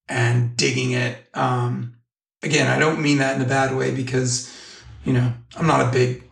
[0.10, 1.18] and digging it.
[1.34, 1.96] Um,
[2.42, 4.52] again, I don't mean that in a bad way because
[5.06, 6.24] you know I'm not a big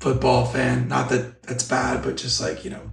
[0.00, 0.88] football fan.
[0.88, 2.90] Not that that's bad, but just like you know,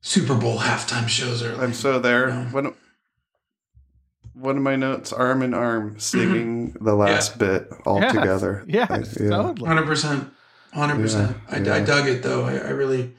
[0.00, 1.60] Super Bowl halftime shows are.
[1.60, 2.28] I'm so there.
[2.28, 2.42] No.
[2.50, 2.76] One of-
[4.34, 8.64] one of my notes: arm in arm, singing the last bit all Yes, together.
[8.66, 9.30] yes I- yeah.
[9.30, 10.28] totally Hundred percent,
[10.72, 11.36] hundred percent.
[11.48, 12.44] I I dug it though.
[12.44, 13.14] I, I really,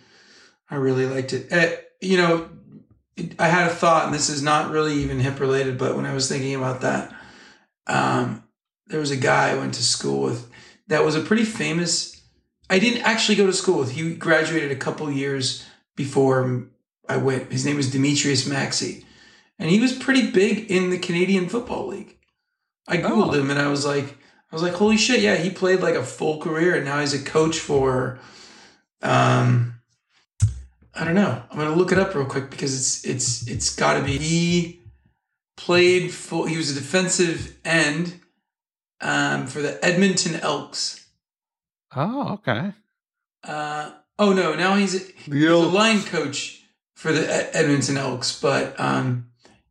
[0.70, 1.48] I really liked it.
[1.52, 2.50] Eh, you know, it,
[3.40, 6.14] I had a thought, and this is not really even hip related, but when I
[6.14, 7.14] was thinking about that,
[7.88, 8.44] um,
[8.88, 10.50] there was a guy I went to school with
[10.88, 12.22] that was a pretty famous.
[12.70, 13.92] I didn't actually go to school with.
[13.92, 15.66] He graduated a couple years
[15.96, 16.68] before
[17.08, 17.52] I went.
[17.52, 19.06] His name was Demetrious Maxie,
[19.58, 22.18] and he was pretty big in the Canadian Football League.
[22.88, 23.40] I googled Oh.
[23.40, 24.18] him, and I was like,
[24.52, 27.14] I was like, holy shit, yeah, he played like a full career and now he's
[27.14, 28.20] a coach for
[29.02, 29.75] um
[30.96, 31.44] I don't know.
[31.52, 34.82] I'm gonna look it up real quick because it's it's it's gotta be he
[35.58, 38.20] played full he was a defensive end
[39.02, 41.06] um for the Edmonton Elks.
[41.96, 42.74] Oh, okay.
[43.44, 45.00] Uh oh no, now he's a,
[45.30, 46.64] The he's a line coach
[46.96, 49.28] for the Edmonton Elks, but um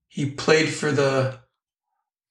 [0.09, 1.39] he played for the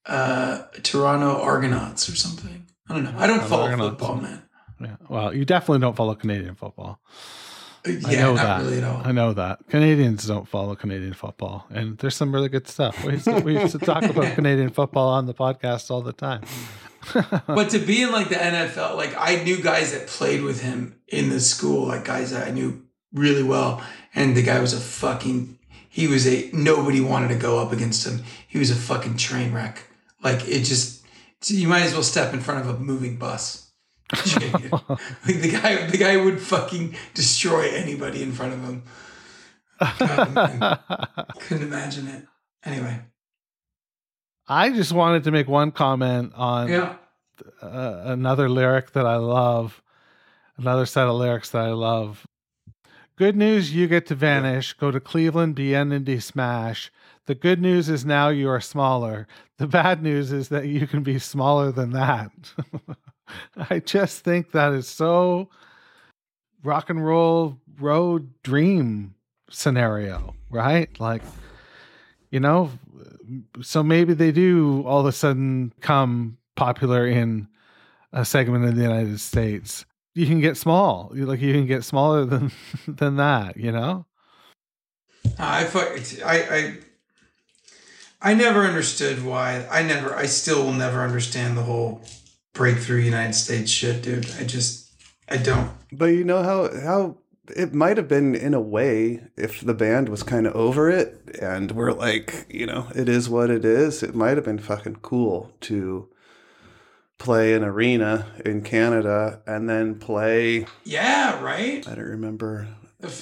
[0.06, 2.68] uh Toronto Argonauts or something.
[2.88, 3.16] I don't know.
[3.18, 3.90] I don't follow Argonauts.
[4.00, 4.44] football, man.
[4.80, 4.96] Yeah.
[5.10, 7.00] Well, you definitely don't follow Canadian football.
[7.86, 8.62] Uh, I know not that.
[8.62, 9.02] really at all.
[9.04, 13.04] I know that Canadians don't follow Canadian football, and there's some really good stuff.
[13.04, 16.14] We used to, we used to talk about Canadian football on the podcast all the
[16.14, 16.44] time.
[17.48, 20.96] But to be in like the NFL, like I knew guys that played with him
[21.10, 22.82] in the school, like guys that I knew
[23.14, 23.84] really well.
[24.16, 28.08] And the guy was a fucking, he was a, nobody wanted to go up against
[28.08, 28.24] him.
[28.48, 29.84] He was a fucking train wreck.
[30.24, 31.04] Like it just,
[31.48, 33.72] you might as well step in front of a moving bus.
[35.26, 38.84] the guy, the guy would fucking destroy anybody in front of him.
[39.80, 40.80] God,
[41.40, 42.26] couldn't imagine it.
[42.64, 43.02] Anyway,
[44.48, 46.96] I just wanted to make one comment on yeah.
[47.62, 49.82] uh, another lyric that I love,
[50.58, 52.26] another set of lyrics that I love.
[53.16, 54.74] Good news, you get to vanish.
[54.74, 56.92] Go to Cleveland, be enemy smash.
[57.26, 59.28] The good news is now you are smaller.
[59.58, 62.32] The bad news is that you can be smaller than that.
[63.70, 65.50] I just think that is so
[66.64, 69.16] rock and roll road dream
[69.50, 70.90] scenario, right?
[71.00, 71.22] Like,
[72.32, 72.72] you know,
[73.62, 77.48] so maybe they do all of a sudden come popular in
[78.12, 79.86] a segment of the United States.
[80.16, 82.52] You can get small, You- like you can get smaller than
[82.88, 84.06] than that, you know.
[85.40, 85.66] I
[86.24, 86.78] I I
[88.22, 89.68] I never understood why.
[89.70, 90.16] I never.
[90.16, 92.02] I still will never understand the whole
[92.54, 94.30] breakthrough United States shit, dude.
[94.40, 94.92] I just
[95.30, 95.72] I don't.
[95.92, 97.18] But you know how how
[97.56, 101.38] it might have been in a way if the band was kind of over it
[101.42, 104.02] and we're like, you know, it is what it is.
[104.02, 106.08] It might have been fucking cool to
[107.18, 111.86] play an arena in Canada and then play Yeah, right.
[111.88, 112.70] I don't remember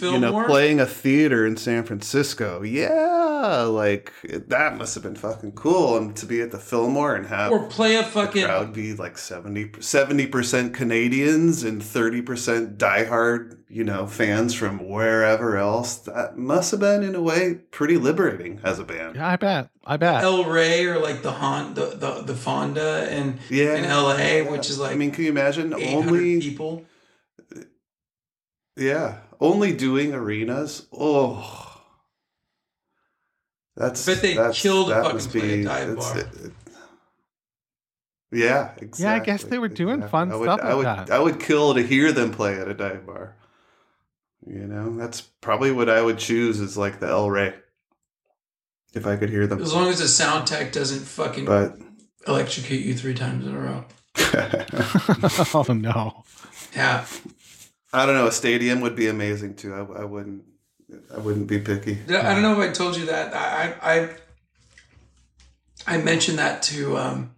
[0.01, 2.61] you know playing a theater in San Francisco.
[2.63, 7.25] Yeah, like that must have been fucking cool and to be at the Fillmore and
[7.27, 8.45] have or play a the fucking.
[8.45, 15.57] crowd be like 70 percent Canadians and thirty percent diehard, you know, fans from wherever
[15.57, 15.97] else.
[15.97, 19.15] That must have been in a way pretty liberating as a band.
[19.15, 19.69] Yeah, I bet.
[19.83, 20.23] I bet.
[20.23, 24.41] El Rey or like the Hon the the, the Fonda and Yeah, in LA, yeah.
[24.51, 26.85] which is like I mean, can you imagine only people.
[28.77, 30.88] yeah, only doing arenas?
[30.93, 31.68] Oh.
[33.76, 36.18] That's Bet they that's, killed to that fucking must play a be- dive bar.
[36.19, 36.27] it-
[38.34, 39.03] yeah, exactly.
[39.03, 41.11] Yeah, I guess they were doing fun I would, stuff I would, that.
[41.11, 43.35] I would kill to hear them play at a dive bar.
[44.47, 47.53] You know, that's probably what I would choose is like the El Rey.
[48.93, 49.61] If I could hear them.
[49.61, 51.77] As long as the sound tech doesn't fucking But
[52.27, 53.85] electrocute you three times in a row.
[55.53, 56.23] oh no.
[56.76, 57.05] Yeah.
[57.93, 58.27] I don't know.
[58.27, 59.73] A stadium would be amazing too.
[59.73, 60.43] I, I wouldn't.
[61.13, 61.95] I wouldn't be picky.
[61.95, 63.34] Did I, don't know if I told you that.
[63.34, 64.09] I I
[65.95, 67.31] I mentioned that to um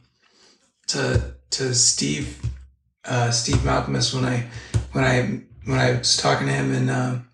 [0.87, 2.39] to to Steve
[3.05, 4.45] uh Steve Malkmus when I
[4.91, 7.27] when I when I was talking to him in um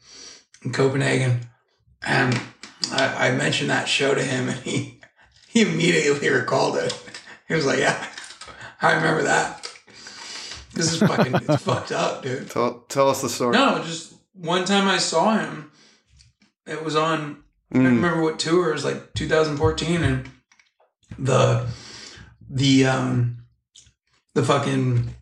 [0.63, 1.41] in Copenhagen
[2.01, 2.39] and
[2.91, 4.99] I, I mentioned that show to him and he
[5.47, 6.93] he immediately recalled it.
[7.47, 8.05] He was like, Yeah,
[8.81, 9.58] I remember that.
[10.79, 12.49] This is fucking it's fucked up, dude.
[12.49, 13.51] Tell tell us the story.
[13.53, 15.71] No, just one time I saw him.
[16.65, 17.43] It was on.
[17.71, 17.83] I Mm.
[17.83, 18.69] don't remember what tour.
[18.69, 20.29] It was like 2014, and
[21.19, 21.67] the
[22.49, 23.43] the um
[24.33, 25.13] the fucking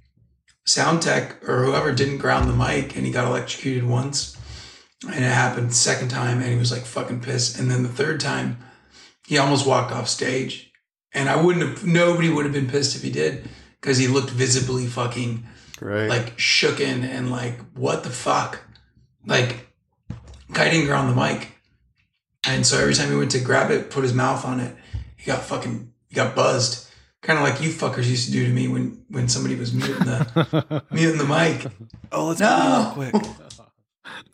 [0.65, 4.38] sound tech or whoever didn't ground the mic, and he got electrocuted once,
[5.03, 8.19] and it happened second time, and he was like fucking pissed, and then the third
[8.19, 8.57] time,
[9.27, 10.71] he almost walked off stage,
[11.13, 11.85] and I wouldn't have.
[11.85, 13.49] Nobody would have been pissed if he did,
[13.82, 15.45] because he looked visibly fucking
[15.80, 16.08] Right.
[16.10, 18.62] like shooken and like what the fuck
[19.28, 19.68] like
[20.52, 21.49] guiding didn't ground the mic
[22.48, 24.76] and so every time he went to grab it put his mouth on it
[25.18, 26.88] he got fucking he got buzzed
[27.22, 29.94] kind of like you fuckers used to do to me when when somebody was muting
[30.06, 31.68] the muting the mic
[32.12, 32.94] oh, let's No.
[32.98, 33.24] real quick.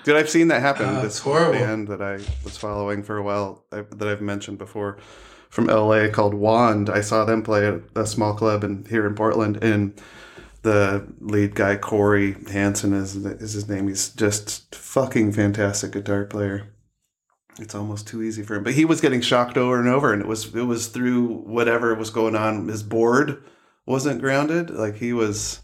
[0.04, 0.86] Dude, I've seen that happen.
[0.86, 1.52] Uh, with it's this horrible.
[1.58, 4.98] band that I was following for a while I, that I've mentioned before
[5.56, 6.90] from LA called Wand.
[6.90, 9.98] I saw them play at a small club in, here in Portland, and
[10.60, 13.88] the lead guy Cory Hanson is is his name.
[13.88, 16.74] He's just fucking fantastic guitar player,
[17.58, 18.64] it's almost too easy for him.
[18.64, 21.94] But he was getting shocked over and over, and it was it was through whatever
[21.94, 22.68] was going on.
[22.68, 23.42] His board
[23.86, 24.68] wasn't grounded.
[24.68, 25.62] Like he was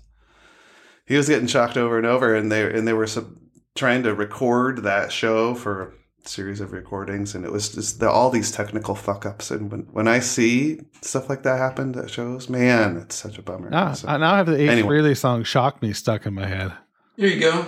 [1.04, 3.36] he was getting shocked over and over, and they and they were sub,
[3.74, 5.94] trying to record that show for
[6.28, 9.50] series of recordings, and it was just the, all these technical fuck ups.
[9.50, 13.42] And when when I see stuff like that happen that shows, man, it's such a
[13.42, 13.70] bummer.
[13.70, 14.88] Now, So- I now have the Ace Anyway.
[14.98, 16.72] Frehley song "Shock Me" stuck in my head.
[17.16, 17.66] Here you go.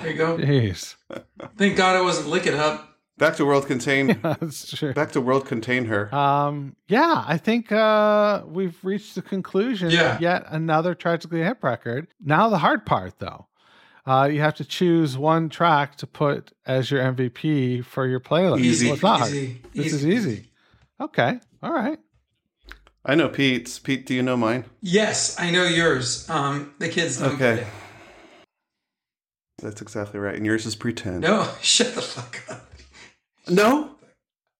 [0.00, 0.36] There you go.
[0.38, 0.96] Jeez,
[1.56, 2.96] Thank God I wasn't Lick It Up.
[3.18, 4.18] back to world contain.
[4.22, 4.94] that's true.
[4.94, 6.14] back to World Container.
[6.14, 9.90] Um, yeah, I think uh, we've reached the conclusion.
[9.90, 10.14] Yeah.
[10.14, 12.08] of Yet another tragically hip record.
[12.18, 13.46] Now the hard part, though,
[14.06, 18.60] uh, you have to choose one track to put as your MVP for your playlist.
[18.60, 20.30] Easy, Well, it's not easy, This is easy.
[20.32, 20.50] easy.
[21.00, 21.40] Okay.
[21.62, 21.98] All right.
[23.04, 23.78] I know Pete's.
[23.78, 24.64] Pete, do you know mine?
[24.82, 26.28] Yes, I know yours.
[26.28, 27.66] Um, the kids don't get Okay.
[29.62, 30.34] That's exactly right.
[30.34, 31.20] And yours is pretend.
[31.20, 32.66] No, shut the fuck up.
[33.48, 33.90] No,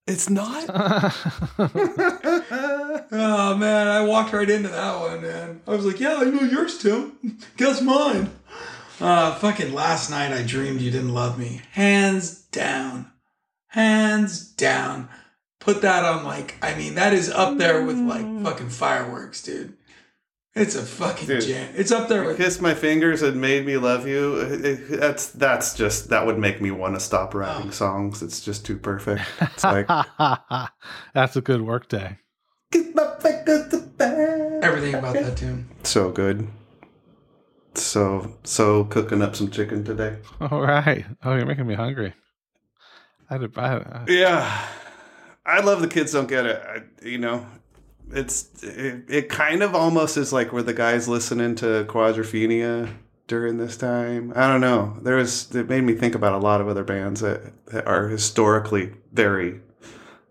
[0.07, 0.65] it's not.
[3.13, 5.61] Oh man, I walked right into that one, man.
[5.67, 7.13] I was like, "Yeah, I know yours, too.
[7.57, 8.31] Guess mine."
[9.01, 11.61] Uh, fucking last night I dreamed you didn't love me.
[11.71, 13.11] Hands down,
[13.67, 15.09] hands down.
[15.59, 19.75] Put that on like, I mean, that is up there with like fucking fireworks, dude.
[20.53, 21.43] It's a fucking Dude.
[21.43, 21.73] jam.
[21.77, 22.35] It's up there with.
[22.35, 24.37] Kiss my fingers and made me love you.
[24.41, 27.71] It- it- That's that's just that would make me want to stop writing Oh.
[27.71, 28.21] songs.
[28.21, 29.21] It's just too perfect.
[29.39, 29.87] It's like
[31.13, 32.17] That's a good work day.
[32.71, 34.61] Kiss my fingers to bed.
[34.63, 35.69] Everything about that tune.
[35.83, 36.47] So good.
[37.73, 40.17] So so cooking up some chicken today.
[40.39, 41.05] All right.
[41.23, 42.13] Oh, you're making me hungry.
[43.29, 44.67] I had to, I, I, uh, Yeah,
[45.45, 46.61] I love the kids don't get it.
[46.65, 47.45] I, you know,
[48.11, 52.93] it's it, it kind of almost is like where the guys listening to Quadrophenia
[53.27, 54.33] during this time.
[54.35, 54.97] I don't know.
[55.01, 58.09] There was it made me think about a lot of other bands that, that are
[58.09, 59.61] historically very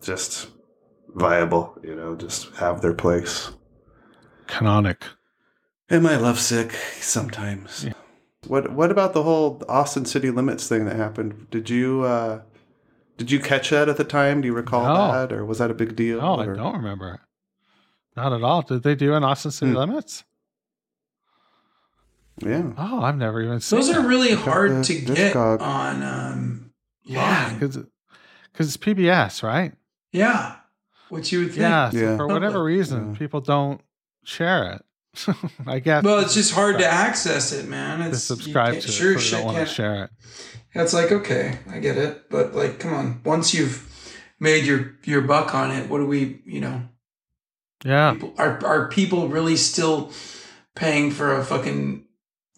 [0.03, 0.49] just
[1.15, 1.79] viable.
[1.83, 3.51] You know, just have their place.
[4.47, 5.05] canonic.
[5.91, 7.85] Am I lovesick sometimes?
[7.85, 7.93] Yeah.
[8.47, 11.49] What What about the whole Austin City Limits thing that happened?
[11.51, 12.43] Did you uh,
[13.19, 14.41] Did you catch that at the time?
[14.41, 15.13] Do you recall No.
[15.13, 16.21] that, or was that a big deal?
[16.21, 17.21] Oh, I don't remember.
[18.17, 18.63] Not at all.
[18.63, 19.79] Did they do an Austin City Hmm.
[19.79, 20.25] Limits?
[22.39, 22.73] Yeah.
[22.79, 25.61] Oh, I've never even seen Those are really got hard the to get Discog.
[25.61, 26.73] on um,
[27.03, 27.59] Yeah, line.
[27.59, 27.77] because
[28.59, 29.75] it's PBS, right?
[30.13, 30.57] Yeah,
[31.11, 31.61] what you would think.
[31.61, 31.91] Yeah.
[31.91, 33.19] So for whatever reason, Yeah.
[33.19, 33.83] people don't
[34.25, 34.85] share it.
[35.67, 36.05] I guess.
[36.05, 37.99] Well, it's just hard to access it, man.
[38.01, 39.75] to It's subscribe you to can't- it, Sure, so shit don't want to can't.
[39.77, 40.11] share it.
[40.75, 43.21] It's like okay, I get it, but like, come on.
[43.25, 43.87] Once you've
[44.39, 46.41] made your your buck on it, what do we?
[46.47, 46.83] You know,
[47.85, 48.13] Yeah.
[48.13, 50.13] people, are are people really still
[50.77, 52.05] paying for a fucking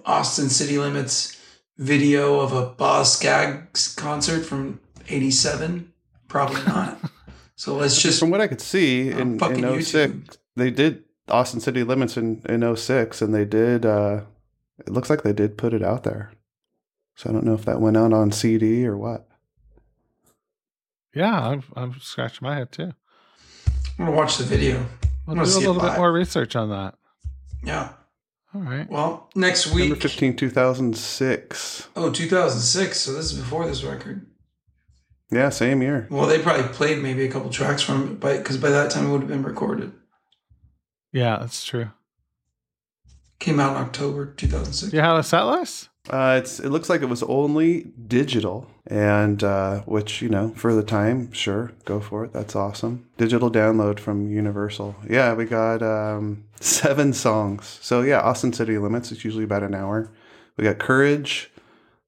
[0.04, 1.38] Austin City Limits
[1.78, 5.90] video of a Boz Scaggs concert from '87?
[6.28, 6.98] Probably not.
[7.56, 10.36] so let's just From what I could see in, fucking in 06, YouTube.
[10.56, 14.22] they did Austin City Limits in, in 06, and they did, uh,
[14.78, 16.32] it looks like they did put it out there.
[17.14, 19.28] So I don't know if that went out on CD or what.
[21.14, 21.48] Yeah.
[21.48, 22.92] I'm, I'm scratching my head too.
[23.98, 24.86] I'm gonna watch the video.
[25.26, 26.94] We'll wanna do a little bit more research on that.
[27.62, 27.90] Yeah.
[28.54, 28.88] All right.
[28.90, 30.02] Well, next November week.
[30.02, 31.88] 15, 2006.
[31.96, 32.98] Oh, 2006.
[33.00, 34.26] So this is before this record.
[35.30, 36.06] Yeah, same year.
[36.10, 39.06] Well, they probably played maybe a couple tracks from it, but because by that time
[39.06, 39.92] it would have been recorded.
[41.12, 41.90] Yeah, that's true.
[43.38, 44.90] Came out in October 2006.
[44.90, 45.88] Do you have a set list?
[46.10, 50.74] Uh, it's it looks like it was only digital, and uh, which you know for
[50.74, 52.32] the time, sure, go for it.
[52.32, 53.08] That's awesome.
[53.18, 54.96] Digital download from Universal.
[55.08, 57.78] Yeah, we got um, seven songs.
[57.82, 59.12] So yeah, Austin City Limits.
[59.12, 60.10] It's usually about an hour.
[60.56, 61.52] We got Courage,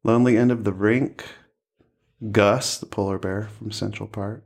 [0.03, 1.25] Lonely End of the Rink,
[2.33, 4.45] Gus, the polar bear from Central Park,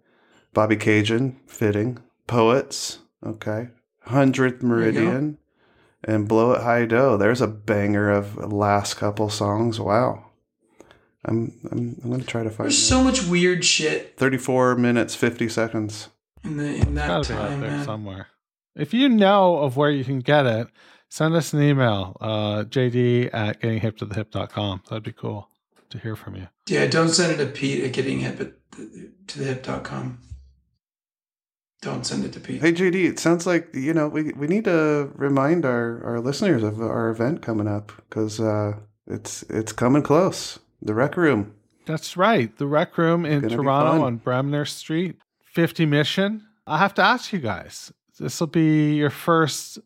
[0.54, 2.98] Bobcaygeon, fitting, Poets.
[3.26, 3.68] Okay,
[4.08, 4.62] Hundredth.
[4.62, 5.38] Meridian
[6.04, 7.16] and Blow at High Dough.
[7.16, 9.80] There's a banger of last couple songs.
[9.80, 10.24] Wow.
[11.24, 12.82] I'm I'm, I'm gonna try to find There's it.
[12.86, 16.08] so much weird shit 34 minutes 50 seconds.
[16.44, 17.84] in the in that Gotta be out time, there man.
[17.84, 18.26] somewhere.
[18.76, 20.68] If you know of where you can get it,
[21.08, 24.82] send us an email, uh, jd at gettinghiptothehip.com.
[24.88, 25.48] That'd be cool
[25.90, 26.46] to hear from you.
[26.68, 28.52] Yeah, don't send it to Pete at getting hip at
[29.28, 30.18] to the hip.com.
[31.80, 32.60] Don't send it to Pete.
[32.60, 36.62] Hey JD, it sounds like you know we we need to remind our our listeners
[36.62, 38.72] of our event coming up because uh,
[39.06, 40.58] it's it's coming close.
[40.82, 41.54] The Rec Room.
[41.86, 42.56] That's right.
[42.58, 46.46] The Rec Room in Toronto on Bremner Street, 50 Mission.
[46.66, 49.78] I have to ask you guys this will be your first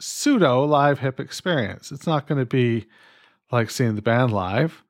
[0.00, 1.90] pseudo live hip experience.
[1.90, 2.86] It's not going to be
[3.50, 4.84] like seeing the band live,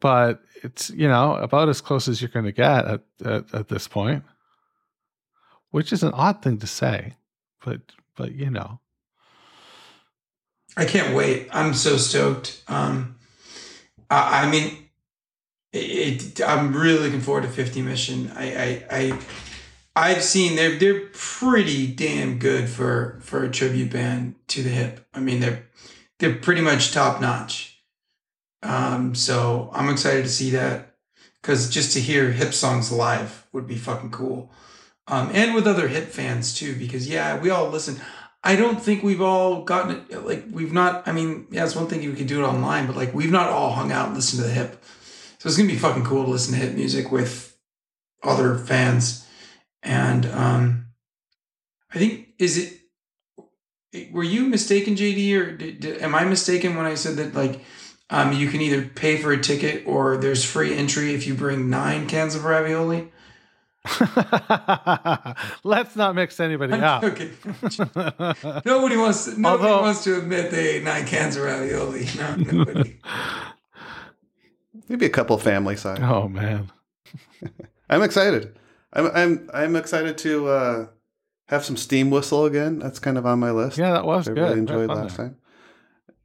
[0.00, 3.68] but it's you know about as close as you're going to get at, at at
[3.68, 4.24] this point,
[5.70, 7.14] which is an odd thing to say,
[7.64, 7.80] but
[8.16, 8.80] but you know,
[10.76, 11.48] I can't wait.
[11.52, 12.62] I'm so stoked.
[12.68, 13.16] Um,
[14.10, 14.90] I, I mean,
[15.72, 18.32] it, I'm really looking forward to 50 Mission.
[18.34, 19.18] I, I, I,
[19.96, 25.06] I've seen they're they're pretty damn good for for a tribute band to the hip.
[25.14, 25.66] I mean, they're
[26.18, 27.82] they're pretty much top notch.
[28.62, 30.96] Um, so I'm excited to see that
[31.40, 34.52] because just to hear hip songs live would be fucking cool.
[35.10, 38.00] Um, and with other hip fans too, because yeah, we all listen.
[38.44, 40.24] I don't think we've all gotten it.
[40.24, 41.06] Like we've not.
[41.08, 43.50] I mean, yeah, it's one thing you could do it online, but like we've not
[43.50, 44.82] all hung out and listened to the hip.
[45.38, 47.58] So it's gonna be fucking cool to listen to hip music with
[48.22, 49.26] other fans.
[49.82, 50.86] And um,
[51.92, 52.56] I think is
[53.92, 54.12] it.
[54.12, 57.60] Were you mistaken, JD, or did, did, am I mistaken when I said that like
[58.10, 61.68] um, you can either pay for a ticket or there's free entry if you bring
[61.68, 63.10] nine cans of ravioli?
[65.64, 67.02] let's not mix anybody I'm up.
[67.02, 67.30] joking.
[68.64, 69.24] nobody wants.
[69.24, 72.06] To, nobody Although- wants to admit they ate nine cans of ravioli.
[72.16, 72.98] No, nobody.
[74.88, 76.00] Maybe a couple family side.
[76.02, 76.70] Oh man,
[77.90, 78.56] I'm excited.
[78.92, 80.86] I'm I'm I'm excited to uh,
[81.48, 82.78] have some steam whistle again.
[82.80, 83.78] That's kind of on my list.
[83.78, 84.40] yeah, that was I good.
[84.42, 85.26] really enjoyed last there.
[85.28, 85.36] time.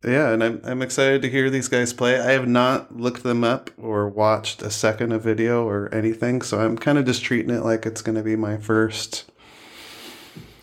[0.05, 2.19] Yeah, and I'm I'm excited to hear these guys play.
[2.19, 6.59] I have not looked them up or watched a second of video or anything, so
[6.59, 9.29] I'm kind of just treating it like it's going to be my first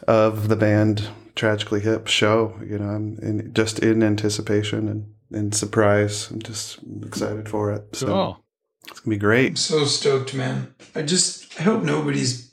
[0.07, 2.59] of the band Tragically Hip show.
[2.65, 6.31] You know, I'm in, just in anticipation and in surprise.
[6.31, 7.97] I'm just excited for it.
[7.97, 8.45] So Cool.
[8.89, 9.51] it's gonna be great.
[9.51, 10.75] I'm so stoked, man.
[10.95, 12.51] I just I hope nobody's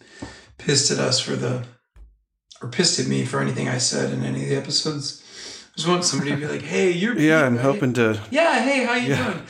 [0.58, 1.66] pissed at us for the
[2.62, 5.24] or pissed at me for anything I said in any of the episodes.
[5.80, 7.64] I just want somebody to be like, "Hey, you're Yeah, Pete, I'm right?
[7.64, 8.20] hoping to.
[8.32, 9.32] Yeah, hey, how you Yeah.
[9.32, 9.44] doing?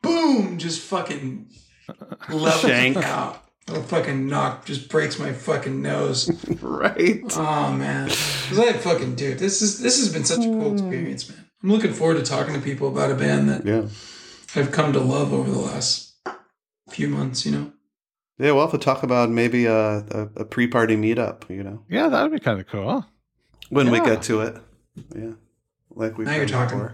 [0.00, 1.46] Boom, just fucking
[2.30, 2.96] levels Shank.
[2.96, 3.44] me out.
[3.68, 6.30] A fucking knock just breaks my fucking nose.
[6.62, 7.22] Right.
[7.36, 10.76] Oh man, because I fucking dude, this is this has been such a cool hmm.
[10.76, 11.44] experience, man.
[11.62, 13.82] I'm looking forward to talking to people about a band that Yeah.
[14.56, 16.14] I've come to love over the last
[16.88, 17.44] few months.
[17.44, 17.72] You know,
[18.38, 21.42] Yeah, we'll have to talk about maybe a, a, a pre-party meetup.
[21.50, 23.04] You know, Yeah, that would be kind of cool.
[23.68, 24.56] when we get to it.
[25.14, 25.32] Yeah,
[25.94, 26.24] like we.
[26.24, 26.88] Now you're talking.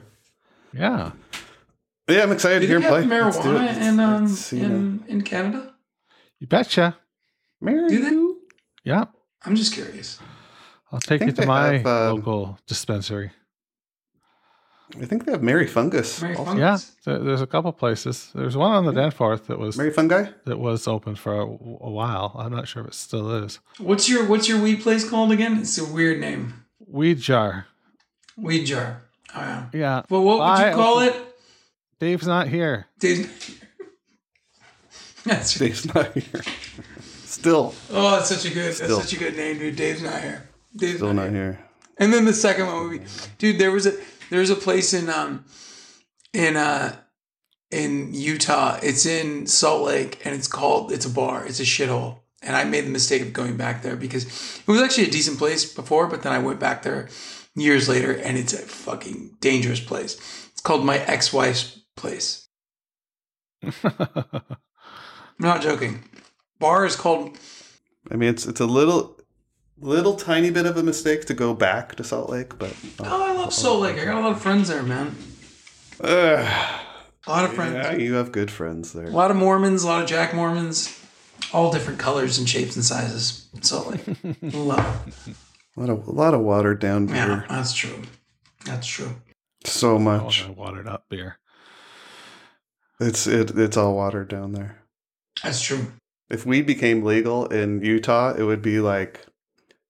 [0.72, 1.12] Yeah.
[2.08, 3.20] Yeah, I'm excited do to hear they him have play.
[3.20, 3.82] Let's do marijuana it.
[3.82, 5.74] in um Let's see, in in Canada?
[6.38, 6.96] You betcha.
[7.60, 8.90] Mary, Do they?
[8.90, 9.04] Yeah.
[9.44, 10.18] I'm just curious.
[10.92, 13.30] I'll take you to my have, um, local dispensary.
[15.00, 16.20] I think they have Mary Fungus.
[16.20, 16.34] Mary.
[16.34, 16.56] Fungus?
[16.58, 18.30] Yeah, there- there's a couple places.
[18.34, 20.30] There's one on the Danforth that was Mary Fungi.
[20.46, 22.34] that was open for a, a while.
[22.36, 23.60] I'm not sure if it still is.
[23.78, 25.58] What's your what's your weed place called again?
[25.58, 26.64] It's a weird name.
[26.86, 27.66] Weed jar.
[28.40, 29.02] Weed jar.
[29.34, 29.66] Oh yeah.
[29.72, 30.02] Yeah.
[30.10, 30.70] Well, what would Bye.
[30.70, 31.14] you call it?
[31.98, 32.86] Dave's not here.
[32.98, 33.28] Dude.
[35.24, 35.68] That's right.
[35.68, 36.42] Dave's not here.
[37.24, 38.88] Still, Oh, that's such a good Still.
[38.98, 39.76] that's such a good name, dude.
[39.76, 40.48] Dave's not here.
[40.76, 41.60] Dave's still not here.
[41.96, 43.06] And then the second one would be,
[43.38, 43.58] dude.
[43.58, 43.92] There was a
[44.30, 45.44] there was a place in um
[46.34, 46.96] in uh
[47.70, 48.78] in Utah.
[48.82, 51.46] It's in Salt Lake, and it's called it's a bar.
[51.46, 52.18] It's a shithole.
[52.42, 55.38] And I made the mistake of going back there because it was actually a decent
[55.38, 57.08] place before, but then I went back there
[57.54, 60.14] years later, and it's a fucking dangerous place.
[60.52, 62.48] It's called my ex wife's place.
[63.84, 64.42] I'm
[65.38, 66.04] not joking.
[66.58, 67.38] Bar is called
[68.10, 69.18] I mean, it's it's a little,
[69.78, 73.32] little tiny bit of a mistake to go back to Salt Lake, but Oh, I
[73.34, 73.98] love Salt Lake.
[73.98, 75.14] I got a lot of friends there, man.
[76.02, 76.78] uh,
[77.26, 77.74] A lot of friends.
[77.74, 79.06] yeah, you have good friends there.
[79.06, 80.98] A lot of Mormons, a lot of Jack Mormons,
[81.52, 83.48] all different colors and shapes and sizes.
[83.60, 84.16] Salt Lake.
[84.42, 85.34] love it.
[85.80, 87.16] A lot of a lot of watered down beer.
[87.16, 88.02] Yeah, that's true.
[88.66, 89.16] That's true.
[89.64, 90.42] So much.
[90.42, 91.38] that watered up beer.
[93.00, 94.82] It's it it's all watered down there.
[95.42, 95.92] That's true.
[96.28, 99.24] If weed became legal in Utah, it would be like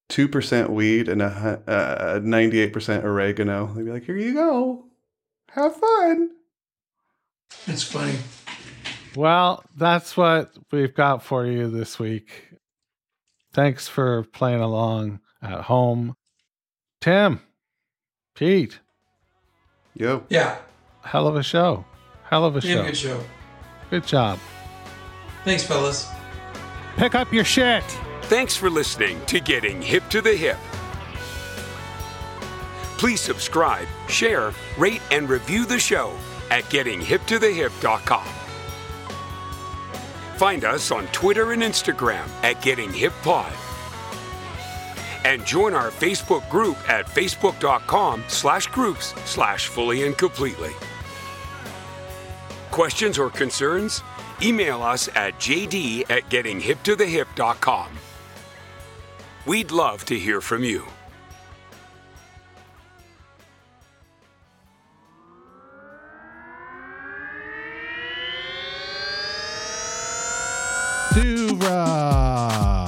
[0.08, 3.72] two percent weed and a uh, uh, ninety-eight percent oregano.
[3.74, 4.84] They'd be like, "Here you go,
[5.50, 6.30] have fun."
[7.66, 8.16] It's funny.
[9.16, 12.44] Well, that's what we've got for you this week.
[13.52, 16.14] Thanks for playing along at home.
[17.00, 17.40] Tim,
[18.34, 18.80] Pete,
[19.94, 20.56] Yo, Yeah.
[21.02, 21.84] hell of a show.
[22.24, 22.84] Hell of a Damn show.
[22.84, 23.24] good show.
[23.90, 24.38] Good job.
[25.44, 26.08] Thanks, fellas.
[26.96, 27.82] Pick up your shit.
[28.22, 30.58] Thanks for listening to Getting Hip to the Hip.
[32.98, 36.12] Please subscribe, share, rate, and review the show
[36.50, 38.26] at gettinghiptothehip.com.
[40.36, 43.52] Find us on Twitter and Instagram at Getting Hip Pod.
[45.24, 50.72] And join our Facebook group at facebook.com slash groups slash fully and completely.
[52.70, 54.02] Questions or concerns?
[54.42, 57.88] Email us at jd at gettinghiptothehip.com.
[59.47, 60.86] We'd love to hear from you.
[71.62, 72.80] uh,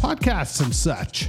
[0.00, 1.28] podcasts and such.